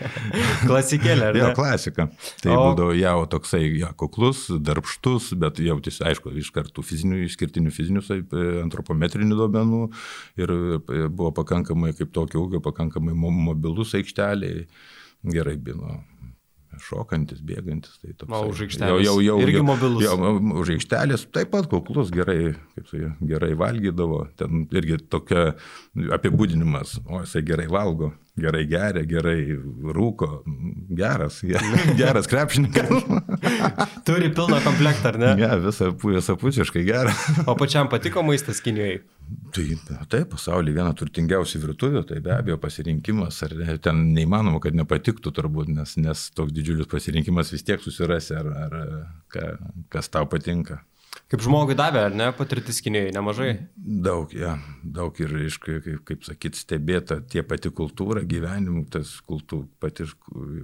Klasikėlė, 0.69 1.31
ar 1.31 1.39
ne? 1.39 1.43
Jo, 1.43 1.53
klasika. 1.57 2.09
Tai 2.43 2.53
o... 2.55 2.59
būdavo 2.67 2.97
jau 2.99 3.17
toksai, 3.35 3.63
jo, 3.79 3.93
kuklus, 4.01 4.47
darbštus, 4.69 5.33
bet 5.41 5.63
jautis, 5.65 6.01
aišku, 6.05 6.35
iš 6.43 6.53
kartų 6.57 6.85
fizinių, 6.87 7.23
išskirtinių 7.29 7.75
fizinių, 7.75 8.05
antropometrinių 8.65 9.39
duomenų 9.39 9.83
ir 10.43 10.55
buvo 11.09 11.33
pakankamai, 11.41 11.95
kaip 11.99 12.15
tokio 12.17 12.47
ūgio, 12.47 12.63
pakankamai 12.65 13.17
mobilus 13.17 13.97
aikšteliai. 13.99 14.67
Gerai, 15.29 15.57
bino. 15.59 15.99
Šokantis, 16.83 17.41
bėgantis. 17.45 17.99
Tai 18.03 18.15
toks, 18.15 18.33
o 18.33 18.41
už 18.53 18.63
aikštelės. 18.67 19.05
Jau, 19.05 19.17
jau, 19.17 19.17
jau, 19.25 19.37
irgi 19.45 19.65
mobilus. 19.67 20.05
Jau, 20.05 20.17
už 20.63 20.73
aikštelės 20.77 21.27
taip 21.35 21.53
pat 21.55 21.69
kuklus, 21.71 22.13
gerai, 22.15 22.55
kaip 22.77 23.19
gerai 23.33 23.53
valgydavo. 23.59 24.23
Ten 24.39 24.65
irgi 24.75 25.01
tokia 25.11 25.53
apibūdinimas, 26.17 26.99
o 27.07 27.23
jisai 27.25 27.45
gerai 27.49 27.69
valgo, 27.73 28.13
gerai 28.39 28.65
geria, 28.71 29.05
gerai 29.09 29.39
rūko, 29.99 30.31
geras, 30.99 31.41
geras 32.01 32.31
krepšininkas. 32.31 32.91
Turi 34.09 34.33
pilną 34.35 34.63
komplektą, 34.65 35.13
ar 35.13 35.21
ne? 35.21 35.35
Ne, 35.35 35.47
ja, 35.47 35.61
visą, 35.63 35.93
visapusiškai 36.03 36.85
gerą. 36.89 37.15
o 37.47 37.57
pačiam 37.59 37.91
patiko 37.93 38.25
maistas 38.27 38.63
Kinijoje? 38.65 39.03
Tai 39.53 39.65
taip, 40.09 40.29
pasaulyje 40.33 40.77
viena 40.77 40.93
turtingiausių 40.97 41.61
virtuvių, 41.63 42.03
tai 42.09 42.21
be 42.25 42.33
abejo 42.35 42.59
pasirinkimas, 42.61 43.41
ar 43.45 43.55
ten 43.85 44.05
neįmanoma, 44.17 44.61
kad 44.65 44.77
nepatiktų 44.77 45.33
turbūt, 45.37 45.73
nes, 45.73 45.97
nes 46.01 46.29
toks 46.37 46.55
didžiulis 46.57 46.89
pasirinkimas 46.91 47.53
vis 47.53 47.65
tiek 47.67 47.83
susirasi, 47.83 48.37
ar, 48.39 48.53
ar 48.67 48.79
ka, 49.33 49.51
kas 49.93 50.09
tau 50.13 50.29
patinka. 50.31 50.83
Kaip 51.29 51.43
žmogui 51.45 51.75
davė, 51.77 52.07
ar 52.09 52.15
ne, 52.17 52.29
patirtis 52.37 52.79
Kinijoje 52.85 53.13
nemažai? 53.13 53.51
Daug, 53.77 54.33
ja, 54.37 54.55
daug 54.81 55.17
ir, 55.21 55.35
iš, 55.49 55.59
kaip, 55.61 55.89
kaip 56.09 56.25
sakyt, 56.25 56.57
stebėta 56.57 57.19
tie 57.21 57.43
pati 57.45 57.73
kultūra, 57.75 58.23
gyvenimo, 58.29 58.87
tas 58.93 59.19
kultūra, 59.29 59.69
pati 59.83 60.07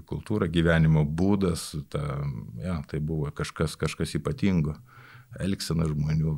kultūra, 0.09 0.49
gyvenimo 0.53 1.05
būdas, 1.05 1.73
ta, 1.93 2.05
ja, 2.63 2.79
tai 2.89 3.03
buvo 3.05 3.33
kažkas, 3.37 3.77
kažkas 3.81 4.17
ypatingo 4.21 4.79
elgsena 5.43 5.87
žmonių. 5.89 6.35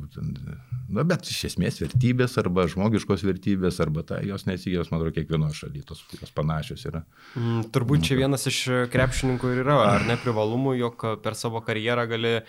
Na, 0.87 1.03
bet 1.07 1.27
iš 1.27 1.43
esmės 1.51 1.81
vertybės 1.81 2.37
arba 2.39 2.67
žmogiškos 2.71 3.23
vertybės, 3.27 3.79
arba 3.83 4.03
tai 4.07 4.21
jos 4.27 4.47
nesigijos, 4.47 4.91
man 4.91 5.01
atrodo, 5.01 5.15
kiekvienoje 5.17 5.57
šalyje 5.61 5.87
tos 5.89 6.03
jos 6.15 6.33
panašios 6.35 6.85
yra. 6.87 7.03
Mm, 7.35 7.67
turbūt 7.75 8.07
čia 8.07 8.19
vienas 8.19 8.47
iš 8.49 8.61
krepšininkų 8.93 9.51
ir 9.53 9.63
yra, 9.65 9.77
ar 9.97 10.07
ne 10.07 10.17
privalumų, 10.21 10.77
jog 10.79 11.07
per 11.23 11.37
savo 11.39 11.61
karjerą 11.65 12.07
gali 12.09 12.33
e, 12.37 12.43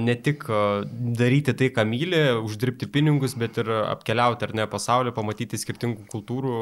ne 0.00 0.16
tik 0.16 0.46
e, 0.46 0.64
daryti 1.18 1.56
tai, 1.58 1.70
ką 1.74 1.86
myli, 1.88 2.22
uždirbti 2.44 2.90
pinigus, 2.94 3.36
bet 3.38 3.58
ir 3.62 3.72
apkeliauti 3.82 4.48
ar 4.48 4.54
ne 4.62 4.68
pasaulį, 4.70 5.14
pamatyti 5.16 5.60
skirtingų 5.60 6.06
kultūrų, 6.12 6.60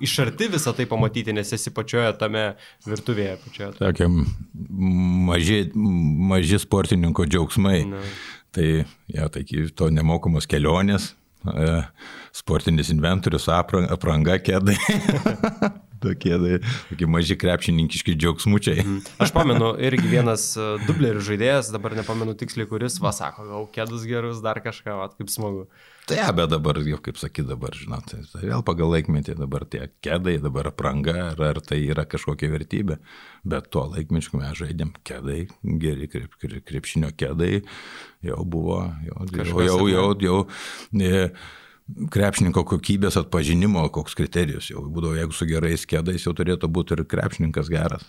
iš 0.00 0.18
arti 0.24 0.48
visą 0.52 0.74
tai 0.76 0.86
pamatyti, 0.90 1.34
nes 1.36 1.52
esi 1.56 1.72
pačioje 1.74 2.10
tame 2.20 2.44
virtuvėje. 2.88 3.36
Pačioje. 3.44 3.70
Sakėm, 3.80 4.20
maži, 5.30 5.62
maži 5.74 6.60
sportininko 6.60 7.26
džiaugsmai. 7.28 7.80
Na. 7.90 8.04
Tai, 8.56 8.68
ja, 9.14 9.28
tai 9.30 9.44
to 9.78 9.90
nemokamos 9.94 10.48
kelionės, 10.50 11.12
e, 11.46 11.68
sportinis 12.34 12.90
inventorius, 12.90 13.46
apranga, 13.50 14.40
kėdai. 14.42 14.74
tokie, 16.02 16.34
tokie 16.88 17.08
maži 17.10 17.36
krepšininkiški 17.38 18.16
džiaugsmučiai. 18.18 18.82
Mhm. 18.82 18.98
Aš 19.22 19.34
pamenu, 19.36 19.70
irgi 19.86 20.10
vienas 20.10 20.50
e, 20.56 20.72
dublerių 20.88 21.22
žaidėjas, 21.30 21.70
dabar 21.74 21.94
nepamenu 21.98 22.34
tiksliai 22.38 22.68
kuris, 22.70 22.98
vasako, 23.02 23.46
gal 23.52 23.70
kėdus 23.74 24.06
gerus, 24.08 24.42
dar 24.44 24.62
kažką, 24.64 24.98
vat, 25.04 25.16
kaip 25.20 25.32
smagu. 25.32 25.68
Tai 26.08 26.16
ja, 26.16 26.30
bet 26.34 26.50
dabar, 26.50 26.80
jau 26.82 26.98
kaip 27.04 27.20
sakyt, 27.20 27.46
dabar, 27.50 27.74
žinot, 27.76 28.08
tai, 28.10 28.22
tai 28.32 28.42
vėl 28.48 28.64
pagal 28.66 28.90
laikmetį 28.96 29.36
dabar 29.38 29.66
tie 29.70 29.84
kėdai, 30.04 30.38
dabar 30.42 30.70
apranga, 30.72 31.14
ar, 31.28 31.42
ar 31.50 31.60
tai 31.64 31.80
yra 31.84 32.06
kažkokia 32.08 32.50
vertybė, 32.54 32.98
bet 33.46 33.70
tuo 33.74 33.84
laikmečiu 33.92 34.40
mes 34.40 34.58
žaidėm 34.58 34.94
kėdai, 35.06 35.40
geri 35.82 36.10
krep, 36.10 36.34
krep, 36.40 36.64
krepšinio 36.66 37.12
kėdai, 37.20 37.62
jau 38.26 38.42
buvo, 38.42 38.82
jau, 39.06 39.28
jau, 39.30 39.46
jau, 39.46 39.80
jau, 39.94 40.12
jau, 40.26 40.44
jau 41.04 41.26
krepšininko 42.12 42.62
kokybės 42.68 43.16
atpažinimo, 43.20 43.82
koks 43.94 44.16
kriterijus 44.18 44.70
jau 44.70 44.82
būdavo, 44.84 45.14
jeigu 45.18 45.36
su 45.36 45.46
gerais 45.48 45.84
kėdais 45.88 46.26
jau 46.26 46.34
turėtų 46.36 46.70
būti 46.72 46.96
ir 46.96 47.02
krepšininkas 47.10 47.70
geras. 47.72 48.04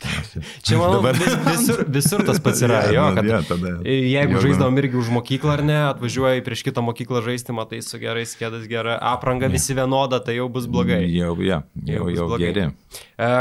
Čia 0.65 0.79
manau, 0.79 0.99
dabar... 0.99 1.17
vis, 1.19 1.37
visur, 1.47 1.83
visur 1.91 2.25
tas 2.27 2.41
pats 2.43 2.63
yra, 2.67 2.83
jo, 2.95 3.05
kad 3.17 3.29
ja, 3.29 3.41
tada, 3.47 3.73
jeigu 3.85 4.37
jo, 4.37 4.43
žaisdavom 4.47 4.81
irgi 4.81 4.99
už 5.01 5.13
mokyklą 5.17 5.55
ar 5.57 5.65
ne, 5.67 5.79
atvažiuoji 5.91 6.45
prieš 6.45 6.65
kitą 6.67 6.83
mokyklą 6.85 7.23
žaisti, 7.25 7.55
matai 7.57 7.81
su 7.85 8.01
gerais 8.01 8.35
kėdais 8.39 8.67
gera, 8.71 8.97
apranga 9.13 9.49
ja. 9.49 9.55
visi 9.55 9.77
vienoda, 9.77 10.21
tai 10.23 10.37
jau 10.37 10.49
bus 10.51 10.69
blogai. 10.71 11.03
Jau, 11.11 11.35
ja, 11.45 11.63
jau, 11.85 12.09
jau, 12.11 12.27
jau 12.31 12.41
geri. 12.41 12.69
E, 13.17 13.31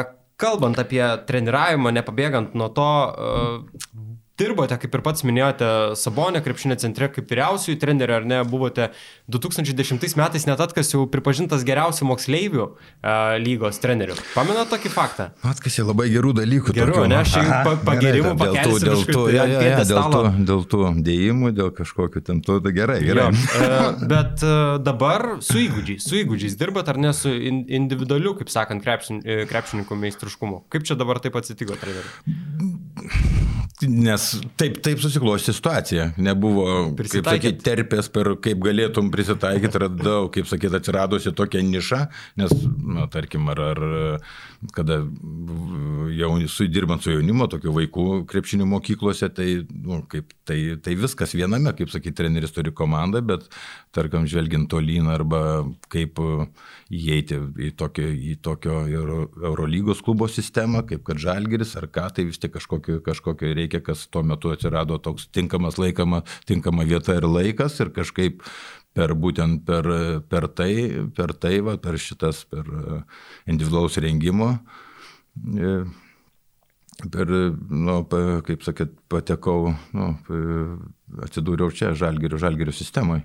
kalbant 0.41 0.79
apie 0.81 1.03
treniravimą, 1.29 1.93
nepabėgant 2.01 2.57
nuo 2.59 2.71
to, 2.75 2.93
e, 3.11 4.09
dirbote, 4.41 4.77
kaip 4.81 4.97
ir 4.97 5.03
pats 5.05 5.25
minėjote, 5.27 5.69
Sabonė 6.01 6.41
krepšinio 6.45 6.77
centre 6.81 7.11
kaip 7.13 7.29
vyriausiųjų 7.31 7.79
trenerių, 7.81 8.17
ar 8.21 8.29
ne, 8.29 8.41
buvote 8.49 8.91
2010 9.33 10.17
metais 10.19 10.47
net 10.49 10.63
atkasiau 10.65 11.07
pripažintas 11.11 11.65
geriausių 11.69 12.09
moksleivių 12.11 12.65
uh, 12.65 13.37
lygos 13.43 13.81
trenerių. 13.83 14.17
Pamenat 14.35 14.71
tokį 14.73 14.93
faktą? 14.95 15.29
Atkasė 15.47 15.85
labai 15.89 16.09
gerų 16.13 16.35
dalykų. 16.41 16.75
Gerų, 16.77 16.97
tokių. 16.99 17.11
ne, 17.13 17.19
aš 17.21 17.37
jau 17.39 17.45
pa, 17.67 17.75
pagirimų 17.91 18.35
dėl 18.41 18.59
tų, 18.61 18.79
dėl 18.85 19.05
tų, 19.11 19.25
ja, 19.35 19.47
ja, 19.51 19.63
ja, 19.67 19.83
dėl, 19.85 20.03
tų, 20.15 20.23
dėl 20.51 20.65
tų 20.75 20.83
dėjimų, 21.11 21.53
dėl 21.59 21.73
kažkokių 21.77 22.25
ten 22.27 22.43
tų, 22.47 22.61
tai 22.65 22.75
gerai, 22.77 23.01
gerai. 23.05 23.29
Jo, 23.31 23.61
uh, 23.61 24.05
bet 24.11 24.47
uh, 24.47 24.77
dabar 24.83 25.29
su 25.45 25.61
įgūdžiais, 25.63 26.07
su 26.07 26.21
įgūdžiais 26.23 26.57
dirbat 26.61 26.91
ar 26.93 27.01
ne 27.01 27.13
su 27.17 27.33
in, 27.33 27.63
individualiu, 27.81 28.35
kaip 28.39 28.53
sakant, 28.53 28.85
krepšin, 28.85 29.23
krepšininkų 29.51 30.01
meistriškumu. 30.07 30.65
Kaip 30.73 30.89
čia 30.89 30.99
dabar 30.99 31.21
taip 31.23 31.39
atsitiko, 31.41 31.79
treneri? 31.81 33.39
Nes 33.89 34.25
taip, 34.61 34.77
taip 34.85 35.01
susiklosti 35.01 35.55
situacija. 35.57 36.11
Nebuvo, 36.21 36.67
kaip 36.99 37.29
sakyti, 37.31 37.63
terpės 37.65 38.11
per 38.13 38.35
kaip 38.45 38.61
galėtum 38.61 39.09
prisitaikyti, 39.13 39.81
radau, 39.81 40.29
kaip 40.35 40.49
sakyti, 40.51 40.77
atsiradusi 40.77 41.33
tokia 41.37 41.63
niša, 41.65 42.01
nes, 42.41 42.53
na, 42.85 43.07
tarkim, 43.13 43.49
ar, 43.55 43.63
ar 43.71 43.81
kada 44.77 45.01
jau 46.13 46.31
su, 46.49 46.67
dirbant 46.69 47.01
su 47.03 47.15
jaunimo, 47.15 47.47
tokių 47.51 47.73
vaikų 47.75 48.07
krepšinių 48.29 48.67
mokyklose, 48.69 49.31
tai, 49.33 49.49
nu, 49.73 50.03
kaip, 50.11 50.35
tai, 50.49 50.59
tai 50.85 50.97
viskas 51.01 51.33
viename, 51.37 51.73
kaip 51.77 51.93
sakyti, 51.93 52.17
treneris 52.19 52.53
turi 52.53 52.73
komandą, 52.77 53.23
bet, 53.25 53.47
tarkim, 53.97 54.27
žvelgiant 54.29 54.69
tolyn 54.71 55.09
arba 55.13 55.43
kaip 55.93 56.21
įeiti 56.93 57.41
į 57.71 57.73
tokio, 57.81 58.11
į 58.11 58.37
tokio 58.45 58.83
Eurolygos 58.91 60.03
klubo 60.05 60.29
sistemą, 60.29 60.85
kaip 60.89 61.07
kad 61.09 61.23
Žalgeris 61.23 61.77
ar 61.81 61.89
ką, 61.93 62.11
tai 62.17 62.27
vis 62.29 62.41
tiek 62.43 62.53
kažkokio, 62.53 63.01
kažkokio 63.07 63.55
reikia, 63.57 63.81
kas 63.85 64.05
tuo 64.13 64.25
metu 64.27 64.53
atsirado 64.53 65.01
toks 65.01 65.31
tinkamas 65.33 65.81
laikama, 65.81 66.25
tinkama 66.51 66.85
vieta 66.89 67.17
ir 67.17 67.29
laikas 67.29 67.81
ir 67.81 67.95
kažkaip 67.97 68.45
per 68.97 69.15
būtent 69.15 69.65
per, 69.67 69.87
per 70.29 70.49
tai, 70.49 70.73
per 71.17 71.35
tai, 71.39 71.61
va, 71.65 71.77
per 71.79 71.99
šitas, 71.99 72.45
per 72.51 72.67
individualaus 73.47 73.99
rengimo 74.03 74.55
per, 77.09 77.29
nu, 77.71 77.97
kaip 78.45 78.65
sakyt, 78.65 78.93
patekau, 79.11 79.71
nu, 79.97 80.09
atsidūriau 81.25 81.73
čia 81.75 81.93
žalgerio, 81.99 82.39
žalgerio 82.41 82.75
sistemoje. 82.75 83.25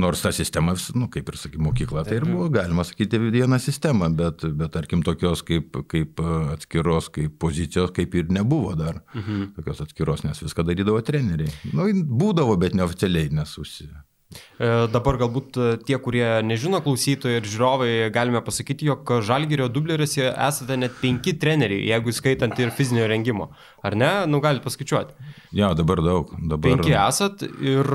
Nors 0.00 0.22
ta 0.24 0.32
sistema, 0.34 0.74
nu, 0.96 1.08
kaip 1.12 1.28
ir 1.30 1.38
sakė, 1.40 1.60
mokykla, 1.62 2.04
tai 2.06 2.20
ir 2.20 2.26
buvo, 2.28 2.48
galima 2.54 2.84
sakyti, 2.86 3.20
viena 3.30 3.60
sistema, 3.62 4.10
bet, 4.14 4.44
bet 4.56 4.72
tarkim, 4.76 5.04
tokios 5.06 5.44
kaip, 5.46 5.82
kaip 5.90 6.22
atskiros, 6.56 7.10
kaip 7.14 7.36
pozicijos, 7.42 7.92
kaip 7.96 8.14
ir 8.18 8.30
nebuvo 8.32 8.76
dar. 8.78 9.02
Mhm. 9.14 9.50
Tokios 9.58 9.84
atskiros, 9.86 10.24
nes 10.26 10.44
viską 10.44 10.66
darydavo 10.66 11.02
treneriai. 11.04 11.52
Nu, 11.74 11.88
būdavo, 11.90 12.56
bet 12.60 12.78
neoficialiai 12.78 13.32
nesusi. 13.34 13.90
E, 14.30 14.68
dabar 14.92 15.18
galbūt 15.18 15.56
e, 15.58 15.68
tie, 15.82 15.96
kurie 16.02 16.26
nežino 16.46 16.78
klausytojai 16.84 17.40
ir 17.40 17.48
žiūrovai, 17.50 17.90
galime 18.14 18.42
pasakyti, 18.46 18.86
jog 18.90 19.10
Žalgirio 19.26 19.66
dubleris 19.72 20.14
esate 20.20 20.76
net 20.78 20.98
penki 21.00 21.34
treneriai, 21.40 21.88
jeigu 21.90 22.14
skaitant 22.14 22.54
ir 22.62 22.70
fizinio 22.76 23.08
rengimo. 23.10 23.50
Ar 23.82 23.96
ne? 23.98 24.10
Nu, 24.30 24.42
galite 24.44 24.66
paskaičiuoti. 24.68 25.32
Ja, 25.58 25.72
dabar 25.74 26.02
daug. 26.04 26.30
Dabar... 26.38 26.76
Penki 26.76 26.94
esat 26.94 27.42
ir 27.46 27.90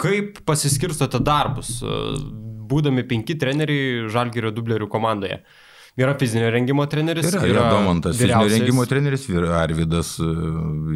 kaip 0.00 0.44
pasiskirstote 0.48 1.20
darbus, 1.26 1.80
e, 1.82 1.98
būdami 2.70 3.04
penki 3.10 3.36
treneriai 3.40 4.06
Žalgirio 4.12 4.54
dublerių 4.54 4.88
komandoje? 4.92 5.42
Yra 6.00 6.14
fizinio 6.18 6.50
rengimo 6.52 6.86
treneris. 6.88 7.28
Yra, 7.28 7.42
yra, 7.44 7.52
yra 7.52 7.70
Domantas, 7.74 8.16
fizinio 8.16 8.48
rengimo 8.48 8.84
treneris, 8.88 9.26
Arvidas 9.60 10.14
e, 10.22 10.28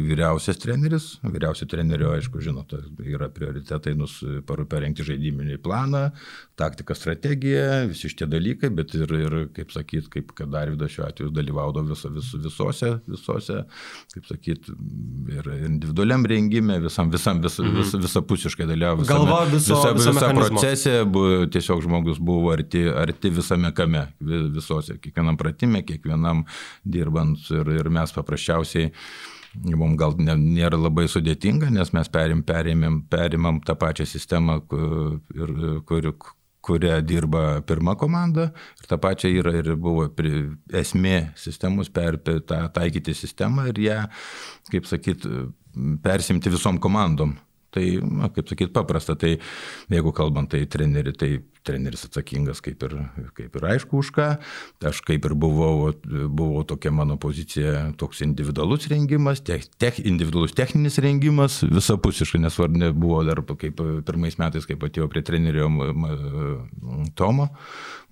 vyriausias 0.09 0.59
treneris. 0.61 1.07
Vyriausio 1.23 1.67
trenerio, 1.69 2.11
aišku, 2.15 2.41
žinote, 2.43 2.79
yra 3.05 3.29
prioritetai 3.33 3.95
nus 3.97 4.17
parengti 4.47 5.05
žaidiminį 5.05 5.59
planą, 5.65 6.07
taktiką, 6.59 6.95
strategiją, 6.97 7.85
visi 7.91 8.09
šitie 8.11 8.27
dalykai, 8.31 8.71
bet 8.75 8.95
ir, 8.97 9.13
ir 9.19 9.35
kaip 9.55 9.73
sakyt, 9.75 10.09
kaip 10.13 10.31
kad 10.37 10.55
Arvidas 10.57 10.93
šiuo 10.95 11.05
atveju 11.09 11.33
dalyvaudavo 11.35 11.91
viso, 11.91 12.11
vis, 12.15 12.31
visose, 12.45 12.93
visose, 13.11 13.61
kaip 14.15 14.29
sakyt, 14.31 14.71
ir 15.35 15.51
individualiam 15.57 16.25
rengime, 16.29 16.79
visam, 16.83 17.11
visam, 17.13 17.43
vis, 17.43 17.59
mhm. 17.61 17.81
vis, 17.81 17.93
visapusiškai 18.07 18.69
dalyvavo. 18.71 19.05
Galva 19.09 19.43
viso, 19.51 19.81
visa, 19.97 20.15
visa 20.15 20.33
procese, 20.33 20.97
buvo, 21.05 21.43
tiesiog 21.51 21.83
žmogus 21.85 22.21
buvo 22.23 22.53
arti, 22.55 22.87
arti 22.89 23.33
visame 23.35 23.73
kame, 23.75 24.07
visos 24.19 24.85
visose, 24.85 24.94
kiekvienam 25.01 25.39
pratimė, 25.39 25.83
kiekvienam 25.87 26.45
dirbant 26.83 27.49
ir, 27.53 27.71
ir 27.79 27.89
mes 27.93 28.13
paprasčiausiai 28.15 28.91
mums 29.55 29.99
gal 29.99 30.15
nėra 30.19 30.77
labai 30.77 31.05
sudėtinga, 31.07 31.69
nes 31.71 31.93
mes 31.95 32.09
perim, 32.11 32.41
perimėm, 32.43 33.05
perimam 33.11 33.61
tą 33.63 33.77
pačią 33.79 34.07
sistemą, 34.09 34.59
kur, 34.67 35.21
kur, 35.87 36.09
kuria 36.65 36.99
dirba 37.01 37.61
pirma 37.67 37.95
komanda. 37.95 38.49
Ir 38.81 38.89
ta 38.89 38.97
pačia 39.01 39.29
yra 39.29 39.53
ir 39.59 39.75
buvo 39.79 40.07
esmė 40.73 41.31
sistemos 41.39 41.91
per, 41.93 42.17
per 42.17 42.41
tą 42.47 42.65
taikyti 42.73 43.15
sistemą 43.15 43.69
ir 43.71 43.81
ją, 43.85 43.99
kaip 44.71 44.89
sakyt, 44.89 45.27
persimti 46.03 46.53
visom 46.53 46.81
komandom. 46.81 47.35
Tai, 47.75 47.83
na, 48.07 48.31
kaip 48.31 48.47
sakyt, 48.51 48.71
paprasta. 48.75 49.17
Tai 49.19 49.35
jeigu 49.91 50.15
kalbant, 50.15 50.49
tai 50.51 50.63
treneri, 50.71 51.13
tai 51.15 51.33
treneris 51.65 52.05
atsakingas 52.05 52.61
kaip 52.63 52.83
ir, 52.85 52.93
kaip 53.37 53.57
ir 53.57 53.67
aišku 53.73 53.99
už 54.03 54.11
ką. 54.15 54.27
Aš 54.85 55.01
kaip 55.05 55.25
ir 55.25 55.35
buvau, 55.39 55.89
buvau 56.05 56.63
tokia 56.67 56.93
mano 56.93 57.17
pozicija, 57.21 57.89
toks 57.99 58.21
individualus 58.25 58.87
rengimas, 58.91 59.41
tech, 59.45 59.65
tech, 59.81 59.99
individualus 60.05 60.53
techninis 60.57 60.99
rengimas, 61.01 61.59
visapusiškai, 61.65 62.43
nes 62.45 62.59
var 62.61 62.71
nebuvo 62.73 63.23
dar 63.27 63.41
kaip 63.55 63.81
pirmais 64.05 64.37
metais, 64.41 64.67
kai 64.69 64.77
atėjau 64.77 65.09
prie 65.11 65.25
trenerio 65.25 65.69
Tomo 67.17 67.49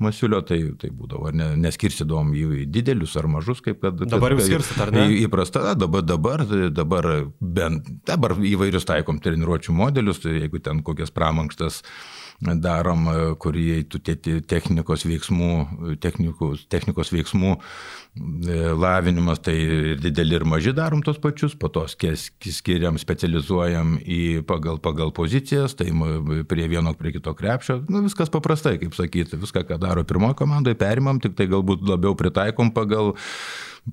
Masiulio, 0.01 0.39
tai, 0.41 0.57
tai 0.79 0.89
būdavo, 0.89 1.29
ne, 1.37 1.51
neskirsidom 1.61 2.31
į 2.35 2.65
didelius 2.73 3.13
ar 3.19 3.27
mažus, 3.29 3.61
kaip 3.63 3.83
kad... 3.83 4.01
Dabar 4.09 4.33
jau 4.33 4.41
skirsit, 4.41 4.79
ar 4.81 4.91
ne? 4.95 5.05
Įprasta, 5.21 5.75
dabar, 5.77 6.01
dabar, 6.05 6.43
dabar, 6.73 7.09
bent, 7.39 7.91
dabar 8.07 8.33
įvairius 8.41 8.87
taikom 8.89 9.21
treniruočių 9.53 9.73
modelius, 9.73 10.21
tai 10.23 10.39
jeigu 10.41 10.59
ten 10.59 10.81
kokias 10.83 11.11
pramankštas 11.11 11.83
darom, 12.41 13.07
kur 13.39 13.55
įeitų 13.55 14.01
technikos 14.47 15.05
veiksmų, 15.05 15.97
technikos, 16.01 16.65
technikos 16.67 17.13
veiksmų 17.13 17.57
lavinimas, 18.15 19.39
tai 19.41 19.55
ir 19.57 19.97
dideli 19.97 20.35
ir 20.37 20.45
maži 20.45 20.73
darom 20.73 21.01
tos 21.01 21.17
pačius, 21.17 21.55
po 21.57 21.69
to 21.73 21.85
skiriam, 21.89 22.99
specializuojam 23.01 23.95
į 24.05 24.43
pagal, 24.45 24.77
pagal 24.83 25.09
pozicijas, 25.15 25.73
tai 25.73 25.89
prie 26.49 26.67
vieno, 26.69 26.93
prie 26.93 27.15
kito 27.15 27.33
krepšio, 27.33 27.81
nu, 27.89 28.03
viskas 28.05 28.29
paprastai, 28.33 28.77
kaip 28.81 28.93
sakyti, 28.97 29.39
viską, 29.41 29.65
ką 29.65 29.81
daro 29.81 30.05
pirmoji 30.05 30.37
komandoje, 30.43 30.77
perimam, 30.77 31.21
tik 31.23 31.33
tai 31.39 31.49
galbūt 31.49 31.85
labiau 31.89 32.13
pritaikom 32.17 32.73
pagal 32.75 33.15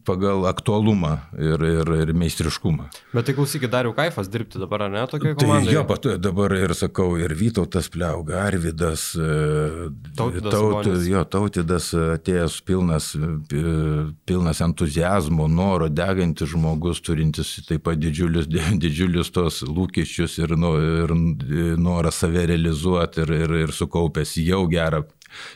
pagal 0.06 0.46
aktualumą 0.46 1.16
ir, 1.34 1.62
ir, 1.66 1.88
ir 2.04 2.12
meistriškumą. 2.14 2.86
Bet 3.14 3.26
tai 3.26 3.34
klausykit, 3.34 3.70
dar 3.72 3.88
jau 3.88 3.94
kaifas 3.96 4.30
dirbti 4.30 4.60
dabar, 4.62 4.84
ar 4.86 4.92
ne, 4.92 5.02
tokioje 5.10 5.34
komandoje? 5.40 5.66
Tai 5.66 5.74
jo, 5.74 5.82
pat, 5.88 6.06
dabar 6.22 6.54
ir 6.54 6.74
sakau, 6.78 7.08
ir 7.18 7.34
Vytautas 7.34 7.90
Pliauga, 7.90 8.44
Arvidas, 8.46 9.08
e, 9.18 9.90
tautidas, 10.18 10.54
taut, 10.54 10.90
jo, 11.10 11.24
tautidas 11.34 11.90
atėjęs 11.98 12.60
pilnas, 12.66 13.10
pilnas 14.26 14.60
entuzijazmo, 14.64 15.48
noro, 15.48 15.88
degantis 15.88 16.50
žmogus, 16.52 17.00
turintis 17.04 17.56
taip 17.68 17.84
pat 17.88 18.00
didžiulius, 18.00 18.48
didžiulius 18.82 19.32
tos 19.34 19.62
lūkesčius 19.66 20.38
ir, 20.42 20.54
ir 20.56 21.14
norą 21.80 22.12
save 22.14 22.46
realizuoti 22.50 23.24
ir, 23.24 23.34
ir, 23.44 23.56
ir 23.66 23.74
sukaupęs 23.76 24.36
jau 24.44 24.64
gerą 24.70 25.04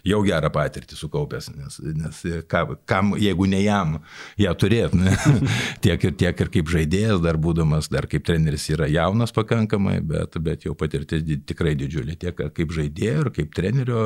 jau 0.07 0.21
gerą 0.27 0.51
patirtį 0.55 0.99
sukaupęs, 0.99 1.51
nes, 1.55 1.79
nes 1.99 2.21
kam, 2.51 2.75
kam, 2.89 3.13
jeigu 3.21 3.49
ne 3.51 3.63
jam, 3.65 3.99
ją 4.41 4.55
turėt, 4.59 4.95
ne? 4.99 5.15
tiek 5.85 6.09
ir 6.09 6.15
tiek 6.21 6.45
ir 6.45 6.53
kaip 6.55 6.71
žaidėjas, 6.73 7.23
dar 7.25 7.39
būdamas, 7.41 7.91
dar 7.93 8.09
kaip 8.11 8.27
treneris 8.27 8.67
yra 8.75 8.89
jaunas 8.91 9.35
pakankamai, 9.35 9.99
bet, 10.05 10.39
bet 10.45 10.69
jau 10.69 10.77
patirtis 10.79 11.25
tikrai 11.49 11.75
didžiulė, 11.79 12.17
tiek 12.21 12.39
kaip 12.57 12.75
žaidėjo 12.75 13.27
ir 13.27 13.33
kaip 13.41 13.55
trenerio, 13.57 14.01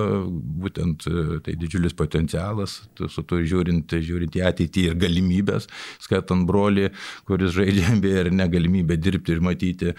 būtent 0.65 1.07
tai 1.45 1.57
didžiulis 1.59 1.97
potencialas, 1.99 2.81
su 2.99 3.25
to 3.29 3.41
žiūrint, 3.45 3.99
žiūrint 4.05 4.39
į 4.39 4.45
ateitį 4.51 4.89
ir 4.91 4.99
galimybės, 5.01 5.69
skatant 6.05 6.49
brolį, 6.49 6.91
kuris 7.29 7.55
žaidžia 7.57 7.97
NBA 7.99 8.27
ir 8.27 8.35
negalimybę 8.35 8.99
dirbti 9.01 9.37
ir 9.37 9.45
matyti 9.45 9.95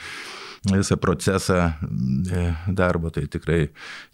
visą 0.66 0.98
procesą 0.98 1.54
e, 1.54 2.56
darbo, 2.68 3.12
tai 3.12 3.28
tikrai 3.32 3.70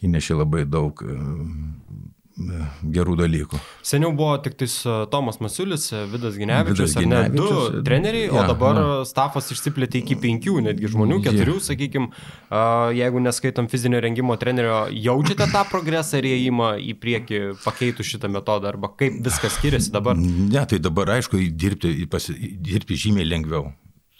įnešė 0.05 0.37
labai 0.37 0.65
daug 0.69 1.01
e, 1.01 1.15
e, 1.15 2.65
gerų 2.95 3.15
dalykų. 3.23 3.59
Seniau 3.85 4.11
buvo 4.15 4.35
tik 4.45 4.57
tais 4.59 4.75
Tomas 5.11 5.39
Masiulis, 5.41 5.87
Vidas 6.11 6.37
Ginevičius, 6.37 6.77
Vidas 6.77 6.97
Ginevičius 7.01 7.49
ar 7.49 7.71
ne 7.71 7.77
du 7.79 7.83
treneriai, 7.87 8.27
ja, 8.27 8.35
o 8.37 8.43
dabar 8.51 8.79
ja. 8.79 8.89
stafas 9.09 9.49
išsiplėtė 9.55 10.03
iki 10.03 10.19
penkių, 10.21 10.59
netgi 10.67 10.91
žmonių, 10.93 11.21
keturių, 11.25 11.55
ja. 11.57 11.65
sakykime, 11.69 12.11
jeigu 12.99 13.23
neskaitom 13.25 13.69
fizinio 13.71 14.03
rengimo 14.05 14.37
trenerio, 14.41 14.83
jaučiate 14.91 15.49
tą 15.53 15.63
progresą 15.71 16.21
ir 16.21 16.29
įėjimą 16.33 16.75
į 16.83 16.97
priekį 17.01 17.41
pakeitų 17.63 18.05
šitą 18.05 18.29
metodą, 18.37 18.75
arba 18.75 18.91
kaip 18.93 19.17
viskas 19.25 19.57
skiriasi 19.57 19.95
dabar? 19.95 20.19
Ne, 20.19 20.61
tai 20.69 20.81
dabar 20.83 21.17
aišku, 21.17 21.41
dirbti, 21.57 21.95
dirbti 22.05 23.01
žymiai 23.07 23.33
lengviau. 23.33 23.73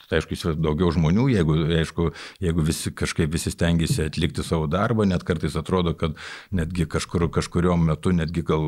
Tai 0.09 0.19
aišku, 0.19 0.55
daugiau 0.61 0.91
žmonių, 0.93 1.27
jeigu, 1.33 1.55
aišku, 1.79 2.07
jeigu 2.43 2.65
visi 2.65 2.91
kažkaip 2.93 3.31
visi 3.33 3.51
stengiasi 3.53 4.05
atlikti 4.05 4.45
savo 4.45 4.67
darbą, 4.69 5.07
net 5.09 5.25
kartais 5.25 5.55
atrodo, 5.57 5.95
kad 5.97 6.13
netgi 6.55 6.85
kažkur, 6.89 7.27
kažkuriuo 7.33 7.77
metu 7.81 8.13
netgi 8.15 8.43
gal, 8.45 8.67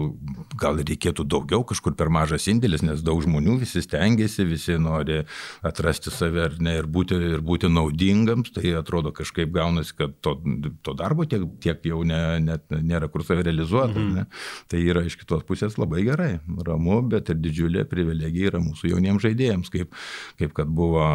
gal 0.57 0.81
reikėtų 0.81 1.27
daugiau, 1.29 1.63
kažkur 1.67 1.93
per 1.99 2.09
mažas 2.13 2.47
indėlis, 2.49 2.83
nes 2.85 3.03
daug 3.05 3.21
žmonių 3.25 3.59
visi 3.61 3.83
stengiasi, 3.85 4.47
visi 4.49 4.77
nori 4.81 5.21
atrasti 5.65 6.13
save 6.13 6.43
ar 6.47 6.57
ne 6.63 6.77
ir 6.81 6.89
būti, 6.89 7.19
ir 7.38 7.43
būti 7.45 7.69
naudingams, 7.71 8.53
tai 8.55 8.73
atrodo 8.79 9.13
kažkaip 9.15 9.53
gaunasi, 9.53 9.93
kad 9.97 10.17
to, 10.25 10.38
to 10.81 10.97
darbo 10.97 11.27
tiek, 11.29 11.45
tiek 11.63 11.85
jau 11.85 12.01
ne, 12.07 12.21
net 12.43 12.65
nėra 12.71 13.11
kur 13.13 13.25
save 13.27 13.45
realizuoti. 13.45 14.01
Mm. 14.01 14.17
Ne? 14.17 14.25
Tai 14.71 14.81
yra 14.81 15.05
iš 15.05 15.19
kitos 15.21 15.45
pusės 15.47 15.77
labai 15.77 16.03
gerai, 16.07 16.31
ramu, 16.65 16.99
bet 17.11 17.29
ir 17.33 17.39
didžiulė 17.41 17.85
privilegija 17.89 18.53
yra 18.53 18.63
mūsų 18.63 18.93
jauniems 18.93 19.23
žaidėjams, 19.25 19.71
kaip, 19.73 19.93
kaip 20.41 20.53
kad 20.57 20.71
buvo 20.71 21.07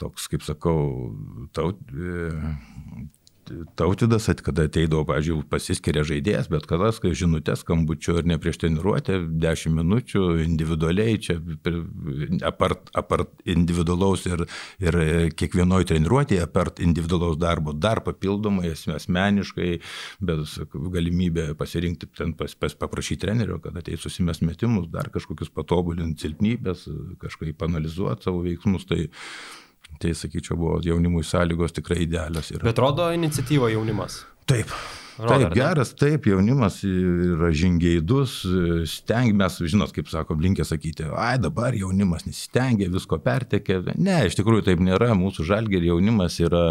toks, 0.00 0.28
kaip 0.32 0.44
sakau, 0.46 0.80
taut, 1.56 1.80
tautidas, 3.78 4.28
kada 4.44 4.64
ateidavo, 4.68 5.02
pažiūrėjau, 5.08 5.44
pasiskiria 5.50 6.02
žaidėjas, 6.06 6.48
bet 6.52 6.66
kada 6.70 6.90
žinutės, 6.90 7.62
skambučio 7.64 8.18
ir 8.20 8.28
ne 8.28 8.36
prieš 8.40 8.60
treniruotę, 8.62 9.18
10 9.42 9.74
minučių 9.78 10.24
individualiai, 10.44 11.18
čia 11.22 11.38
apart, 12.46 12.90
apart 12.96 13.32
individualaus 13.48 14.26
ir, 14.30 14.44
ir 14.82 14.98
kiekvienoje 15.36 15.90
treniruotėje, 15.92 16.42
apart 16.44 16.82
individualaus 16.84 17.38
darbo, 17.40 17.74
dar 17.74 18.02
papildomai, 18.06 18.74
asmeniškai, 18.74 19.70
bet 20.30 20.56
galimybė 20.96 21.50
pasirinkti, 21.58 22.10
ten 22.16 22.34
pas, 22.38 22.54
pas, 22.58 22.76
paprašyti 22.84 23.24
trenerio, 23.26 23.60
kad 23.62 23.76
ateitų 23.80 24.04
susimes 24.06 24.42
metimus, 24.46 24.90
dar 24.92 25.10
kažkokius 25.12 25.52
patobulinti 25.54 26.26
silpnybės, 26.26 26.86
kažkaip 27.22 27.66
analizuoti 27.66 28.28
savo 28.28 28.44
veiksmus. 28.46 28.86
Tai, 28.90 29.06
Tai 30.00 30.14
sakyčiau, 30.16 30.56
buvo 30.56 30.78
jaunimui 30.84 31.24
sąlygos 31.26 31.76
tikrai 31.76 32.02
idealios. 32.06 32.48
Yra. 32.54 32.64
Bet 32.64 32.80
rodo 32.80 33.10
iniciatyva 33.12 33.68
jaunimas. 33.74 34.22
Taip. 34.48 34.72
Rodo, 35.20 35.50
taip, 35.50 35.54
geras, 35.54 35.90
taip, 35.98 36.24
jaunimas 36.30 36.78
yra 36.86 37.50
žingeidus, 37.52 38.38
stengiamės, 38.88 39.58
žinot, 39.68 39.92
kaip 39.92 40.08
sako, 40.08 40.36
blinkė 40.38 40.64
sakyti, 40.64 41.04
ai 41.12 41.34
dabar 41.42 41.76
jaunimas 41.76 42.24
nesistengia, 42.24 42.88
visko 42.92 43.18
pertekė. 43.20 43.82
Ne, 44.00 44.22
iš 44.30 44.38
tikrųjų 44.38 44.64
taip 44.70 44.80
nėra, 44.84 45.10
mūsų 45.18 45.44
žalgerį 45.50 45.90
jaunimas 45.90 46.38
yra, 46.40 46.64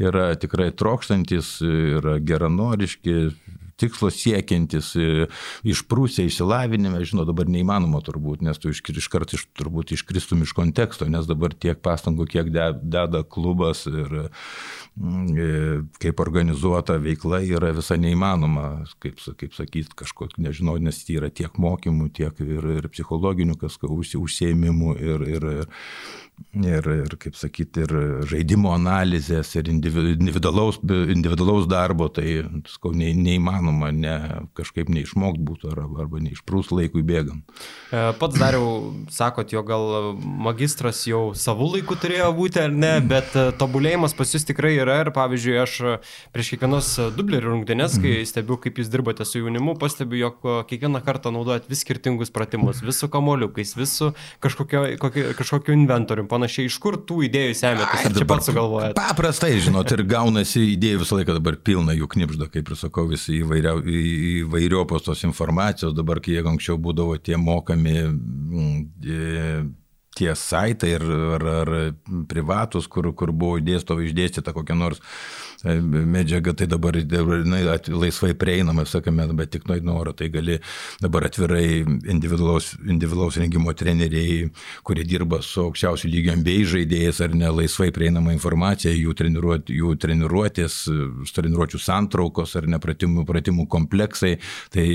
yra 0.00 0.30
tikrai 0.40 0.70
trokštantis, 0.72 1.58
yra 1.98 2.16
geranoriški, 2.24 3.18
tikslo 3.80 4.10
siekiantis, 4.12 4.92
e, 4.96 5.26
išprūsę 5.68 6.26
išsilavinime, 6.26 7.02
žinau, 7.08 7.26
dabar 7.28 7.48
neįmanoma 7.50 8.00
turbūt, 8.04 8.44
nes 8.46 8.60
tu 8.60 8.72
iš, 8.72 8.80
iš 8.80 9.08
karto 9.12 9.38
iš, 9.38 9.46
turbūt 9.58 9.92
iškristum 9.96 10.44
iš 10.46 10.54
konteksto, 10.56 11.08
nes 11.10 11.28
dabar 11.28 11.54
tiek 11.54 11.80
pastangų, 11.84 12.28
kiek 12.32 12.52
de, 12.54 12.70
deda 12.82 13.22
klubas 13.22 13.84
ir 13.90 14.30
kaip 16.00 16.20
organizuota 16.24 16.96
veikla 17.02 17.42
yra 17.44 17.72
visa 17.76 17.98
neįmanoma, 18.00 18.86
kaip, 19.02 19.20
kaip 19.40 19.56
sakyt, 19.56 19.92
kažkok, 19.98 20.38
nežinau, 20.40 20.78
nes 20.80 21.02
tai 21.04 21.18
yra 21.18 21.28
tiek 21.28 21.58
mokymų, 21.60 22.08
tiek 22.16 22.40
ir, 22.40 22.70
ir 22.78 22.88
psichologinių, 22.92 23.58
kas 23.60 23.76
užsiemimų 23.82 24.94
ir, 24.96 25.26
ir, 25.36 25.50
ir 25.60 25.74
ir, 26.56 27.16
kaip 27.20 27.36
sakyti, 27.36 27.84
ir 27.84 27.92
žaidimo 28.30 28.70
analizės, 28.72 29.50
ir 29.58 29.68
individualaus, 29.68 30.78
individualaus 31.12 31.66
darbo, 31.68 32.08
tai 32.12 32.44
skau, 32.70 32.92
ne, 32.96 33.10
neįmanoma 33.16 33.90
ne, 33.92 34.16
kažkaip 34.56 34.88
neišmokti 34.92 35.44
būtų 35.44 35.72
arba, 35.72 36.04
arba 36.04 36.20
neišprūs 36.24 36.72
laikui 36.72 37.04
bėgant. 37.06 37.44
E, 37.90 38.02
pats 38.20 38.40
dariau, 38.40 38.94
sakot, 39.12 39.52
jo 39.52 39.62
gal 39.68 40.16
magistras 40.46 41.02
jau 41.08 41.34
savų 41.36 41.74
laikų 41.76 41.98
turėjo 42.04 42.30
būti 42.36 42.62
ar 42.64 42.72
ne, 42.72 42.94
bet 43.04 43.36
e, 43.36 43.48
tobulėjimas 43.60 44.16
pas 44.16 44.32
jūs 44.32 44.48
tikrai 44.48 44.74
yra 44.78 44.85
ir 45.04 45.12
pavyzdžiui, 45.16 45.56
aš 45.62 45.78
prieš 46.34 46.52
kiekvienos 46.52 46.92
dublerių 47.16 47.54
rungtynės, 47.54 47.96
kai 47.96 48.18
mhm. 48.18 48.28
stebiu, 48.28 48.60
kaip 48.60 48.82
jūs 48.82 48.92
dirbate 48.92 49.24
su 49.24 49.40
jaunimu, 49.40 49.78
pastebiu, 49.80 50.20
jog 50.26 50.46
kiekvieną 50.68 51.00
kartą 51.06 51.32
naudojat 51.34 51.70
vis 51.70 51.86
skirtingus 51.86 52.34
pratimus, 52.34 52.84
vis 52.84 53.00
su 53.00 53.08
kamoliukais, 53.12 53.72
vis 53.78 53.96
su 54.02 54.12
kažkokio, 54.44 54.84
kažkokiu 55.40 55.76
inventoriumi 55.76 56.26
ir 56.26 56.30
panašiai, 56.30 56.66
iš 56.70 56.78
kur 56.82 56.98
tų 57.06 57.22
idėjų 57.28 57.54
semėtės, 57.56 58.04
ar 58.08 58.16
čia 58.16 58.26
pats 58.28 58.50
sugalvojate? 58.50 58.96
Paprastai, 58.98 59.54
žinot, 59.62 59.90
ir 59.94 60.02
gaunasi 60.08 60.64
idėjų 60.74 61.02
visą 61.04 61.20
laiką 61.20 61.38
dabar 61.38 61.58
pilna 61.62 61.94
jų 61.96 62.10
knipžda, 62.16 62.50
kaip 62.52 62.70
ir 62.72 62.78
sakau, 62.80 63.06
visi 63.10 63.40
įvairia, 63.40 63.76
įvairiopos 64.42 65.06
tos 65.06 65.24
informacijos, 65.28 65.94
dabar, 65.96 66.20
kai 66.24 66.36
jie 66.36 66.44
anksčiau 66.44 66.78
būdavo 66.82 67.18
tie 67.22 67.38
mokami, 67.40 67.96
mm, 68.10 69.74
tie 70.16 70.32
saitai 70.38 70.94
ar, 70.98 71.06
ar, 71.36 71.46
ar 71.62 71.72
privatus, 72.30 72.88
kur, 72.90 73.12
kur 73.18 73.32
buvo 73.32 73.60
dėstovo 73.62 74.04
išdėstyta 74.06 74.54
kokia 74.56 74.78
nors 74.78 75.02
medžiaga, 75.66 76.54
tai 76.56 76.68
dabar 76.70 76.96
jinai 76.96 77.62
laisvai 77.88 78.32
prieinama, 78.38 78.86
sakome, 78.88 79.26
bet 79.36 79.52
tik 79.56 79.66
nuo 79.68 79.78
noro, 79.84 80.12
tai 80.16 80.28
gali 80.32 80.58
dabar 81.02 81.26
atvirai 81.28 81.82
individualaus, 81.82 82.74
individualaus 82.86 83.38
rengimo 83.40 83.74
treneriai, 83.76 84.50
kurie 84.86 85.04
dirba 85.08 85.42
su 85.42 85.66
aukščiausiu 85.66 86.10
lygio 86.12 86.36
MBA 86.40 86.66
žaidėjais 86.72 87.20
ar 87.26 87.34
ne, 87.36 87.50
laisvai 87.60 87.90
prieinama 87.94 88.34
informacija, 88.34 88.94
jų, 88.94 89.14
treniruot, 89.18 89.72
jų 89.72 89.96
treniruotės, 90.02 90.78
treniruočių 91.36 91.82
santraukos 91.82 92.56
ar 92.58 92.68
nepratimų 92.76 93.26
pratimų 93.26 93.68
kompleksai, 93.72 94.36
tai 94.74 94.86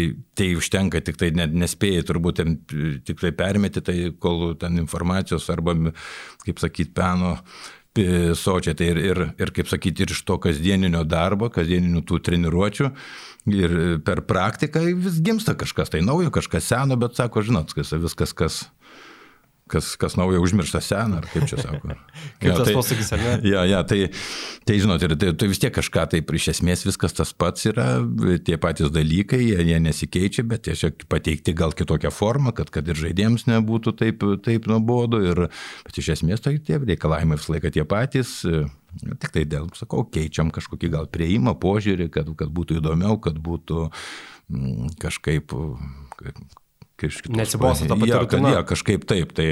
tai 0.41 0.53
užtenka, 0.57 1.01
tik 1.05 1.19
tai 1.21 1.29
net 1.37 1.53
nespėjai 1.53 2.05
turbūt 2.07 2.41
tik 3.05 3.19
tai 3.21 3.31
permeti, 3.37 3.83
tai 3.85 3.97
kol 4.19 4.55
ten 4.59 4.79
informacijos 4.81 5.49
arba, 5.53 5.75
kaip 6.45 6.61
sakyti, 6.61 6.93
peno 6.97 7.35
sočiai. 8.37 8.75
Tai 8.77 8.87
ir, 8.93 8.97
ir, 8.97 9.21
ir, 9.39 9.51
kaip 9.55 9.67
sakyti, 9.67 10.05
ir 10.05 10.13
iš 10.15 10.23
to 10.27 10.37
kasdieninio 10.41 11.03
darbo, 11.03 11.49
kasdieninių 11.53 12.03
tų 12.07 12.21
treniruočių. 12.27 12.91
Ir 13.51 13.73
per 14.05 14.21
praktiką 14.29 14.83
vis 15.01 15.17
gimsta 15.23 15.55
kažkas 15.57 15.89
tai 15.89 16.03
naujo, 16.05 16.29
kažkas 16.31 16.67
seno, 16.69 16.97
bet 17.01 17.17
sako, 17.17 17.41
žinot, 17.41 17.73
viskas, 17.75 18.33
kas 18.37 18.59
kas, 19.71 19.93
kas 19.99 20.17
naujo 20.19 20.41
užmiršta 20.43 20.81
seną, 20.83 21.21
ar 21.21 21.27
kaip 21.31 21.47
čia 21.49 21.59
sako. 21.61 21.95
kaip 22.41 22.49
ja, 22.49 22.55
tas 22.57 22.67
tai, 22.67 22.75
pasakys, 22.77 23.11
ar 23.15 23.23
ne? 23.23 23.33
Ja, 23.47 23.63
ja, 23.69 23.81
tai, 23.87 23.99
tai 24.67 24.77
žinot, 24.83 25.03
ir 25.05 25.15
tai, 25.19 25.31
tai 25.37 25.49
vis 25.51 25.61
tiek 25.61 25.73
kažką, 25.75 26.05
tai 26.11 26.21
iš 26.41 26.49
esmės 26.55 26.85
viskas 26.87 27.15
tas 27.17 27.33
pats 27.33 27.67
yra, 27.69 27.87
tie 28.45 28.59
patys 28.61 28.91
dalykai, 28.93 29.41
jie, 29.43 29.57
jie 29.71 29.79
nesikeičia, 29.83 30.45
bet 30.47 30.65
tiesiog 30.67 31.05
pateikti 31.11 31.55
gal 31.57 31.75
kitokią 31.77 32.13
formą, 32.13 32.53
kad, 32.57 32.71
kad 32.73 32.87
ir 32.91 32.99
žaidėjams 32.99 33.47
nebūtų 33.49 33.95
taip, 34.01 34.27
taip 34.45 34.69
nuobodu, 34.71 35.23
ir, 35.31 35.45
bet 35.87 36.01
iš 36.01 36.13
esmės 36.17 36.43
tai 36.43 36.57
tie 36.59 36.79
reikalavimai 36.81 37.39
visą 37.39 37.55
laiką 37.55 37.73
tie 37.73 37.87
patys. 37.87 38.41
Tik 38.91 39.31
tai 39.31 39.45
dėl, 39.47 39.69
sakau, 39.77 40.03
keičiam 40.11 40.49
kažkokį 40.51 40.89
gal 40.91 41.05
prieimą, 41.07 41.55
požiūrį, 41.63 42.09
kad, 42.11 42.27
kad 42.37 42.51
būtų 42.51 42.81
įdomiau, 42.81 43.15
kad 43.23 43.37
būtų 43.39 43.85
mm, 43.87 44.97
kažkaip 44.99 45.55
kitos. 47.09 47.37
Nesibosta 47.39 47.87
tą 47.89 47.97
patį. 47.97 48.11
Ja, 48.11 48.21
kad 48.29 48.45
jie 48.51 48.61
kažkaip 48.69 49.07
taip, 49.09 49.33
tai 49.37 49.47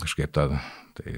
kažkaip 0.00 0.34
tą. 0.34 0.46
Tai, 0.98 1.14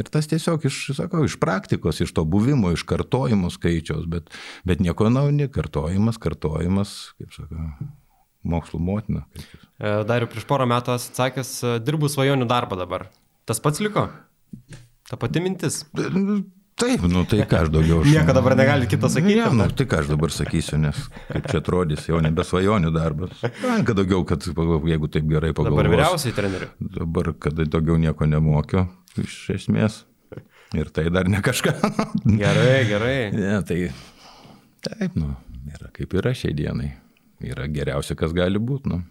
ir 0.00 0.08
tas 0.08 0.28
tiesiog 0.30 0.64
iš, 0.68 0.80
sakau, 0.96 1.24
iš 1.28 1.36
praktikos, 1.42 2.00
iš 2.04 2.14
to 2.16 2.24
buvimo, 2.24 2.72
iš 2.72 2.84
kartojimo 2.88 3.50
skaičiaus, 3.52 4.06
bet, 4.10 4.32
bet 4.68 4.82
nieko 4.84 5.10
naujo, 5.12 5.50
kartojimas, 5.52 6.20
kartojimas, 6.22 6.94
kaip 7.18 7.34
sakau, 7.36 7.68
mokslo 8.48 8.80
motina. 8.80 9.26
E, 9.76 9.98
Dariu, 10.08 10.30
prieš 10.30 10.46
porą 10.48 10.68
metų 10.70 10.94
atsakęs, 10.96 11.54
e, 11.64 11.78
dirbu 11.84 12.10
svajonių 12.12 12.48
darbą 12.48 12.78
dabar. 12.80 13.08
Tas 13.48 13.60
pats 13.64 13.82
liko? 13.84 14.08
Ta 15.08 15.16
pati 15.20 15.42
mintis. 15.44 15.82
Taip, 16.78 17.02
nu 17.10 17.24
tai 17.26 17.42
ką 17.48 17.64
aš 17.64 17.70
daugiau. 17.74 18.02
Aš... 18.04 18.10
Nieko 18.12 18.34
dabar 18.36 18.54
negali 18.58 18.86
kito 18.90 19.10
sakyti. 19.10 19.38
Ne, 19.40 19.48
nu, 19.58 19.66
tai 19.74 19.86
ką 19.90 20.02
aš 20.04 20.10
dabar 20.12 20.30
sakysiu, 20.34 20.78
nes 20.82 21.00
kaip 21.26 21.48
čia 21.50 21.58
atrodys, 21.58 22.04
jau 22.06 22.20
nebe 22.22 22.44
svajonių 22.46 22.92
darbas. 22.94 23.40
Ką 23.86 23.96
daugiau, 23.98 24.22
kad 24.28 24.46
jeigu 24.46 25.10
taip 25.10 25.26
gerai 25.30 25.50
pagalvoju. 25.56 25.82
Dabar 25.82 25.90
vyriausiai 25.96 26.36
treneriu. 26.36 26.70
Dabar, 27.00 27.32
kad 27.42 27.58
daugiau 27.58 27.98
nieko 27.98 28.30
nemokiu, 28.30 28.86
iš 29.18 29.40
esmės. 29.56 30.04
Ir 30.76 30.90
tai 30.92 31.08
dar 31.10 31.28
ne 31.32 31.40
kažką. 31.42 31.74
gerai, 32.42 32.80
gerai. 32.86 33.18
Ne, 33.34 33.58
tai 33.66 33.80
taip, 34.84 35.18
nu, 35.18 35.32
yra 35.74 35.90
kaip 35.96 36.14
yra 36.20 36.34
šiai 36.36 36.54
dienai. 36.56 36.92
Yra 37.42 37.66
geriausia, 37.70 38.18
kas 38.18 38.34
gali 38.36 38.60
būti. 38.62 38.90
Nu. 38.92 39.02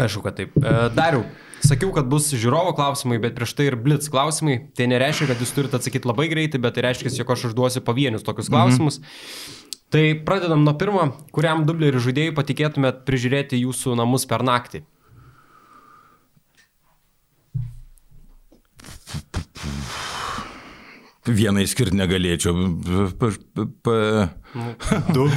Aišku, 0.00 0.22
kad 0.24 0.38
taip. 0.38 0.54
E, 0.56 0.74
Dariu, 0.96 1.26
sakiau, 1.64 1.90
kad 1.94 2.08
bus 2.10 2.30
žiūrovo 2.32 2.72
klausimai, 2.76 3.18
bet 3.22 3.36
prieš 3.36 3.52
tai 3.58 3.68
ir 3.68 3.76
blitz 3.76 4.08
klausimai. 4.12 4.56
Tai 4.76 4.88
nereiškia, 4.92 5.28
kad 5.32 5.42
jūs 5.42 5.52
turite 5.56 5.76
atsakyti 5.78 6.08
labai 6.08 6.30
greitai, 6.32 6.62
bet 6.62 6.78
tai 6.78 6.86
reiškia, 6.88 7.12
jog 7.20 7.34
aš 7.34 7.50
užduosiu 7.50 7.84
pavienius 7.84 8.24
tokius 8.26 8.48
mhm. 8.48 8.56
klausimus. 8.56 9.02
Mhm. 9.02 9.60
Tai 9.92 10.06
pradedam 10.24 10.64
nuo 10.64 10.72
pirmo, 10.80 11.10
kuriam 11.36 11.66
dublerių 11.68 12.00
žaidėjui 12.00 12.32
patikėtumėt 12.38 13.02
prižiūrėti 13.04 13.60
jūsų 13.60 13.98
namus 14.00 14.24
per 14.24 14.40
naktį. 14.48 14.86
Vieną 21.28 21.62
išskirti 21.62 21.94
negalėčiau. 22.00 22.56
Pa, 23.20 23.28
pa, 23.84 23.98
du. 25.14 25.28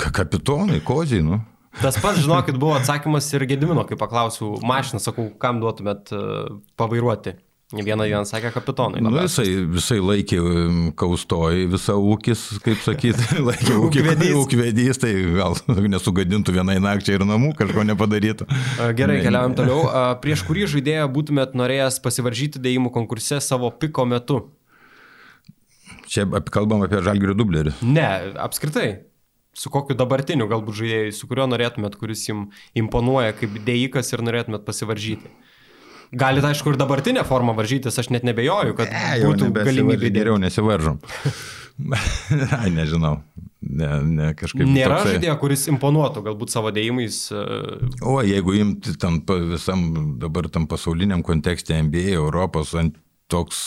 Kapitonai, 0.00 0.80
koziai, 0.82 1.22
nu. 1.22 1.38
Tas 1.80 1.98
pats, 1.98 2.20
žinokit, 2.22 2.58
buvo 2.60 2.76
atsakymas 2.78 3.26
ir 3.34 3.46
Gedimino, 3.50 3.82
kai 3.88 3.98
paklausiau 3.98 4.60
mašiną, 4.64 5.00
sakau, 5.02 5.26
kam 5.40 5.58
duotumėt 5.62 6.12
e, 6.14 6.22
pavairuoti. 6.78 7.34
Vieną 7.74 8.04
dieną 8.06 8.26
sakė 8.28 8.52
kapitonai. 8.54 9.00
Na, 9.02 9.10
nu, 9.10 9.22
visai, 9.24 9.46
visai 9.66 9.96
laikė 9.98 10.36
kaustoj, 11.00 11.64
visą 11.72 11.96
ūkis, 11.98 12.42
kaip 12.62 12.82
sakyti, 12.84 13.24
laikė 13.48 13.78
ūkvedys. 13.80 14.34
ūkvedys, 14.38 15.00
tai 15.02 15.14
gal 15.34 15.56
nesugadintų 15.96 16.54
vienai 16.54 16.76
nakčiai 16.84 17.18
ir 17.18 17.24
namų, 17.26 17.54
kažko 17.58 17.86
nepadarytų. 17.88 18.46
Gerai, 18.98 19.18
keliaujam 19.24 19.56
toliau. 19.58 19.80
Prieš 20.22 20.44
kurį 20.46 20.68
žaidėją 20.76 21.08
būtumėt 21.16 21.56
norėjęs 21.58 21.98
pasivaržyti 22.04 22.62
dėjimų 22.62 22.92
konkurse 22.94 23.40
savo 23.42 23.72
piko 23.74 24.06
metu? 24.06 24.44
Čia 26.06 26.28
kalbam 26.54 26.84
apie 26.84 27.00
žalgirių 27.02 27.34
dublerį. 27.40 27.74
Ne, 27.88 28.06
apskritai 28.44 28.88
su 29.58 29.72
kokiu 29.72 29.96
dabartiniu 29.98 30.48
galbūt 30.50 30.80
žaidėjui, 30.82 31.16
su 31.16 31.30
kuriuo 31.30 31.48
norėtumėt, 31.50 31.98
kuris 32.00 32.26
jums 32.28 32.64
imponuoja 32.78 33.34
kaip 33.38 33.58
dėjikas 33.66 34.12
ir 34.14 34.24
norėtumėt 34.26 34.66
pasivaržyti. 34.66 35.32
Galite, 36.14 36.46
aišku, 36.52 36.70
ir 36.70 36.78
dabartinę 36.78 37.24
formą 37.26 37.56
varžytis, 37.58 37.96
aš 37.98 38.10
net 38.14 38.26
nebejoju, 38.26 38.76
kad 38.78 38.92
ne, 38.92 39.18
būtų 39.24 39.50
galimybė. 39.56 40.12
Geriau 40.14 40.38
nesivaržom. 40.38 41.00
Ai, 42.60 42.68
nežinau. 42.70 43.16
Ne, 43.64 43.88
ne. 44.04 44.28
Nėra 44.30 45.00
toksai... 45.00 45.14
žaidėjo, 45.16 45.34
kuris 45.40 45.64
imponuotų 45.72 46.22
galbūt 46.28 46.52
savo 46.52 46.70
dėjimais. 46.74 47.18
Uh... 47.34 47.88
O 48.06 48.18
jeigu 48.22 48.54
imti 48.60 48.94
tam 49.00 49.22
visam 49.50 49.86
dabar 50.22 50.50
tam 50.52 50.68
pasauliniam 50.70 51.24
kontekste 51.26 51.80
MBA, 51.82 52.12
Europos, 52.18 52.76
toks 53.32 53.64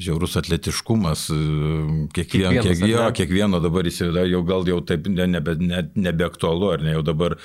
žiaurus 0.00 0.36
atletiškumas, 0.40 1.26
e, 1.34 1.40
kiekvien, 2.16 2.60
kiek, 2.64 2.84
jo, 2.88 3.04
kiekvieno 3.16 3.60
dabar 3.62 3.88
įsivaizduoju, 3.90 4.32
jau 4.34 4.40
gal 4.48 4.70
jau 4.70 4.78
taip 4.86 5.06
nebe, 5.10 5.56
ne, 5.60 5.82
nebeaktualu, 6.08 6.72
ar 6.74 6.84
ne, 6.84 6.94
jau 6.96 7.04
dabar 7.06 7.36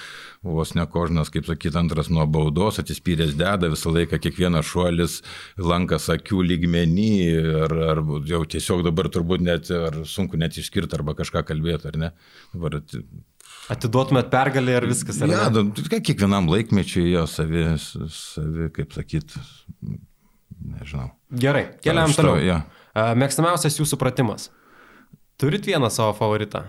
vos 0.45 0.73
ne 0.77 0.85
kožnas, 0.89 1.31
kaip 1.33 1.47
sakyti, 1.49 1.75
antras 1.79 2.11
nuo 2.13 2.25
baudos, 2.29 2.79
atsispyręs 2.81 3.35
deda 3.39 3.69
visą 3.73 3.93
laiką, 3.95 4.19
kiekvienas 4.23 4.69
šuolis 4.69 5.19
lankas 5.59 6.07
akių 6.13 6.43
lygmenį, 6.53 7.13
ar, 7.65 7.77
ar 7.91 8.03
jau 8.29 8.43
tiesiog 8.55 8.85
dabar 8.85 9.11
turbūt 9.13 9.45
net, 9.45 9.71
ar 9.73 10.03
sunku 10.09 10.39
net 10.41 10.57
išskirti, 10.61 10.97
arba 10.97 11.17
kažką 11.17 11.45
kalbėti, 11.47 11.91
ar 11.91 12.01
ne. 12.01 12.11
Dabar 12.55 12.81
Atiduotumėt 13.71 14.27
pergalį 14.29 14.75
ar 14.77 14.85
viskas? 14.85 15.17
Ar 15.25 15.31
ja, 15.31 15.45
kiekvienam 15.97 16.49
laikmečiui 16.51 17.07
jo 17.09 17.23
savi, 17.29 17.63
savi 18.13 18.69
kaip 18.75 18.93
sakyti, 18.93 19.41
nežinau. 20.59 21.11
Gerai, 21.31 21.67
keliam 21.83 22.13
toliau. 22.15 22.39
Ja. 22.43 22.61
Mėgstamiausias 22.95 23.79
jūsų 23.81 23.99
pratimas. 23.99 24.49
Turit 25.41 25.67
vieną 25.67 25.89
savo 25.91 26.15
favoritą? 26.15 26.63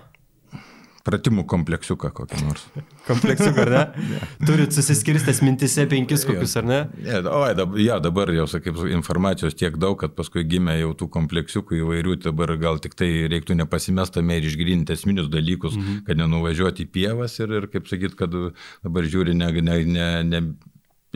Pratimų 1.07 1.45
kompleksiuką 1.47 2.09
kokį 2.11 2.41
nors. 2.43 2.65
kompleksiuką, 3.09 3.63
ar 3.63 3.71
ne? 3.71 3.83
ja. 4.17 4.29
Turit 4.49 4.75
susiskirstęs 4.75 5.39
mintise 5.47 5.85
penkis 5.87 6.25
kokius, 6.27 6.57
ar 6.59 6.67
ne? 6.67 6.79
Ja, 7.07 7.21
o, 7.31 7.45
dabar, 7.55 7.79
ja, 7.79 8.01
dabar 8.03 8.33
jau, 8.35 8.49
sakyk, 8.51 8.81
informacijos 8.91 9.55
tiek 9.55 9.79
daug, 9.79 9.95
kad 10.01 10.17
paskui 10.19 10.43
gimė 10.51 10.81
jau 10.81 10.91
tų 10.99 11.07
kompleksiukų 11.15 11.79
įvairių, 11.79 12.19
dabar 12.27 12.57
gal 12.59 12.83
tik 12.83 12.99
tai 12.99 13.11
reiktų 13.31 13.55
nepasimestame 13.61 14.41
ir 14.41 14.51
išgrinti 14.51 14.97
esminius 14.99 15.31
dalykus, 15.31 15.79
mhm. 15.79 16.03
kad 16.09 16.19
nenuvažiuoti 16.19 16.89
į 16.89 16.93
pievas 16.99 17.39
ir, 17.39 17.55
ir 17.61 17.71
kaip 17.71 17.87
sakyt, 17.87 18.19
kad 18.19 18.35
dabar 18.35 19.07
žiūri 19.07 19.39
ne, 19.39 19.53
ne, 19.63 19.79
ne, 19.87 20.11
ne 20.27 20.43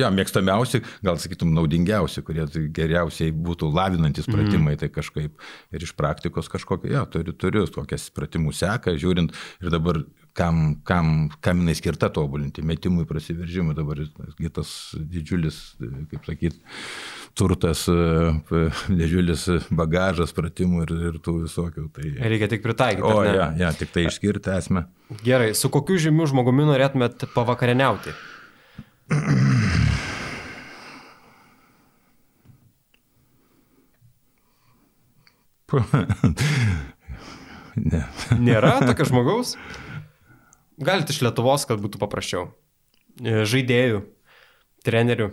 Ja, 0.01 0.11
mėgstamiausi, 0.15 0.83
gal 1.07 1.21
sakytum, 1.21 1.53
naudingiausi, 1.57 2.25
kurie 2.27 2.47
tai 2.51 2.67
geriausiai 2.77 3.35
būtų 3.35 3.73
lavinantis 3.75 4.29
mhm. 4.29 4.37
pratimai, 4.39 4.77
mm. 4.77 4.81
tai 4.85 4.91
kažkaip 4.95 5.45
ir 5.77 5.87
iš 5.87 5.95
praktikos 5.99 6.51
kažkokia, 6.53 6.95
ja, 6.99 7.05
turiu, 7.11 7.37
turiu 7.37 7.67
tokias 7.71 8.09
pratimų 8.17 8.55
seką, 8.57 8.97
žiūrint 9.01 9.37
ir 9.61 9.73
dabar 9.73 10.03
kam, 10.33 10.81
kam, 10.85 11.29
kam 11.41 11.63
jinai 11.63 11.75
skirta 11.75 12.09
tobulinti, 12.13 12.63
metimui, 12.67 13.07
prasiveržimui, 13.09 13.75
dabar 13.77 14.03
tas 14.55 14.71
didžiulis, 14.95 15.59
kaip 16.11 16.27
sakyt, 16.29 16.59
turtas, 17.39 17.85
didžiulis 18.89 19.47
bagažas 19.75 20.35
pratimų 20.37 20.85
ir, 20.87 20.95
ir 21.11 21.21
tų 21.23 21.37
visokių. 21.45 21.87
Tai... 21.95 22.11
Reikia 22.33 22.51
tik 22.55 22.65
pritaikyti. 22.65 23.07
O, 23.07 23.25
ja, 23.27 23.51
ja, 23.59 23.73
tik 23.77 23.93
tai 23.95 24.07
išskirti 24.09 24.55
esmę. 24.57 24.87
Gerai, 25.25 25.53
su 25.59 25.71
kokiu 25.73 25.99
žymiu 26.01 26.29
žmogumi 26.31 26.69
norėtumėt 26.71 27.27
pavakarieniauti? 27.35 28.15
ne. 37.91 38.03
Nėra 38.41 38.77
tokio 38.85 39.07
žmogaus? 39.11 39.55
Galite 40.81 41.13
iš 41.15 41.21
Lietuvos, 41.27 41.67
kad 41.69 41.81
būtų 41.83 42.01
paprasčiau. 42.01 42.49
E, 43.21 43.43
žaidėjų, 43.49 44.03
trenerių. 44.87 45.31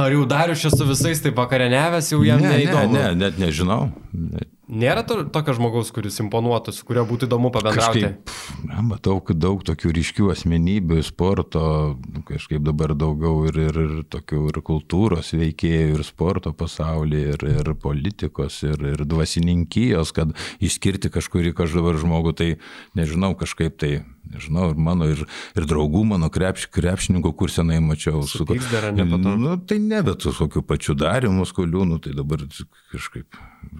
Ar 0.00 0.14
jau 0.14 0.24
darius 0.28 0.62
čia 0.64 0.70
su 0.72 0.86
visais 0.88 1.20
taip 1.22 1.36
vakarieniavęs, 1.38 2.08
jau 2.14 2.22
jam 2.24 2.40
Ne, 2.40 2.48
ne, 2.48 2.56
neįdomu? 2.62 2.94
ne, 2.96 3.04
net 3.20 3.38
nežinau. 3.42 3.90
Ne, 4.16 4.46
Nėra 4.70 5.02
to, 5.02 5.16
tokio 5.34 5.56
žmogaus, 5.56 5.88
kuris 5.90 6.20
imponuotų, 6.22 6.72
su 6.74 6.84
kuriuo 6.86 7.02
būtų 7.08 7.26
įdomu 7.26 7.50
pabendrauti. 7.50 8.04
Kažkaip, 8.04 8.34
na, 8.68 8.84
matau, 8.86 9.16
kad 9.26 9.40
daug 9.42 9.64
tokių 9.66 9.90
ryškių 9.96 10.30
asmenybių, 10.30 11.00
sporto, 11.02 11.62
nu, 11.98 12.22
kažkaip 12.28 12.62
dabar 12.62 12.94
daugiau 12.98 13.48
ir, 13.50 13.58
ir, 13.66 13.80
ir 13.82 14.06
tokių 14.14 14.44
ir 14.52 14.62
kultūros 14.66 15.32
veikėjų, 15.34 15.98
ir 15.98 16.06
sporto 16.06 16.54
pasaulyje, 16.54 17.34
ir, 17.34 17.44
ir 17.50 17.72
politikos, 17.82 18.62
ir, 18.68 18.78
ir 18.92 19.04
dvasininkijos, 19.10 20.14
kad 20.14 20.38
išskirti 20.62 21.10
kažkurį 21.10 21.54
každabar 21.58 21.98
žmogų, 21.98 22.36
tai 22.38 22.50
nežinau, 22.94 23.34
kažkaip 23.40 23.74
tai, 23.82 23.94
nežinau, 24.30 24.70
ir 24.70 24.82
mano, 24.86 25.10
ir, 25.10 25.26
ir 25.58 25.66
draugų 25.66 26.06
mano 26.14 26.30
krepš, 26.30 26.70
krepšininkų, 26.70 27.34
kur 27.34 27.50
senai 27.50 27.82
mačiau. 27.82 28.22
Supyks 28.22 28.70
dar, 28.70 28.92
ar 28.92 29.00
ne? 29.02 29.08
Nu, 29.18 29.58
tai 29.58 29.82
ne, 29.82 30.04
bet 30.06 30.22
su 30.22 30.36
kokiu 30.38 30.62
pačiu 30.62 30.94
darimu 30.94 31.48
skuliūnu, 31.48 31.98
tai 32.06 32.14
dabar 32.14 32.46
kažkaip 32.94 33.34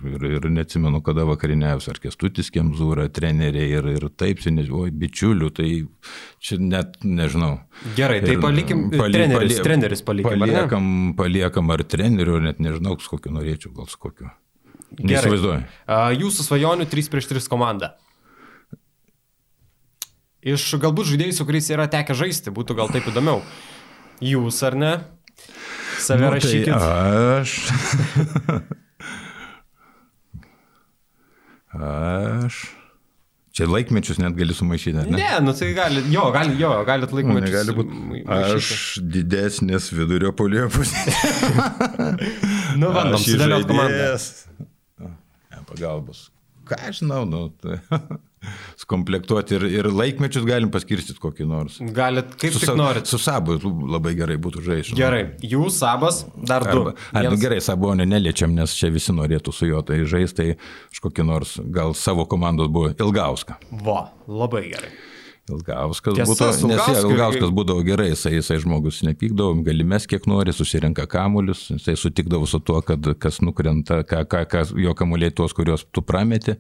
ir, 0.07 0.25
ir 0.37 0.47
neatsimenu, 0.53 1.01
kada 1.05 1.25
vakariniaus, 1.29 1.89
ar 1.93 1.99
kestutis 2.03 2.51
Kemzūra, 2.55 3.09
treneriai 3.13 3.71
ir, 3.79 3.89
ir 3.97 4.07
taip, 4.17 4.41
oi, 4.71 4.91
bičiulių, 4.91 5.51
tai 5.57 5.69
čia 6.41 6.59
net 6.63 6.99
nežinau. 7.05 7.61
Gerai, 7.97 8.21
tai 8.25 8.37
Ir 8.37 8.41
palikim, 8.45 8.91
pali- 8.95 9.19
treneris, 9.19 9.57
pali- 9.57 9.65
treneris 9.69 10.03
palikim. 10.03 10.31
ar 10.33 10.37
ne? 10.39 10.47
Paliekam, 10.47 10.91
paliekam 11.17 11.71
ar 11.75 11.85
trenerių, 11.85 12.41
net 12.49 12.59
nežinau, 12.63 12.97
kokiu 13.11 13.33
norėčiau, 13.35 13.73
gal 13.77 13.87
su 13.91 13.99
kokiu. 13.99 14.31
Neįsivaizduoju. 14.99 15.63
Jūsų 16.19 16.47
svajonių 16.49 16.87
3 16.91 17.11
prieš 17.13 17.29
3 17.31 17.49
komanda. 17.49 17.95
Iš 20.41 20.65
galbūt 20.81 21.11
žaidėjų, 21.13 21.35
su 21.37 21.45
kuriais 21.45 21.69
yra 21.71 21.85
tekę 21.93 22.15
žaisti, 22.17 22.51
būtų 22.51 22.75
gal 22.79 22.89
taip 22.89 23.05
įdomiau. 23.11 23.43
Jūs 24.25 24.63
ar 24.67 24.75
ne? 24.75 24.93
Save 26.01 26.21
Nu, 26.25 26.31
nu, 26.31 26.33
rašykit. 26.39 26.73
Tai 26.73 27.43
aš. 27.43 27.55
aš. 31.77 32.61
Čia 33.51 33.67
laikmečius 33.67 34.21
net 34.23 34.37
gali 34.39 34.55
sumaišyti, 34.55 34.95
ne? 34.95 35.19
Ne, 35.19 35.31
nu 35.43 35.51
tai 35.59 35.73
gali, 35.75 36.05
jo, 36.15 36.29
gali, 36.31 36.55
jo, 36.61 36.71
galit 36.87 37.11
Nu, 37.11 37.19
laikyti. 37.19 37.41
negali 37.49 37.75
būti. 37.75 38.21
Aš 38.31 38.69
didesnės 39.03 39.89
vidurio 39.91 40.31
polio 40.33 40.69
pusės. 40.71 41.19
Nu, 42.81 42.93
bandom, 42.95 43.19
sudėliot 43.19 43.67
komandą. 43.67 44.13
pagalbos. 45.67 46.29
Ką 46.71 46.79
aš 46.87 47.01
žinau, 47.03 47.25
nu, 47.27 47.49
tai, 47.59 47.81
skomplektuoti 48.81 49.55
ir, 49.59 49.65
ir 49.81 49.89
laikmečius 49.93 50.47
galim 50.49 50.71
paskirstyti 50.73 51.21
kokį 51.21 51.47
nors. 51.51 51.79
Galit, 51.97 52.33
kaip 52.41 52.55
Su, 52.57 52.75
norit. 52.79 53.07
su 53.11 53.19
sabu 53.21 53.59
labai 53.91 54.15
gerai 54.19 54.39
būtų 54.41 54.63
žaisti. 54.65 54.97
Gerai, 54.99 55.23
jūs, 55.45 55.77
Sabas, 55.81 56.23
dar 56.37 56.65
du. 56.65 56.87
Arba, 56.87 56.95
a, 57.13 57.23
nu, 57.23 57.29
Vienas- 57.29 57.43
gerai, 57.45 57.61
sabonio 57.65 58.07
neliečiam, 58.09 58.53
nes 58.57 58.75
čia 58.77 58.91
visi 58.93 59.13
norėtų 59.17 59.53
su 59.55 59.69
juo 59.69 59.83
tai 59.87 60.01
žaisti, 60.09 60.37
tai 60.37 60.49
aš 60.93 61.01
kokį 61.05 61.27
nors, 61.29 61.57
gal 61.73 61.95
savo 61.95 62.27
komandos 62.27 62.69
buvo 62.73 62.93
Ilgauską. 62.97 63.57
Va, 63.85 64.11
labai 64.29 64.67
gerai. 64.73 64.93
Ilgauskas 65.51 66.15
Tiesa, 66.15 66.31
būtų, 66.31 66.69
nes 66.71 66.83
Ilgauskas 67.01 67.41
irgi- 67.41 67.55
būdavo 67.57 67.83
gerai, 67.87 68.11
jisai, 68.13 68.35
jisai 68.37 68.59
žmogus 68.63 69.01
nepykdavo, 69.03 69.57
gali 69.67 69.83
mes 69.89 70.05
kiek 70.07 70.27
nori, 70.31 70.53
susirenka 70.55 71.07
kamuolius, 71.11 71.65
jisai 71.73 71.97
sutikdavo 71.99 72.47
su 72.47 72.61
tuo, 72.63 72.79
kad 72.87 73.03
kas 73.19 73.41
nukrenta, 73.43 74.03
ką, 74.07 74.21
ką, 74.31 74.45
ką 74.53 74.63
jo 74.85 74.95
kamuoliai 74.95 75.33
tuos, 75.35 75.55
kuriuos 75.57 75.87
tu 75.91 76.03
prameti, 76.07 76.55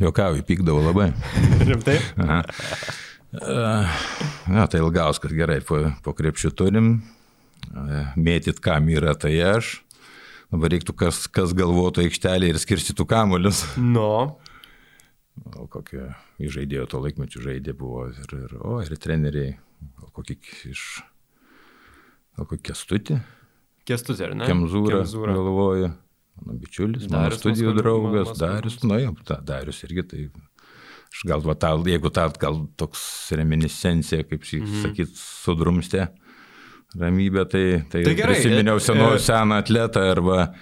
jokauji, 0.00 0.46
pykdavo 0.48 0.80
labai. 0.86 1.10
Rimtai? 1.68 1.98
Aha. 2.24 2.42
Na, 4.48 4.66
tai 4.70 4.80
Ilgauskas 4.80 5.32
gerai, 5.34 5.58
po, 5.66 5.80
po 6.04 6.14
krepšių 6.14 6.52
turim, 6.54 6.90
mėtyt 8.16 8.60
kam 8.62 8.88
yra, 8.92 9.16
tai 9.18 9.34
aš. 9.56 9.80
Dabar 10.54 10.70
reiktų 10.70 10.94
kas, 10.94 11.24
kas 11.34 11.50
galvotų 11.56 12.04
aikštelį 12.04 12.52
ir 12.52 12.58
skirstytų 12.62 13.06
kamuolius. 13.10 13.64
Nu, 13.80 14.36
O 15.58 15.66
kokie 15.66 16.14
žaidėjo 16.38 16.86
to 16.92 17.00
laikmečių 17.02 17.40
žaidė 17.42 17.72
buvo 17.74 18.04
ir, 18.12 18.34
ir, 18.38 18.52
o, 18.62 18.76
ir 18.84 18.94
treneriai, 19.02 19.56
gal 19.98 20.12
kokį 20.14 20.36
iš, 20.70 20.82
gal 22.38 22.46
kokį 22.46 22.62
kestutį, 22.70 23.16
kestutė, 23.88 24.28
ar 24.28 24.36
ne? 24.38 24.46
Kemzūrą, 24.46 25.00
Kemzūra. 25.02 25.34
galvoju, 25.34 25.88
mano 26.44 26.58
bičiulis, 26.62 27.08
mano 27.10 27.24
Darius 27.26 27.42
studijų 27.42 27.72
Maskoliūnas, 27.72 27.82
draugas, 27.82 28.28
Maskoliūnas. 28.30 28.42
Darius, 28.44 28.78
nu 28.86 29.00
jau, 29.02 29.14
ta, 29.26 29.40
Darius 29.50 29.82
irgi 29.88 30.04
tai. 30.12 30.22
Aš 31.14 31.26
gal, 31.30 31.42
va, 31.46 31.54
ta, 31.58 31.72
jeigu 31.86 32.10
ta, 32.14 32.28
gal 32.42 32.62
toks 32.80 33.02
reminiscencija, 33.38 34.24
kaip 34.30 34.46
šį 34.46 34.62
Mhm. 34.62 34.80
sakyt, 34.86 35.18
sudrumstė 35.18 36.08
ramybę, 36.98 37.42
tai, 37.50 37.64
tai, 37.90 38.04
Tai 38.06 38.14
gerai, 38.14 38.34
prisiminiau 38.38 38.78
e- 38.78 38.86
senu, 38.86 39.10
e- 39.14 39.18
seną 39.22 39.58
atletą 39.62 40.02
arba 40.14 40.54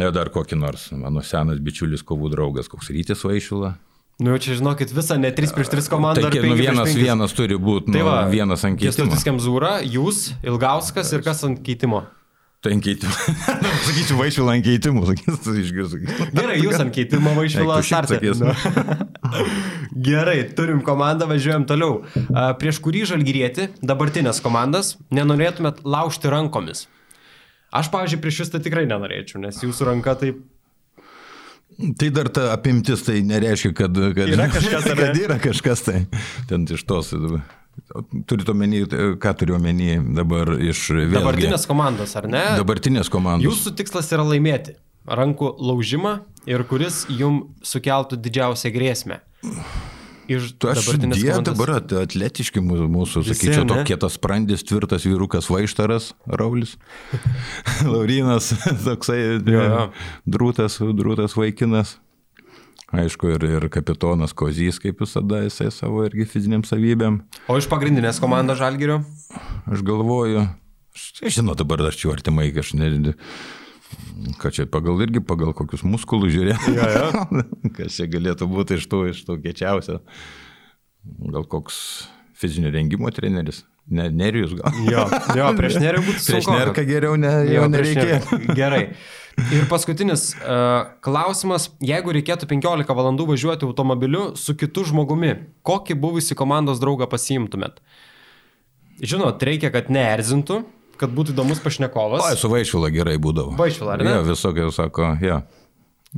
ja, 0.00 0.10
dar 0.14 0.30
kokį 0.34 0.58
nors, 0.60 0.88
mano 0.96 1.22
senas 1.24 1.60
bičiulis, 1.62 2.04
kovų 2.06 2.32
draugas, 2.34 2.70
koks 2.72 2.90
rytis 2.94 3.24
vaišula. 3.26 3.74
Nu, 4.22 4.36
čia 4.38 4.54
žinokit, 4.54 4.92
visą 4.94 5.16
ne 5.18 5.32
3 5.34 5.54
prieš 5.56 5.72
3 5.72 5.88
komandą. 5.90 6.22
Tai 6.22 6.30
nu, 6.30 6.34
5 6.36 6.42
prieš 6.44 6.60
vienas, 6.60 6.90
5. 6.92 7.00
vienas 7.02 7.32
turi 7.34 7.56
būti, 7.58 7.90
nu, 7.90 7.98
Tai 7.98 8.04
va, 8.06 8.18
vienas 8.30 8.62
ant 8.62 8.78
keitimo. 8.78 8.92
Kestutis 8.94 9.26
Kemzūra, 9.26 9.80
jūs, 9.82 10.28
Ilgauskas 10.46 11.10
ir 11.16 11.24
kas 11.26 11.42
ant 11.48 11.58
keitimo? 11.66 12.04
Tai 12.62 12.72
ant 12.72 12.84
keitimo. 12.86 13.10
Sakyčiau, 13.88 14.16
vaišvilą 14.22 14.54
ant 14.54 14.64
keitimų, 14.64 15.02
sakyčiau, 15.10 15.56
išgirstu. 15.60 16.30
Gerai, 16.32 16.60
jūs 16.62 16.78
ant 16.78 16.94
keitimo 16.94 17.34
šiaip 17.42 17.74
startą. 17.84 18.20
sakys. 18.22 18.40
Gerai, 20.08 20.38
turim 20.56 20.80
komandą, 20.86 21.26
važiuojam 21.28 21.66
toliau. 21.68 21.98
Prieš 22.62 22.78
kurį 22.86 23.02
žalgyrėti, 23.10 23.68
dabartinės 23.84 24.40
komandas, 24.46 24.94
nenorėtumėt 25.12 25.82
laužti 25.84 26.30
rankomis? 26.32 26.86
Aš, 27.74 27.90
pavyzdžiui, 27.90 28.20
prieš 28.22 28.42
jūs 28.44 28.52
tai 28.52 28.60
tikrai 28.62 28.84
nenorėčiau, 28.90 29.40
nes 29.42 29.58
jūsų 29.64 29.88
ranka 29.90 30.14
taip... 30.20 30.42
Tai 31.98 32.08
dar 32.14 32.28
ta 32.30 32.52
apimtis 32.54 33.02
tai 33.02 33.18
nereiškia, 33.26 33.72
kad, 33.74 33.98
kad, 34.14 34.30
Yra 34.30 34.46
kažkas, 34.52 34.86
ar 34.92 34.94
ne? 34.94 35.08
kad 35.08 35.20
yra 35.24 35.38
kažkas 35.42 35.82
tai. 35.82 36.04
Ten 36.46 36.68
iš 36.70 36.84
tos. 36.86 37.10
Turite 38.30 38.54
omeny, 38.54 38.84
ką 39.18 39.32
turiu 39.40 39.56
omeny 39.58 39.96
dabar 40.14 40.52
iš 40.62 40.86
vėlgi, 40.94 41.16
Dabartinės 41.16 41.66
komandos, 41.66 42.14
ar 42.20 42.30
ne? 42.30 42.44
dabartinės 42.60 43.10
komandos. 43.10 43.48
Jūsų 43.48 43.74
tikslas 43.80 44.12
yra 44.14 44.22
laimėti 44.28 44.76
rankų 45.04 45.56
laužimą 45.58 46.20
ir 46.46 46.62
kuris 46.70 47.04
jums 47.10 47.66
sukeltų 47.66 48.22
didžiausią 48.22 48.70
grėsmę. 48.74 49.18
Iš 50.30 50.54
dabartinės 50.56 51.18
komandos. 51.20 51.44
dabar 51.50 51.70
at- 51.76 51.92
atletiški 52.00 52.62
mūsų, 52.64 53.22
Visi, 53.26 53.34
sakyčiau, 53.34 53.64
ne? 53.66 53.68
toks 53.74 53.88
kietas 53.90 54.14
sprandis, 54.16 54.62
tvirtas 54.64 55.04
vyrukas 55.04 55.50
Vaištaras, 55.52 56.12
Raulis, 56.26 56.76
Laurinas, 57.92 58.52
toksai 58.86 59.18
Jo, 59.44 59.60
jo. 59.68 59.82
drūtas, 60.26 60.78
drūtas 60.96 61.36
vaikinas. 61.36 61.98
Aišku, 62.94 63.26
ir, 63.34 63.42
ir 63.58 63.64
kapitonas 63.74 64.32
Kozys, 64.38 64.76
kaip 64.78 65.00
visada, 65.02 65.40
jisai 65.42 65.66
savo 65.74 66.04
irgi 66.06 66.28
fiziniam 66.30 66.62
savybėm. 66.62 67.16
O 67.50 67.56
iš 67.58 67.66
pagrindinės 67.66 68.20
komandos 68.22 68.60
žalgerio? 68.60 69.00
Aš 69.66 69.82
galvoju, 69.82 70.44
aš, 70.94 71.08
žinau, 71.34 71.56
dabar 71.58 71.82
aš 71.88 71.98
čia 72.04 72.12
artimai, 72.14 72.52
aš 72.54 72.70
ne, 72.78 72.92
ką 74.40 74.50
čia 74.54 74.66
pagal 74.70 75.02
irgi, 75.04 75.22
pagal 75.24 75.52
kokius 75.56 75.84
muskulus 75.86 76.32
žiūrėti. 76.34 76.74
Jo, 76.76 76.88
jo. 76.94 77.44
Kas 77.76 77.98
čia 77.98 78.08
galėtų 78.10 78.48
būti 78.50 78.78
iš 78.80 78.88
tų, 78.90 79.04
iš 79.12 79.22
tų 79.28 79.38
kečiausio. 79.44 80.00
Gal 81.04 81.44
koks 81.50 81.76
fizinio 82.38 82.72
rengimo 82.74 83.10
treneris. 83.14 83.64
Ne, 83.84 84.06
nerijus 84.08 84.54
gal. 84.56 84.72
Jo, 84.88 85.02
jo, 85.36 85.50
prieš 85.58 85.76
nerį 85.82 86.00
būtų 86.06 86.20
Prieš 86.30 86.46
sunku. 86.46 86.56
nerką 86.56 86.84
geriau 86.88 87.18
ne, 87.20 87.32
jo, 87.44 87.58
Jo, 87.58 87.66
prieš 87.68 87.90
nereikėjo. 87.98 88.38
Gerai. 88.56 88.80
Ir 89.52 89.66
paskutinis 89.68 90.30
uh, 90.38 90.94
klausimas. 91.04 91.66
Jeigu 91.84 92.14
reikėtų 92.16 92.48
15 92.48 92.94
valandų 92.96 93.26
važiuoti 93.34 93.66
automobiliu 93.68 94.30
su 94.40 94.54
kitu 94.56 94.86
žmogumi, 94.88 95.34
kokį 95.66 95.98
buvusi 96.00 96.36
komandos 96.38 96.80
draugą 96.80 97.08
pasiimtumėt? 97.12 97.82
Žinot, 99.04 99.42
reikia, 99.44 99.72
kad 99.74 99.90
neerzintų, 99.92 100.62
kad 101.04 101.14
būtų 101.14 101.36
įdomus 101.36 101.62
pašnekovas. 101.64 102.24
O, 102.24 102.40
su 102.40 102.50
Vaišvila 102.52 102.90
gerai 102.94 103.16
būdavo. 103.22 103.54
Vaišvila, 103.60 103.96
ar 103.98 104.04
ne? 104.04 104.18
Jo, 104.18 104.26
visokie 104.32 104.68
sako, 104.74 105.14
jo. 105.22 105.40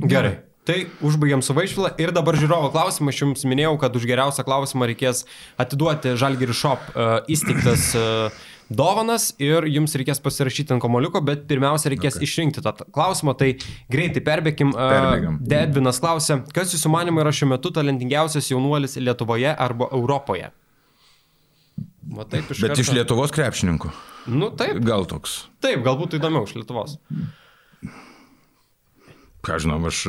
Gerai. 0.01 0.37
Tai 0.67 0.81
užbaigiam 1.07 1.39
su 1.45 1.55
Vaišvila 1.55 1.93
ir 2.01 2.11
dabar 2.11 2.35
žiūrovo 2.35 2.73
klausimą. 2.73 3.13
Aš 3.13 3.21
jums 3.23 3.45
minėjau, 3.47 3.77
kad 3.79 3.93
už 3.95 4.03
geriausią 4.09 4.43
klausimą 4.43 4.89
reikės 4.89 5.23
atiduoti 5.63 6.17
Žalgiri 6.19 6.55
Shop 6.55 6.83
uh, 6.91 7.21
įsteigtas 7.31 7.93
uh, 7.95 8.35
dovanas 8.67 9.29
ir 9.39 9.63
jums 9.71 9.95
reikės 9.95 10.19
pasirašyti 10.25 10.75
ant 10.75 10.83
komoliuko, 10.83 11.21
bet 11.23 11.45
pirmiausia 11.47 11.93
reikės 11.93 12.19
okay. 12.19 12.27
išrinkti 12.27 12.63
tą 12.65 12.73
klausimą. 12.83 13.37
Tai 13.39 13.53
greitai 13.95 14.25
perbėkim. 14.27 14.75
Uh, 14.75 14.91
Perbėgam. 14.91 15.39
Dedvinas 15.55 16.01
klausė, 16.03 16.41
kas 16.51 16.75
jūsų 16.75 16.91
manimo 16.91 17.23
yra 17.23 17.31
šiuo 17.31 17.53
metu 17.53 17.71
talentingiausias 17.71 18.51
jaunuolis 18.51 18.99
Lietuvoje 18.99 19.55
arba 19.55 19.87
Europoje? 19.95 20.51
Va 22.11 22.27
taip 22.27 22.51
iš 22.51 22.59
Bet 22.59 22.75
karto. 22.75 22.83
iš 22.83 22.93
Lietuvos 22.99 23.31
krepšininkų. 23.39 23.95
Nu 24.27 24.51
taip, 24.51 24.79
Gal 24.85 25.07
toks. 25.07 25.45
taip, 25.63 25.83
galbūt 25.85 26.17
įdomiau 26.19 26.47
iš 26.47 26.57
Lietuvos. 26.59 26.97
Ką 29.47 29.59
žinom, 29.63 29.85
aš 29.87 30.01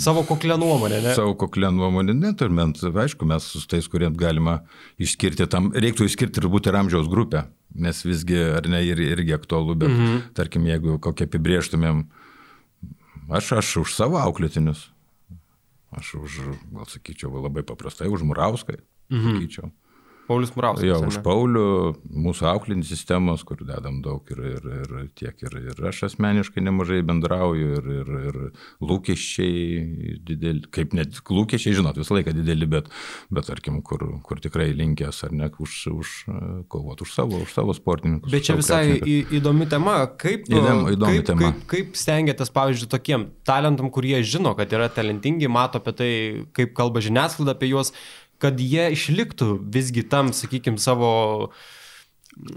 Savo 0.00 0.24
koklę 0.26 0.56
nuomonę, 0.58 0.98
ne? 1.04 1.14
savo 1.14 1.36
koklę 1.38 1.70
nuomonę 1.70 2.14
neturime. 2.16 2.64
Aišku, 2.74 3.28
mes 3.28 3.46
su 3.46 3.62
tais, 3.70 3.86
kuriems 3.86 4.18
galima 4.18 4.64
išskirti 4.98 5.46
tam, 5.46 5.70
reiktų 5.70 6.08
išskirti 6.08 6.40
turbūt 6.40 6.66
ir 6.66 6.78
amžiaus 6.80 7.10
grupę. 7.10 7.46
nes 7.74 8.02
visgi, 8.02 8.34
ar 8.34 8.66
ne, 8.66 8.80
ir, 8.82 8.98
irgi 8.98 9.34
aktualu, 9.36 9.76
bet 9.78 9.92
mhm. 9.92 10.22
tarkim, 10.34 10.66
jeigu 10.66 10.98
kokią 10.98 11.28
apibrieštumėm, 11.28 12.02
aš, 13.30 13.52
aš 13.60 13.76
už 13.84 13.94
savo 13.94 14.18
auklėtinius, 14.18 14.88
aš 15.94 16.14
už, 16.18 16.40
gal 16.72 16.88
sakyčiau, 16.90 17.30
labai 17.38 17.62
paprastai, 17.66 18.10
už 18.10 18.26
Murauską, 18.26 18.80
mhm. 19.12 19.38
sakyčiau. 19.38 19.70
Paulius 20.30 20.52
Murauskas. 20.54 20.86
Jo, 20.86 20.98
už 21.10 21.18
Paulių, 21.26 21.64
mūsų 22.26 22.46
auklinės 22.52 22.92
sistemos, 22.92 23.42
kur 23.46 23.58
dedam 23.66 23.98
daug 24.04 24.28
ir, 24.30 24.38
ir, 24.52 24.68
ir 24.84 25.08
tiek 25.18 25.42
ir, 25.42 25.56
ir 25.72 25.88
aš 25.90 26.04
asmeniškai 26.10 26.62
nemažai 26.62 27.00
bendrauju 27.06 27.72
ir, 27.80 27.88
ir, 27.96 28.12
ir 28.30 28.38
lūkesčiai 28.78 30.20
dideli, 30.28 30.62
kaip 30.70 30.94
net 30.94 31.18
lūkesčiai, 31.26 31.74
žinot, 31.80 31.98
visą 31.98 32.14
laiką 32.14 32.36
dideli, 32.36 32.68
bet, 32.70 32.92
bet 33.34 33.50
tarkim, 33.50 33.80
kur, 33.86 34.06
kur 34.26 34.42
tikrai 34.42 34.68
linkęs 34.78 35.24
ar 35.26 35.34
ne 35.34 35.50
už, 35.50 35.80
už 35.96 36.14
kovoti 36.70 37.08
už 37.08 37.16
savo, 37.16 37.42
už 37.42 37.56
savo 37.56 37.74
sportininkus. 37.74 38.30
Bet 38.30 38.46
čia 38.46 38.58
visai 38.60 39.00
į, 39.00 39.18
įdomi 39.40 39.66
tema, 39.70 39.98
kaip, 40.14 40.46
įdomi, 40.46 40.94
įdomi 40.94 41.18
kaip, 41.18 41.28
tema. 41.32 41.50
Kaip, 41.50 41.66
kaip 41.74 41.98
stengiatės, 41.98 42.54
pavyzdžiui, 42.54 42.92
tokiem 42.94 43.28
talentam, 43.48 43.90
kurie 43.90 44.22
žino, 44.22 44.54
kad 44.58 44.70
yra 44.78 44.86
talentingi, 44.94 45.50
mato 45.50 45.82
apie 45.82 45.98
tai, 45.98 46.12
kaip 46.54 46.78
kalba 46.78 47.02
žiniasklaida 47.02 47.58
apie 47.58 47.74
juos, 47.74 47.90
kad 48.40 48.60
jie 48.60 48.90
išliktų 48.94 49.52
visgi 49.72 50.04
tam, 50.08 50.32
sakykime, 50.36 50.80
savo 50.80 51.10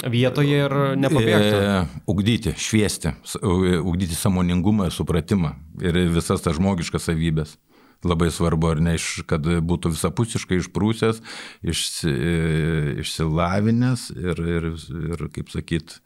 vietoje 0.08 0.64
ir 0.66 0.76
nepabėgtų. 1.02 1.60
E, 1.60 1.76
ugdyti, 2.10 2.54
šviesti, 2.60 3.16
ugdyti 3.44 4.16
samoningumą 4.18 4.90
supratimą 4.94 5.56
ir 5.84 6.04
visas 6.14 6.44
tas 6.46 6.58
žmogiškas 6.60 7.10
savybės. 7.10 7.58
Labai 8.04 8.28
svarbu, 8.36 8.74
ar 8.74 8.82
ne, 8.84 8.98
kad 9.28 9.46
būtų 9.64 9.94
visapusiškai 9.94 10.58
išprūsęs, 10.60 11.22
išsi, 11.72 12.12
išsilavinęs 13.00 14.10
ir, 14.18 14.42
ir, 14.58 14.68
ir, 15.14 15.24
kaip 15.32 15.54
sakyt, 15.54 16.02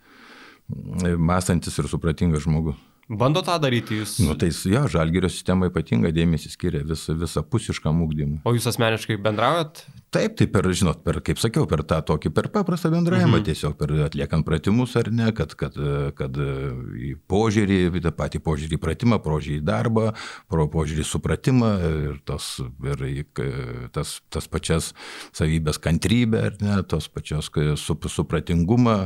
mąstantis 0.70 1.80
ir 1.82 1.90
supratingas 1.90 2.46
žmogus. 2.46 2.78
Bando 3.08 3.40
tą 3.40 3.56
daryti 3.64 4.02
jūs? 4.02 4.18
Nu, 4.20 4.36
tai 4.36 4.50
jo, 4.52 4.82
žalgerio 4.92 5.30
sistema 5.32 5.70
ypatinga 5.70 6.12
dėmesį 6.12 6.52
skiria 6.52 6.82
vis, 6.84 7.06
visapusiškam 7.08 8.02
ūkdymui. 8.04 8.42
O 8.44 8.52
jūs 8.52 8.68
asmeniškai 8.68 9.16
bendraujat? 9.24 9.86
Taip, 10.18 10.34
tai 10.40 10.48
per, 10.50 10.66
žinot, 10.74 11.04
per, 11.06 11.20
kaip 11.26 11.38
sakiau, 11.38 11.68
per 11.70 11.84
tą 11.86 12.00
tokį, 12.08 12.32
per 12.34 12.48
paprastą 12.54 12.90
bendravimą, 12.90 13.38
mhm. 13.38 13.46
tiesiog 13.46 13.76
per 13.78 13.92
atliekant 14.08 14.46
pratimus 14.48 14.96
ar 14.98 15.12
ne, 15.14 15.30
kad, 15.38 15.54
kad, 15.60 15.76
kad 16.18 16.40
į 16.98 17.12
požiūrį, 17.30 17.78
į 18.00 18.02
tą 18.08 18.12
patį 18.18 18.42
požiūrį 18.46 18.80
į 18.80 18.82
pratimą, 18.82 19.20
požiūrį 19.22 19.60
į 19.60 19.66
darbą, 19.68 20.08
pro 20.50 20.66
požiūrį 20.74 21.04
į 21.04 21.08
supratimą 21.12 21.70
ir, 21.86 22.18
tos, 22.26 22.48
ir 22.88 23.04
tas, 23.94 24.16
tas 24.34 24.50
pačias 24.50 24.90
savybės 25.38 25.78
kantrybę, 25.84 26.42
ar 26.50 26.58
ne, 26.64 26.80
tos 26.90 27.12
pačios 27.14 27.52
supratingumą, 27.78 28.98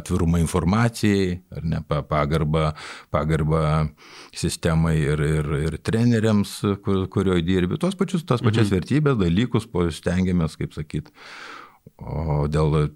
atvirumą 0.00 0.42
informacijai, 0.42 1.38
ar 1.54 1.70
ne, 1.70 1.82
pagarbą, 1.86 2.72
pagarbą 3.14 3.62
sistemai 4.34 4.96
ir, 5.04 5.22
ir, 5.22 5.54
ir 5.68 5.78
treneriams, 5.86 6.58
kur, 6.82 7.06
kurioje 7.12 7.46
dirbi. 7.46 7.78
Tos 7.78 7.94
pačius, 7.98 8.26
tos 8.26 8.42
pačias 8.42 8.66
mhm. 8.66 8.74
vertybės, 8.80 9.20
dalykus 9.22 9.70
stengiamės, 10.32 10.56
kaip 10.56 10.72
sakyt. 10.74 11.12
O 11.98 12.46
dėl, 12.46 12.90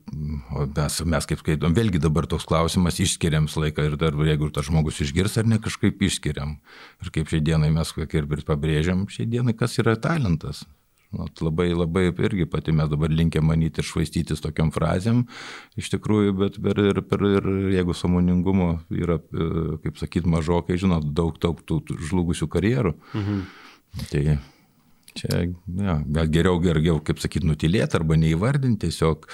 o 0.54 0.66
mes, 0.70 1.00
mes 1.04 1.26
kaip 1.26 1.40
skaitom, 1.42 1.74
vėlgi 1.74 1.98
dabar 1.98 2.26
toks 2.26 2.46
klausimas, 2.46 3.00
išskiriam 3.00 3.46
laiką 3.46 3.90
ir 3.90 3.96
dar 3.98 4.14
jeigu 4.14 4.50
tas 4.50 4.66
žmogus 4.66 5.00
išgirs 5.02 5.38
ar 5.38 5.46
ne, 5.46 5.58
kažkaip 5.58 6.00
išskiriam. 6.02 6.60
Ir 7.02 7.10
kaip 7.10 7.28
šiai 7.28 7.42
dienai 7.42 7.70
mes, 7.74 7.92
kaip 7.92 8.14
ir 8.14 8.42
pabrėžiam, 8.46 9.06
šiai 9.10 9.26
dienai 9.26 9.54
kas 9.54 9.78
yra 9.78 9.96
talentas. 9.96 10.64
Vat 11.16 11.38
labai, 11.40 11.70
labai 11.74 12.08
irgi 12.10 12.48
pati 12.50 12.72
mes 12.74 12.88
dabar 12.90 13.10
linkę 13.10 13.40
manyti 13.40 13.80
ir 13.80 13.86
švaistytis 13.86 14.42
tokiam 14.42 14.72
frazėm, 14.74 15.24
iš 15.78 15.90
tikrųjų, 15.94 16.34
bet 16.38 16.58
per, 16.62 16.80
ir, 16.82 16.98
per, 17.06 17.22
ir 17.38 17.46
jeigu 17.76 17.94
samoningumo 17.94 18.72
yra, 18.90 19.20
e, 19.30 19.78
kaip 19.84 20.02
sakyt, 20.02 20.26
mažokai, 20.26 20.78
žinot, 20.82 21.06
daug, 21.14 21.38
daug 21.42 21.62
tų 21.62 21.80
žlugusių 22.10 22.50
karjerų. 22.50 22.96
Mhm. 23.14 23.46
Tai 24.10 24.24
čia, 25.18 25.46
ja, 25.80 25.96
gal 26.18 26.30
geriau, 26.32 26.60
geriau, 26.62 27.00
kaip 27.04 27.22
sakyt, 27.22 27.46
nutilėti 27.48 27.98
arba 27.98 28.18
neįvardinti, 28.20 28.86
tiesiog, 28.86 29.26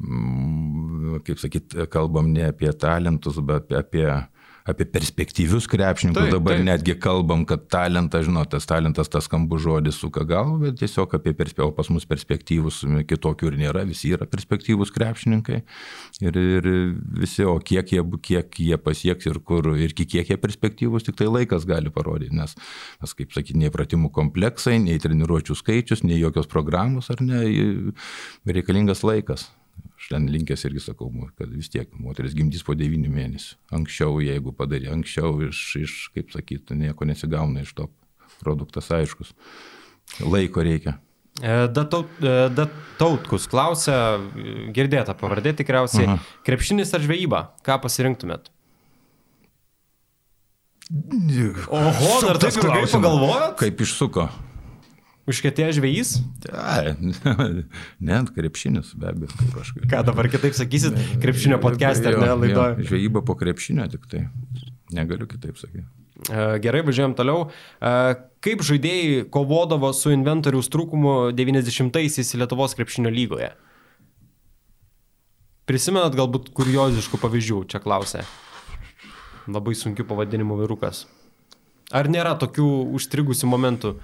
mm, 0.00 1.20
kaip 1.26 1.42
sakyt, 1.42 1.78
kalbam 1.92 2.32
ne 2.34 2.48
apie 2.50 2.72
talentus, 2.80 3.40
bet 3.44 3.72
apie 3.76 4.06
apie 4.08 4.08
perspektyvius 4.76 5.66
krepšininkus, 5.70 6.26
taip, 6.26 6.34
dabar 6.34 6.56
taip. 6.56 6.64
netgi 6.66 6.94
kalbam, 7.00 7.44
kad 7.48 7.66
talentas, 7.72 8.26
žinot, 8.26 8.50
tas 8.52 8.66
talentas, 8.68 9.10
tas 9.12 9.28
skambus 9.28 9.62
žodis 9.64 9.98
suka 10.00 10.24
galvą, 10.28 10.58
bet 10.66 10.78
tiesiog 10.82 11.14
apie 11.18 11.32
perspektyvus, 11.36 11.76
pas 11.76 11.90
mus 11.94 12.06
perspektyvus 12.08 12.80
kitokių 13.08 13.52
ir 13.52 13.58
nėra, 13.62 13.84
visi 13.88 14.12
yra 14.16 14.28
perspektyvus 14.28 14.92
krepšininkai 14.94 15.60
ir, 16.28 16.38
ir 16.38 16.70
visi, 17.20 17.44
o 17.48 17.56
kiek 17.58 17.94
jie, 17.94 18.04
kiek 18.30 18.60
jie 18.68 18.80
pasieks 18.82 19.30
ir 19.30 19.42
kur, 19.44 19.72
ir 19.78 19.94
kiek 19.96 20.32
jie 20.32 20.38
perspektyvus, 20.40 21.06
tik 21.06 21.18
tai 21.20 21.30
laikas 21.30 21.66
gali 21.68 21.92
parodyti, 21.94 22.36
nes, 22.36 22.56
nes 23.02 23.16
kaip 23.18 23.34
sakyti, 23.36 23.58
nei 23.62 23.74
pratimų 23.74 24.12
kompleksai, 24.14 24.78
nei 24.82 25.00
treniruočių 25.02 25.56
skaičius, 25.58 26.04
nei 26.06 26.20
jokios 26.20 26.50
programos 26.50 27.10
ar 27.14 27.22
ne, 27.24 27.44
reikalingas 28.48 29.04
laikas. 29.06 29.48
Ten 30.08 30.24
linkęs 30.32 30.64
irgi 30.64 30.80
sakau, 30.80 31.10
kad 31.36 31.50
vis 31.52 31.68
tiek 31.68 31.90
moteris 32.00 32.32
gimdys 32.36 32.62
po 32.64 32.72
9 32.78 33.10
mėnesių. 33.12 33.58
Anksčiau, 33.76 34.22
jeigu 34.24 34.54
padarė, 34.56 34.88
anksčiau 34.94 35.34
iš, 35.50 35.60
iš 35.82 35.96
kaip 36.14 36.32
sakyti, 36.32 36.76
nieko 36.80 37.04
nesigauna 37.08 37.66
iš 37.66 37.74
to 37.76 37.90
produktas 38.40 38.88
aiškus. 38.94 39.34
Laiko 40.24 40.64
reikia. 40.64 40.96
E, 41.42 41.68
Datautkus 41.70 43.44
e, 43.46 43.50
klausia, 43.52 43.98
girdėta 44.74 45.14
pavardė 45.18 45.52
tikriausiai, 45.60 46.08
Aha. 46.08 46.22
krepšinis 46.46 46.94
ar 46.96 47.04
žvejyba, 47.04 47.42
ką 47.66 47.76
pasirinktumėt? 47.84 48.48
Oho, 51.68 52.12
dar 52.24 52.40
taip 52.40 52.56
ilgai 52.62 52.86
pagalvojot? 52.88 53.58
Kaip 53.60 53.84
išsuko. 53.84 54.30
Užkėtėjo 55.28 55.76
žvėjys? 55.76 56.14
Ne, 58.08 58.18
krepšinis, 58.32 58.94
be 58.96 59.10
abejo. 59.10 59.34
Kažkaip. 59.52 59.84
Ką 59.90 60.02
dabar 60.06 60.28
kitaip 60.32 60.56
sakysit, 60.56 60.96
krepšinio 61.20 61.58
podcast'e 61.60 62.14
ar 62.14 62.20
ne 62.22 62.32
laidoje? 62.32 62.88
Žvejyba 62.88 63.22
po 63.26 63.36
krepšinio 63.36 63.88
tik 63.92 64.06
tai. 64.08 64.26
Negaliu 64.94 65.28
kitaip 65.28 65.58
sakyti. 65.60 65.84
E, 66.26 66.58
gerai, 66.64 66.80
važiuojam 66.86 67.14
toliau. 67.18 67.46
E, 67.48 67.92
kaip 68.44 68.64
žaidėjai 68.66 69.26
kovodavo 69.34 69.90
su 69.94 70.14
inventoriaus 70.14 70.70
trūkumu 70.72 71.34
90-aisiais 71.36 72.32
Lietuvos 72.40 72.74
krepšinio 72.78 73.12
lygoje? 73.12 73.50
Prisimenat 75.68 76.16
galbūt 76.16 76.48
kurioziškų 76.56 77.20
pavyzdžių, 77.20 77.60
čia 77.68 77.82
klausė. 77.84 78.24
Labai 79.48 79.76
sunkių 79.76 80.08
pavadinimų 80.08 80.62
vyrukas. 80.62 81.04
Ar 81.92 82.08
nėra 82.08 82.34
tokių 82.40 82.66
užstrigusių 82.96 83.48
momentų? 83.48 83.94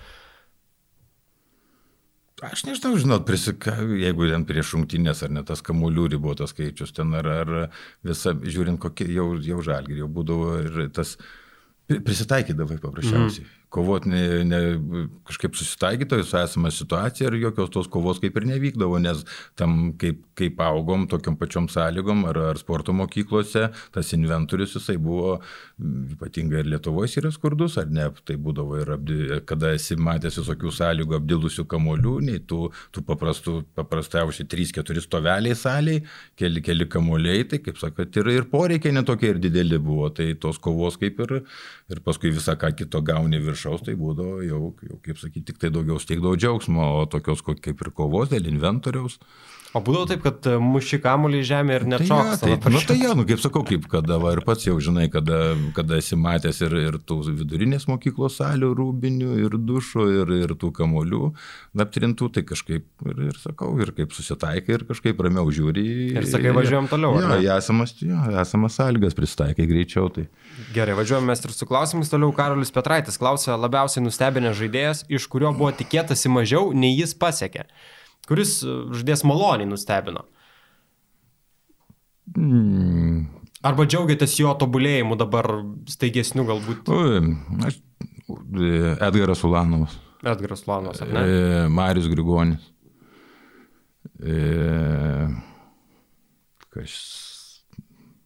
Aš 2.42 2.64
nežinau, 2.66 2.96
žinot, 2.98 3.22
prisika, 3.28 3.76
jeigu 3.94 4.26
ten 4.26 4.42
prieš 4.48 4.72
šimtinės 4.72 5.22
ar 5.22 5.30
net 5.36 5.46
tas 5.46 5.62
kamuolių 5.62 6.08
ribotas 6.16 6.50
skaičius 6.50 6.90
ten, 6.96 7.14
ar, 7.14 7.28
ar 7.30 7.52
visa, 8.02 8.34
žiūrint, 8.34 8.80
kokie 8.82 9.06
jau, 9.14 9.28
jau 9.38 9.60
žalgi, 9.62 10.00
jau 10.00 10.10
būdavo 10.10 10.48
ir 10.64 10.88
tas 10.96 11.14
prisitaikydavai 11.86 12.80
paprasčiausiai. 12.82 13.44
Mm 13.46 13.64
kovoti 13.74 14.08
ne, 14.08 14.44
ne, 14.46 14.60
kažkaip 15.26 15.56
susitaikytojai 15.58 16.24
su 16.24 16.38
esama 16.38 16.70
situacija 16.70 17.30
ir 17.30 17.40
jokios 17.42 17.72
tos 17.74 17.88
kovos 17.90 18.20
kaip 18.22 18.36
ir 18.38 18.46
nevykdavo, 18.52 19.00
nes 19.02 19.24
tam 19.58 19.92
kaip, 19.98 20.22
kaip 20.38 20.60
augom 20.62 21.08
tokiam 21.10 21.38
pačiom 21.40 21.68
sąlygom 21.72 22.24
ar, 22.30 22.40
ar 22.52 22.60
sporto 22.60 22.94
mokyklose, 22.96 23.70
tas 23.94 24.12
inventorius 24.16 24.76
jisai 24.78 24.96
buvo 25.00 25.38
ypatingai 26.14 26.62
ir 26.62 26.70
Lietuvoje 26.74 27.20
yra 27.22 27.32
skurdus, 27.34 27.78
ar 27.80 27.90
ne, 27.90 28.06
tai 28.28 28.36
būdavo 28.40 28.78
ir 28.82 28.92
apdi, 28.94 29.18
kada 29.48 29.72
esi 29.74 29.96
matęs 29.98 30.38
visokių 30.42 30.72
sąlygų 30.78 31.18
apdilusių 31.18 31.66
kamolių, 31.70 32.14
nei 32.28 32.42
tų, 32.44 32.68
tų 32.94 33.04
paprastų, 33.08 33.56
paprasčiausiai 33.78 34.48
3-4 34.50 35.04
stoveliai 35.04 35.58
saliai, 35.58 36.04
keli, 36.38 36.62
keli 36.64 36.88
kamoliai, 36.90 37.48
tai 37.50 37.62
kaip 37.64 37.80
sakot, 37.80 38.22
ir, 38.22 38.32
ir 38.34 38.48
poreikiai 38.52 38.94
netokie 38.94 39.32
ir 39.34 39.42
dideli 39.42 39.80
buvo, 39.82 40.12
tai 40.14 40.32
tos 40.40 40.60
kovos 40.62 40.98
kaip 41.00 41.20
ir, 41.26 41.36
ir 41.90 42.04
paskui 42.06 42.32
visą 42.34 42.58
ką 42.60 42.74
kito 42.78 43.02
gauni 43.04 43.42
virš 43.42 43.64
viršaus, 43.64 43.84
tai 43.86 43.94
būdavo 43.98 44.42
jau, 44.44 44.74
jau 44.82 44.98
kaip 45.02 45.18
sakyti, 45.18 45.52
tik 45.52 45.60
tai 45.62 45.70
daugiau 45.70 45.98
steigdavo 46.00 46.36
džiaugsmo, 46.36 46.84
o 47.00 47.06
tokios 47.06 47.42
kaip 47.42 47.80
ir 47.80 47.92
kovos 47.94 48.30
dėl 48.32 48.50
inventoriaus. 48.50 49.18
O 49.74 49.80
būdavo 49.82 50.06
taip, 50.06 50.20
kad 50.22 50.46
e, 50.46 50.54
muši 50.62 51.00
kamuolį 51.02 51.40
į 51.42 51.46
žemę 51.48 51.76
ir 51.80 51.84
nečoks. 51.90 52.38
Tai, 52.44 52.50
ja, 52.52 52.58
tai, 52.62 52.70
nu, 52.70 52.80
tai 52.86 52.94
ja, 53.00 53.10
nu, 53.18 53.24
kaip 53.26 53.40
sakau, 53.42 53.64
kaip 53.66 53.88
kada 53.90 54.20
va, 54.22 54.30
ir 54.36 54.42
pats 54.46 54.68
jau 54.68 54.76
žinai, 54.78 55.08
kada, 55.10 55.38
kada 55.74 55.98
esi 55.98 56.14
matęs 56.14 56.60
ir, 56.62 56.76
ir 56.78 56.98
tų 57.02 57.16
vidurinės 57.40 57.88
mokyklos 57.90 58.36
salių 58.38 58.68
rūbinių, 58.78 59.32
ir 59.42 59.56
dušo, 59.58 60.06
ir, 60.20 60.30
ir 60.44 60.54
tų 60.60 60.70
kamolių 60.78 61.32
aptrintų, 61.82 62.28
tai 62.36 62.44
kažkaip 62.46 62.86
ir, 63.10 63.24
ir 63.32 63.40
sakau, 63.42 63.72
ir 63.82 63.90
kaip 63.96 64.14
susitaikai, 64.14 64.76
ir 64.78 64.84
kažkaip 64.92 65.24
ramiau 65.26 65.50
žiūri. 65.54 65.84
Ir 66.14 66.30
sakai, 66.30 66.54
važiuojam 66.54 66.86
toliau. 66.92 67.18
Ja, 67.18 67.40
ja, 67.42 67.58
esamas, 67.58 67.96
ja, 67.98 68.22
esamas 68.44 68.78
sąlygas 68.78 69.18
pristaikai 69.18 69.66
greičiau. 69.66 70.06
Tai. 70.14 70.28
Gerai, 70.76 70.94
važiuojame 71.00 71.32
mes 71.32 71.42
ir 71.42 71.56
su 71.56 71.66
klausimais 71.66 72.14
toliau. 72.14 72.30
Karolis 72.38 72.70
Petraitis 72.74 73.18
klausė 73.18 73.58
labiausiai 73.58 74.06
nustebinęs 74.06 74.54
žaidėjas, 74.62 75.04
iš 75.10 75.26
kurio 75.34 75.50
buvo 75.50 75.74
tikėtasi 75.74 76.30
mažiau, 76.30 76.70
nei 76.70 76.94
jis 76.94 77.18
pasiekė 77.18 77.66
kuris 78.28 78.58
e, 78.64 78.76
žaidėjas 78.94 79.24
maloniai 79.28 79.68
nustebino. 79.70 80.26
Mm. 82.34 83.24
Arba 83.64 83.86
džiaugiatės 83.88 84.36
jo 84.40 84.52
tobulėjimu 84.60 85.16
dabar 85.20 85.48
staigesniu 85.88 86.44
galbūt? 86.48 86.90
Aš, 87.68 87.80
Edgaras 89.08 89.44
Ulanovas. 89.46 89.96
Edgaras 90.24 90.64
Ulanovas, 90.68 91.02
ar 91.04 91.12
ne? 91.12 91.24
E, 91.24 91.66
Marius 91.72 92.08
Grigonis. 92.12 92.70
E, 94.20 95.28
kas 96.74 96.96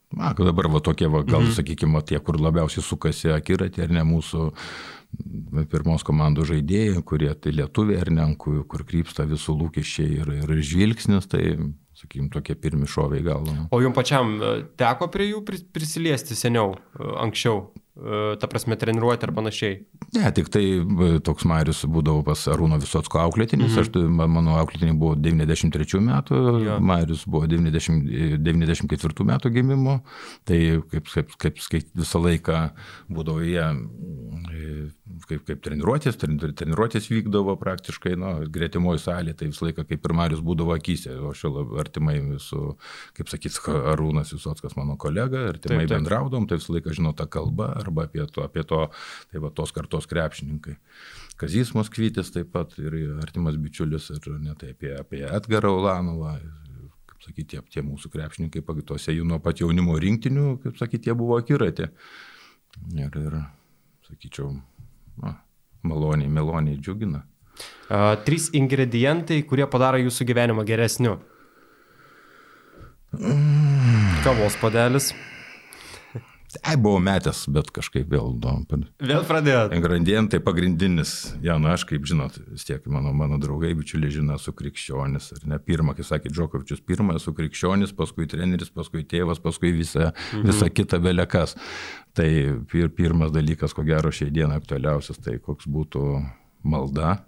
Na, 0.09 0.33
dabar 0.33 0.71
va 0.73 0.81
tokie, 0.81 1.05
va, 1.13 1.21
gal 1.21 1.43
mhm. 1.45 1.53
sakykime, 1.59 2.01
tie, 2.09 2.17
kur 2.25 2.39
labiausiai 2.41 2.85
sukasi 2.85 3.29
akiratė, 3.35 3.85
ar 3.85 3.93
ne 3.93 4.05
mūsų 4.09 4.47
pirmos 5.73 6.05
komandų 6.07 6.47
žaidėjai, 6.53 7.03
kurie 7.07 7.31
tai 7.41 7.55
lietuviai 7.57 8.01
ar 8.03 8.11
ne, 8.13 8.27
kur 8.39 8.85
krypsta 8.89 9.27
visų 9.29 9.57
lūkesčiai 9.63 10.21
ir, 10.21 10.33
ir 10.43 10.55
žvilgsnis, 10.65 11.29
tai, 11.31 11.43
sakykime, 11.99 12.31
tokie 12.35 12.57
pirmi 12.59 12.89
šoviai 12.89 13.25
gal. 13.27 13.49
O 13.75 13.81
jums 13.83 13.97
pačiam 13.97 14.37
e, 14.39 14.53
teko 14.79 15.11
prie 15.13 15.31
jų 15.33 15.43
prisiliesti 15.47 16.37
seniau, 16.39 16.77
e, 16.77 17.11
anksčiau? 17.25 17.69
E, 17.99 18.37
ta 18.39 18.47
prasme, 18.47 18.77
treniruoti 18.79 19.27
ar 19.27 19.33
panašiai? 19.35 19.79
Ne, 20.15 20.29
tik 20.35 20.51
tai 20.55 20.63
e, 20.79 21.09
toks 21.25 21.47
Marius 21.51 21.81
būdavo 21.91 22.23
pas 22.27 22.45
Arūno 22.53 22.79
Visotsko 22.79 23.19
auklėtinis, 23.25 23.75
mhm. 23.75 23.81
aš, 23.83 24.29
mano 24.31 24.55
auklėtiniai 24.61 24.95
buvo 24.99 25.17
93 25.19 26.03
metų, 26.07 26.43
ja. 26.63 26.77
Marius 26.79 27.25
buvo 27.27 27.49
90, 27.51 28.39
94 28.45 29.29
metų 29.33 29.53
gimimo, 29.57 29.99
tai 30.47 30.61
kaip, 30.93 31.11
kaip, 31.11 31.35
kaip, 31.43 31.59
kaip 31.75 31.91
visą 31.99 32.23
laiką 32.23 32.63
būdavo 33.11 33.43
jie 33.43 33.67
kaip, 35.27 35.43
kaip 35.47 35.61
treniruotės, 35.65 36.19
treniruotės 36.21 37.09
vykdavo 37.11 37.55
praktiškai, 37.61 38.15
nu, 38.21 38.33
gretimoji 38.53 39.03
salė, 39.03 39.35
tai 39.39 39.51
visą 39.51 39.69
laiką 39.69 39.85
kaip 39.89 40.07
ir 40.07 40.15
Marius 40.17 40.43
būdavo 40.45 40.75
akise, 40.77 41.15
o 41.19 41.33
aš 41.33 41.45
artimai 41.81 42.19
su, 42.43 42.75
kaip 43.19 43.31
sakyt, 43.33 43.59
Arūnas 43.93 44.33
Visotskas 44.35 44.77
mano 44.79 44.99
kolega, 45.01 45.49
artimai 45.53 45.83
taip, 45.83 45.89
taip. 45.89 45.95
bendraudom, 45.97 46.49
tai 46.49 46.61
visą 46.61 46.77
laiką 46.77 46.95
žinau 46.97 47.15
tą 47.19 47.29
kalbą 47.31 47.71
arba 47.89 48.07
apie 48.09 48.27
to, 48.29 48.45
apie 48.45 48.65
to 48.69 48.85
tai 49.33 49.43
va, 49.43 49.51
tos 49.55 49.73
kartos 49.75 50.09
krepšininkai. 50.11 50.77
Kazys 51.41 51.75
Moskvytis 51.77 52.33
taip 52.35 52.53
pat 52.55 52.75
ir 52.83 52.95
artimas 53.23 53.59
bičiulis 53.61 54.11
ir 54.15 54.31
net 54.39 54.61
tai 54.63 54.73
apie, 54.75 54.95
apie 54.99 55.25
Edgarą 55.27 55.73
Ulanovą, 55.79 56.37
kaip 57.09 57.27
sakyti, 57.27 57.57
tie, 57.57 57.63
tie 57.79 57.85
mūsų 57.87 58.11
krepšininkai, 58.15 58.65
pagituose 58.67 59.15
jų 59.15 59.27
nuo 59.29 59.41
pat 59.43 59.63
jaunimo 59.63 59.97
rinktinių, 59.99 60.59
kaip 60.65 60.81
sakyti, 60.81 61.11
jie 61.11 61.19
buvo 61.19 61.39
akiratė. 61.41 61.91
Ir, 62.95 63.19
ir 63.19 63.41
sakyčiau, 64.07 64.53
na, 65.23 65.35
maloniai, 65.87 66.31
meloniai 66.31 66.79
džiugina. 66.79 67.25
Uh, 67.89 68.13
trys 68.23 68.51
ingredientai, 68.55 69.41
kurie 69.49 69.67
padaro 69.71 69.99
jūsų 69.99 70.27
gyvenimą 70.29 70.63
geresniu. 70.69 71.17
Kavos 74.23 74.59
padelis. 74.61 75.15
Ai, 76.63 76.79
buvau 76.81 76.97
metęs, 77.05 77.43
bet 77.53 77.69
kažkaip 77.77 78.09
vėl. 78.09 78.31
Nu, 78.41 78.79
vėl 79.05 79.25
pradėjau. 79.29 79.67
Ingredientai 79.77 80.39
pagrindinis, 80.41 81.35
ja, 81.45 81.59
na, 81.61 81.75
aš 81.77 81.85
kaip 81.91 82.07
žinot, 82.09 82.39
vis 82.55 82.65
tiek 82.65 82.87
mano, 82.89 83.13
mano 83.13 83.37
draugai, 83.43 83.75
bičiuliai 83.77 84.15
žino, 84.15 84.39
esu 84.41 84.55
krikščionis. 84.57 85.27
Ar 85.37 85.43
ne 85.53 85.59
pirmą, 85.61 85.93
kaip 85.99 86.07
sakė 86.09 86.33
Džokovičius, 86.33 86.81
pirmą 86.89 87.19
esu 87.21 87.35
krikščionis, 87.37 87.93
paskui 87.97 88.25
treneris, 88.33 88.73
paskui 88.73 89.05
tėvas, 89.09 89.43
paskui 89.45 89.75
visa, 89.77 90.15
mhm. 90.15 90.47
visa 90.49 90.71
kita 90.73 90.97
vėliakas. 91.05 91.53
Tai 92.17 92.29
pir, 92.73 92.89
pirmas 92.97 93.35
dalykas, 93.35 93.75
ko 93.77 93.85
gero 93.85 94.09
šiai 94.15 94.33
dieną 94.33 94.57
aktualiausias, 94.57 95.21
tai 95.21 95.37
koks 95.45 95.69
būtų 95.69 96.05
malda. 96.65 97.19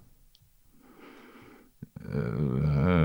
E, 2.00 2.24
e, 2.72 2.96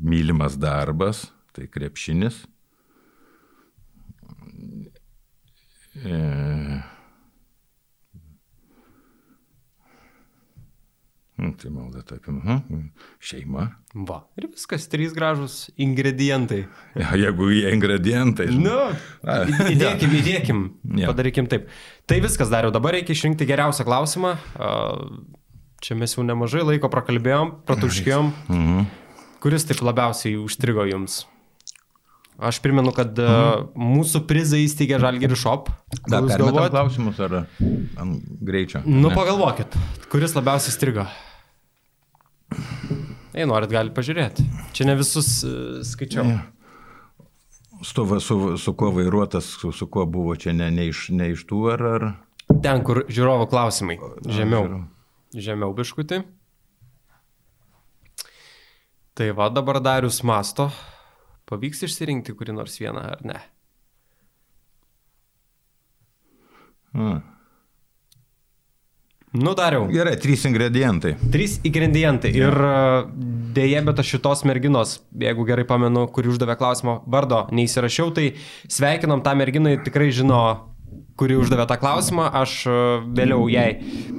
mylimas 0.00 0.56
darbas, 0.56 1.26
tai 1.52 1.68
krepšinis 1.68 2.40
E... 6.04 6.80
Nu, 11.40 11.54
tai 11.56 11.70
malda 11.72 12.02
taip, 12.04 12.26
mhm. 12.28 12.90
šeima. 13.24 13.70
Va, 13.96 14.18
ir 14.36 14.50
viskas, 14.50 14.84
trys 14.92 15.14
gražus 15.16 15.70
ingredientai. 15.80 16.66
Ja, 17.00 17.14
jeigu 17.16 17.48
jie 17.54 17.72
ingredientai. 17.72 18.50
Nu, 18.52 18.76
įdėkim, 19.72 20.16
įdėkim, 20.20 20.62
ja. 21.00 21.08
padarykim 21.08 21.48
taip. 21.48 21.70
Tai 22.10 22.20
viskas 22.20 22.52
dariau, 22.52 22.74
dabar 22.74 22.98
reikia 22.98 23.16
išrinkti 23.16 23.48
geriausią 23.48 23.88
klausimą. 23.88 24.34
Čia 25.80 25.96
mes 25.96 26.12
jau 26.12 26.26
nemažai 26.28 26.66
laiko 26.74 26.92
prakalbėjom, 26.92 27.56
pratuškėjom. 27.68 28.32
Mhm. 28.52 28.88
Kuris 29.40 29.64
taip 29.64 29.80
labiausiai 29.80 30.36
užstrigo 30.36 30.84
jums? 30.90 31.22
Aš 32.40 32.58
primenu, 32.64 32.92
kad 32.96 33.18
e, 33.20 33.24
mhm. 33.28 33.88
mūsų 33.98 34.22
prizą 34.28 34.56
įsteigė 34.60 35.00
Žalgiri 35.02 35.36
Shop. 35.36 35.68
Dar 36.08 36.24
galvojate 36.24 36.72
klausimus 36.72 37.18
ar 37.20 37.42
ant 38.00 38.30
greičio? 38.40 38.80
Nu, 38.86 39.10
ne. 39.10 39.16
pagalvokit, 39.16 39.76
kuris 40.12 40.32
labiausiai 40.38 40.72
strigo. 40.72 41.04
Jei 43.36 43.44
norit, 43.46 43.70
galite 43.70 43.94
pažiūrėti. 43.94 44.46
Čia 44.74 44.88
ne 44.88 44.96
visus 44.98 45.28
uh, 45.44 45.82
skaičiau. 45.86 46.24
Ja. 46.26 46.40
Su, 47.86 48.04
su, 48.20 48.38
su 48.60 48.74
kuo 48.76 48.90
vairuotas, 48.92 49.52
su, 49.60 49.70
su 49.72 49.86
kuo 49.92 50.06
buvo 50.08 50.34
čia 50.36 50.52
ne, 50.56 50.70
ne, 50.72 50.88
iš, 50.90 51.06
ne 51.16 51.30
iš 51.32 51.44
tų 51.48 51.60
ar, 51.74 51.84
ar... 51.94 52.06
Ten, 52.50 52.82
kur 52.84 53.04
žiūrovo 53.08 53.46
klausimai. 53.52 53.96
Žemiau. 54.26 54.66
A, 54.66 54.80
Žemiau 55.36 55.76
biškutį. 55.76 56.22
Tai 59.16 59.28
va 59.36 59.46
dabar 59.52 59.78
Darius 59.84 60.22
masto. 60.26 60.70
Pavyks 61.50 61.82
išsirinkti 61.88 62.36
kurį 62.38 62.54
nors 62.54 62.78
vieną 62.78 63.02
ar 63.16 63.26
ne? 63.26 63.40
Hmm. 66.94 67.20
Nu, 69.30 69.54
dariau. 69.54 69.84
Gerai, 69.86 70.16
trys 70.18 70.42
ingredientai. 70.48 71.12
Trys 71.30 71.60
ingredientai. 71.62 72.32
Ir 72.34 72.56
dėje, 73.54 73.82
bet 73.86 74.02
aš 74.02 74.16
šitos 74.16 74.42
merginos, 74.42 74.96
jeigu 75.14 75.46
gerai 75.46 75.62
pamenu, 75.68 76.08
kuri 76.10 76.32
uždavė 76.32 76.56
klausimą, 76.58 76.96
vardo 77.06 77.44
neįsirašiau, 77.54 78.10
tai 78.16 78.32
sveikinam 78.66 79.22
tą 79.22 79.36
merginą, 79.38 79.76
tikrai 79.86 80.10
žino 80.14 80.40
kuri 81.20 81.36
uždavė 81.36 81.66
tą 81.68 81.76
klausimą, 81.80 82.30
aš 82.40 82.54
e, 82.70 82.76
vėliau 83.16 83.44
jai, 83.52 83.68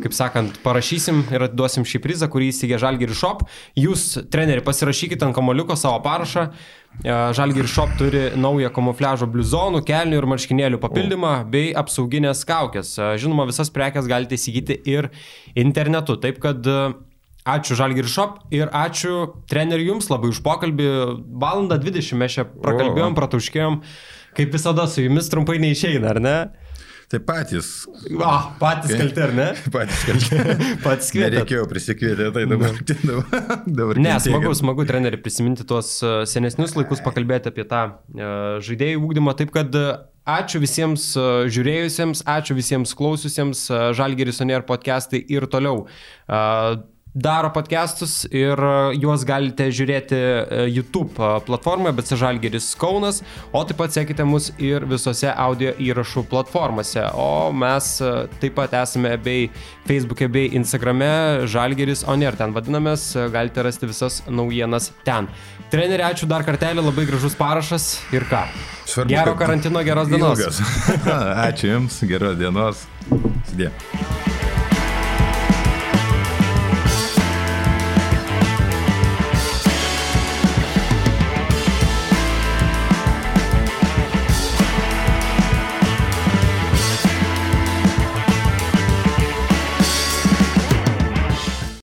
kaip 0.04 0.14
sakant, 0.14 0.60
parašysim 0.66 1.24
ir 1.34 1.48
atiduosim 1.48 1.86
šį 1.88 2.02
prizą, 2.04 2.30
kurį 2.32 2.52
įsigė 2.54 2.78
Žalgiri 2.82 3.18
Shop. 3.18 3.42
Jūs, 3.80 4.06
treneri, 4.34 4.62
pasirašykite 4.66 5.26
ant 5.26 5.38
kamoliuko 5.38 5.78
savo 5.80 5.98
parašą. 6.06 6.48
E, 7.02 7.18
Žalgiri 7.38 7.70
Shop 7.72 7.96
turi 8.00 8.28
naują 8.38 8.70
kamufliažo 8.76 9.30
bluzonų, 9.34 9.82
kelnių 9.88 10.22
ir 10.22 10.30
marškinėlių 10.36 10.82
papildymą 10.84 11.36
bei 11.52 11.72
apsauginės 11.82 12.46
kaukės. 12.50 12.94
E, 13.00 13.14
žinoma, 13.22 13.50
visas 13.50 13.74
prekes 13.74 14.10
galite 14.12 14.38
įsigyti 14.38 14.78
ir 14.94 15.10
internetu. 15.58 16.20
Taip 16.22 16.42
kad 16.44 16.70
Ačiū 17.42 17.74
Žalgir 17.74 18.06
Shop 18.06 18.36
ir 18.54 18.70
ačiū 18.70 19.32
treneriui 19.50 19.88
Jums 19.88 20.12
labai 20.12 20.30
už 20.30 20.44
pokalbį. 20.46 20.90
Valandą 21.42 21.80
20 21.82 22.20
mes 22.22 22.36
čia 22.38 22.46
prakalbėjom, 22.46 23.16
pratuškėjom. 23.18 23.80
Kaip 24.38 24.54
visada 24.54 24.86
su 24.86 25.02
Jumis 25.02 25.30
trumpai 25.34 25.58
neišeina, 25.64 26.12
ar 26.14 26.20
ne? 26.22 26.36
Tai 27.12 27.20
patys. 27.28 27.70
O, 28.08 28.28
patys 28.60 28.94
kalti, 28.96 29.20
ar 29.20 29.34
ne? 29.36 29.48
patys 29.74 30.04
kalti. 30.08 30.38
patys 30.86 31.10
kvietė. 31.12 31.42
Nereikėjo 31.42 31.66
prisikvietė, 31.68 32.30
tai 32.32 32.46
dabar. 32.48 32.78
dabar, 33.10 33.66
dabar 33.68 34.00
ne, 34.00 34.14
smagu, 34.24 34.54
smagu 34.56 34.86
treneri 34.88 35.20
prisiminti 35.20 35.66
tuos 35.68 35.98
e, 36.00 36.14
senesnius 36.32 36.78
laikus, 36.78 37.04
pakalbėti 37.04 37.52
apie 37.52 37.66
tą 37.68 37.82
uh, 37.92 38.62
žaidėjų 38.64 39.04
ūkdymą. 39.04 39.36
Taip 39.42 39.52
kad 39.58 39.76
uh, 39.76 39.92
ačiū 40.38 40.64
visiems 40.64 41.10
žiūrėjusiems, 41.52 42.24
ačiū 42.32 42.56
visiems 42.56 42.96
klausiusiems, 42.96 43.66
Žalgeris 43.98 44.40
Onier 44.46 44.64
podcastai 44.64 45.20
ir 45.36 45.50
toliau. 45.52 45.84
Daro 47.14 47.50
podcastus 47.52 48.24
ir 48.32 48.56
e, 48.56 48.94
juos 48.96 49.26
galite 49.28 49.66
žiūrėti 49.68 50.16
e, 50.16 50.60
YouTube 50.72 51.20
e, 51.20 51.42
platformoje, 51.44 51.92
bet 51.98 52.14
Žalgeris 52.16 52.70
Kaunas, 52.80 53.20
o 53.52 53.66
taip 53.68 53.82
pat 53.82 53.92
sekite 53.92 54.24
mus 54.24 54.48
ir 54.56 54.86
visose 54.88 55.28
audio 55.28 55.74
įrašų 55.76 56.24
platformose. 56.32 57.04
O 57.20 57.52
mes 57.52 57.90
taip 58.40 58.56
pat 58.56 58.78
esame 58.80 59.18
bei 59.20 59.50
Facebook'e, 59.90 60.30
bei 60.32 60.56
Instagram'e 60.56 61.50
Žalgeris 61.52 62.06
Oner, 62.08 62.38
ten 62.40 62.56
vadinamės, 62.56 63.10
galite 63.36 63.68
rasti 63.68 63.92
visas 63.92 64.22
naujienas 64.32 64.94
ten. 65.04 65.28
Treneri, 65.72 66.08
ačiū 66.08 66.32
dar 66.32 66.48
kartelį, 66.48 66.88
labai 66.88 67.10
gražus 67.12 67.36
parašas 67.36 67.98
ir 68.16 68.24
ką. 68.32 68.46
Svarbu, 68.88 69.12
Gero 69.12 69.36
karantino, 69.36 69.84
geros 69.84 70.08
dienos. 70.08 70.64
ačiū 71.50 71.76
Jums, 71.76 72.04
geros 72.08 72.40
dienos. 72.40 72.88
Sudė. 73.52 73.74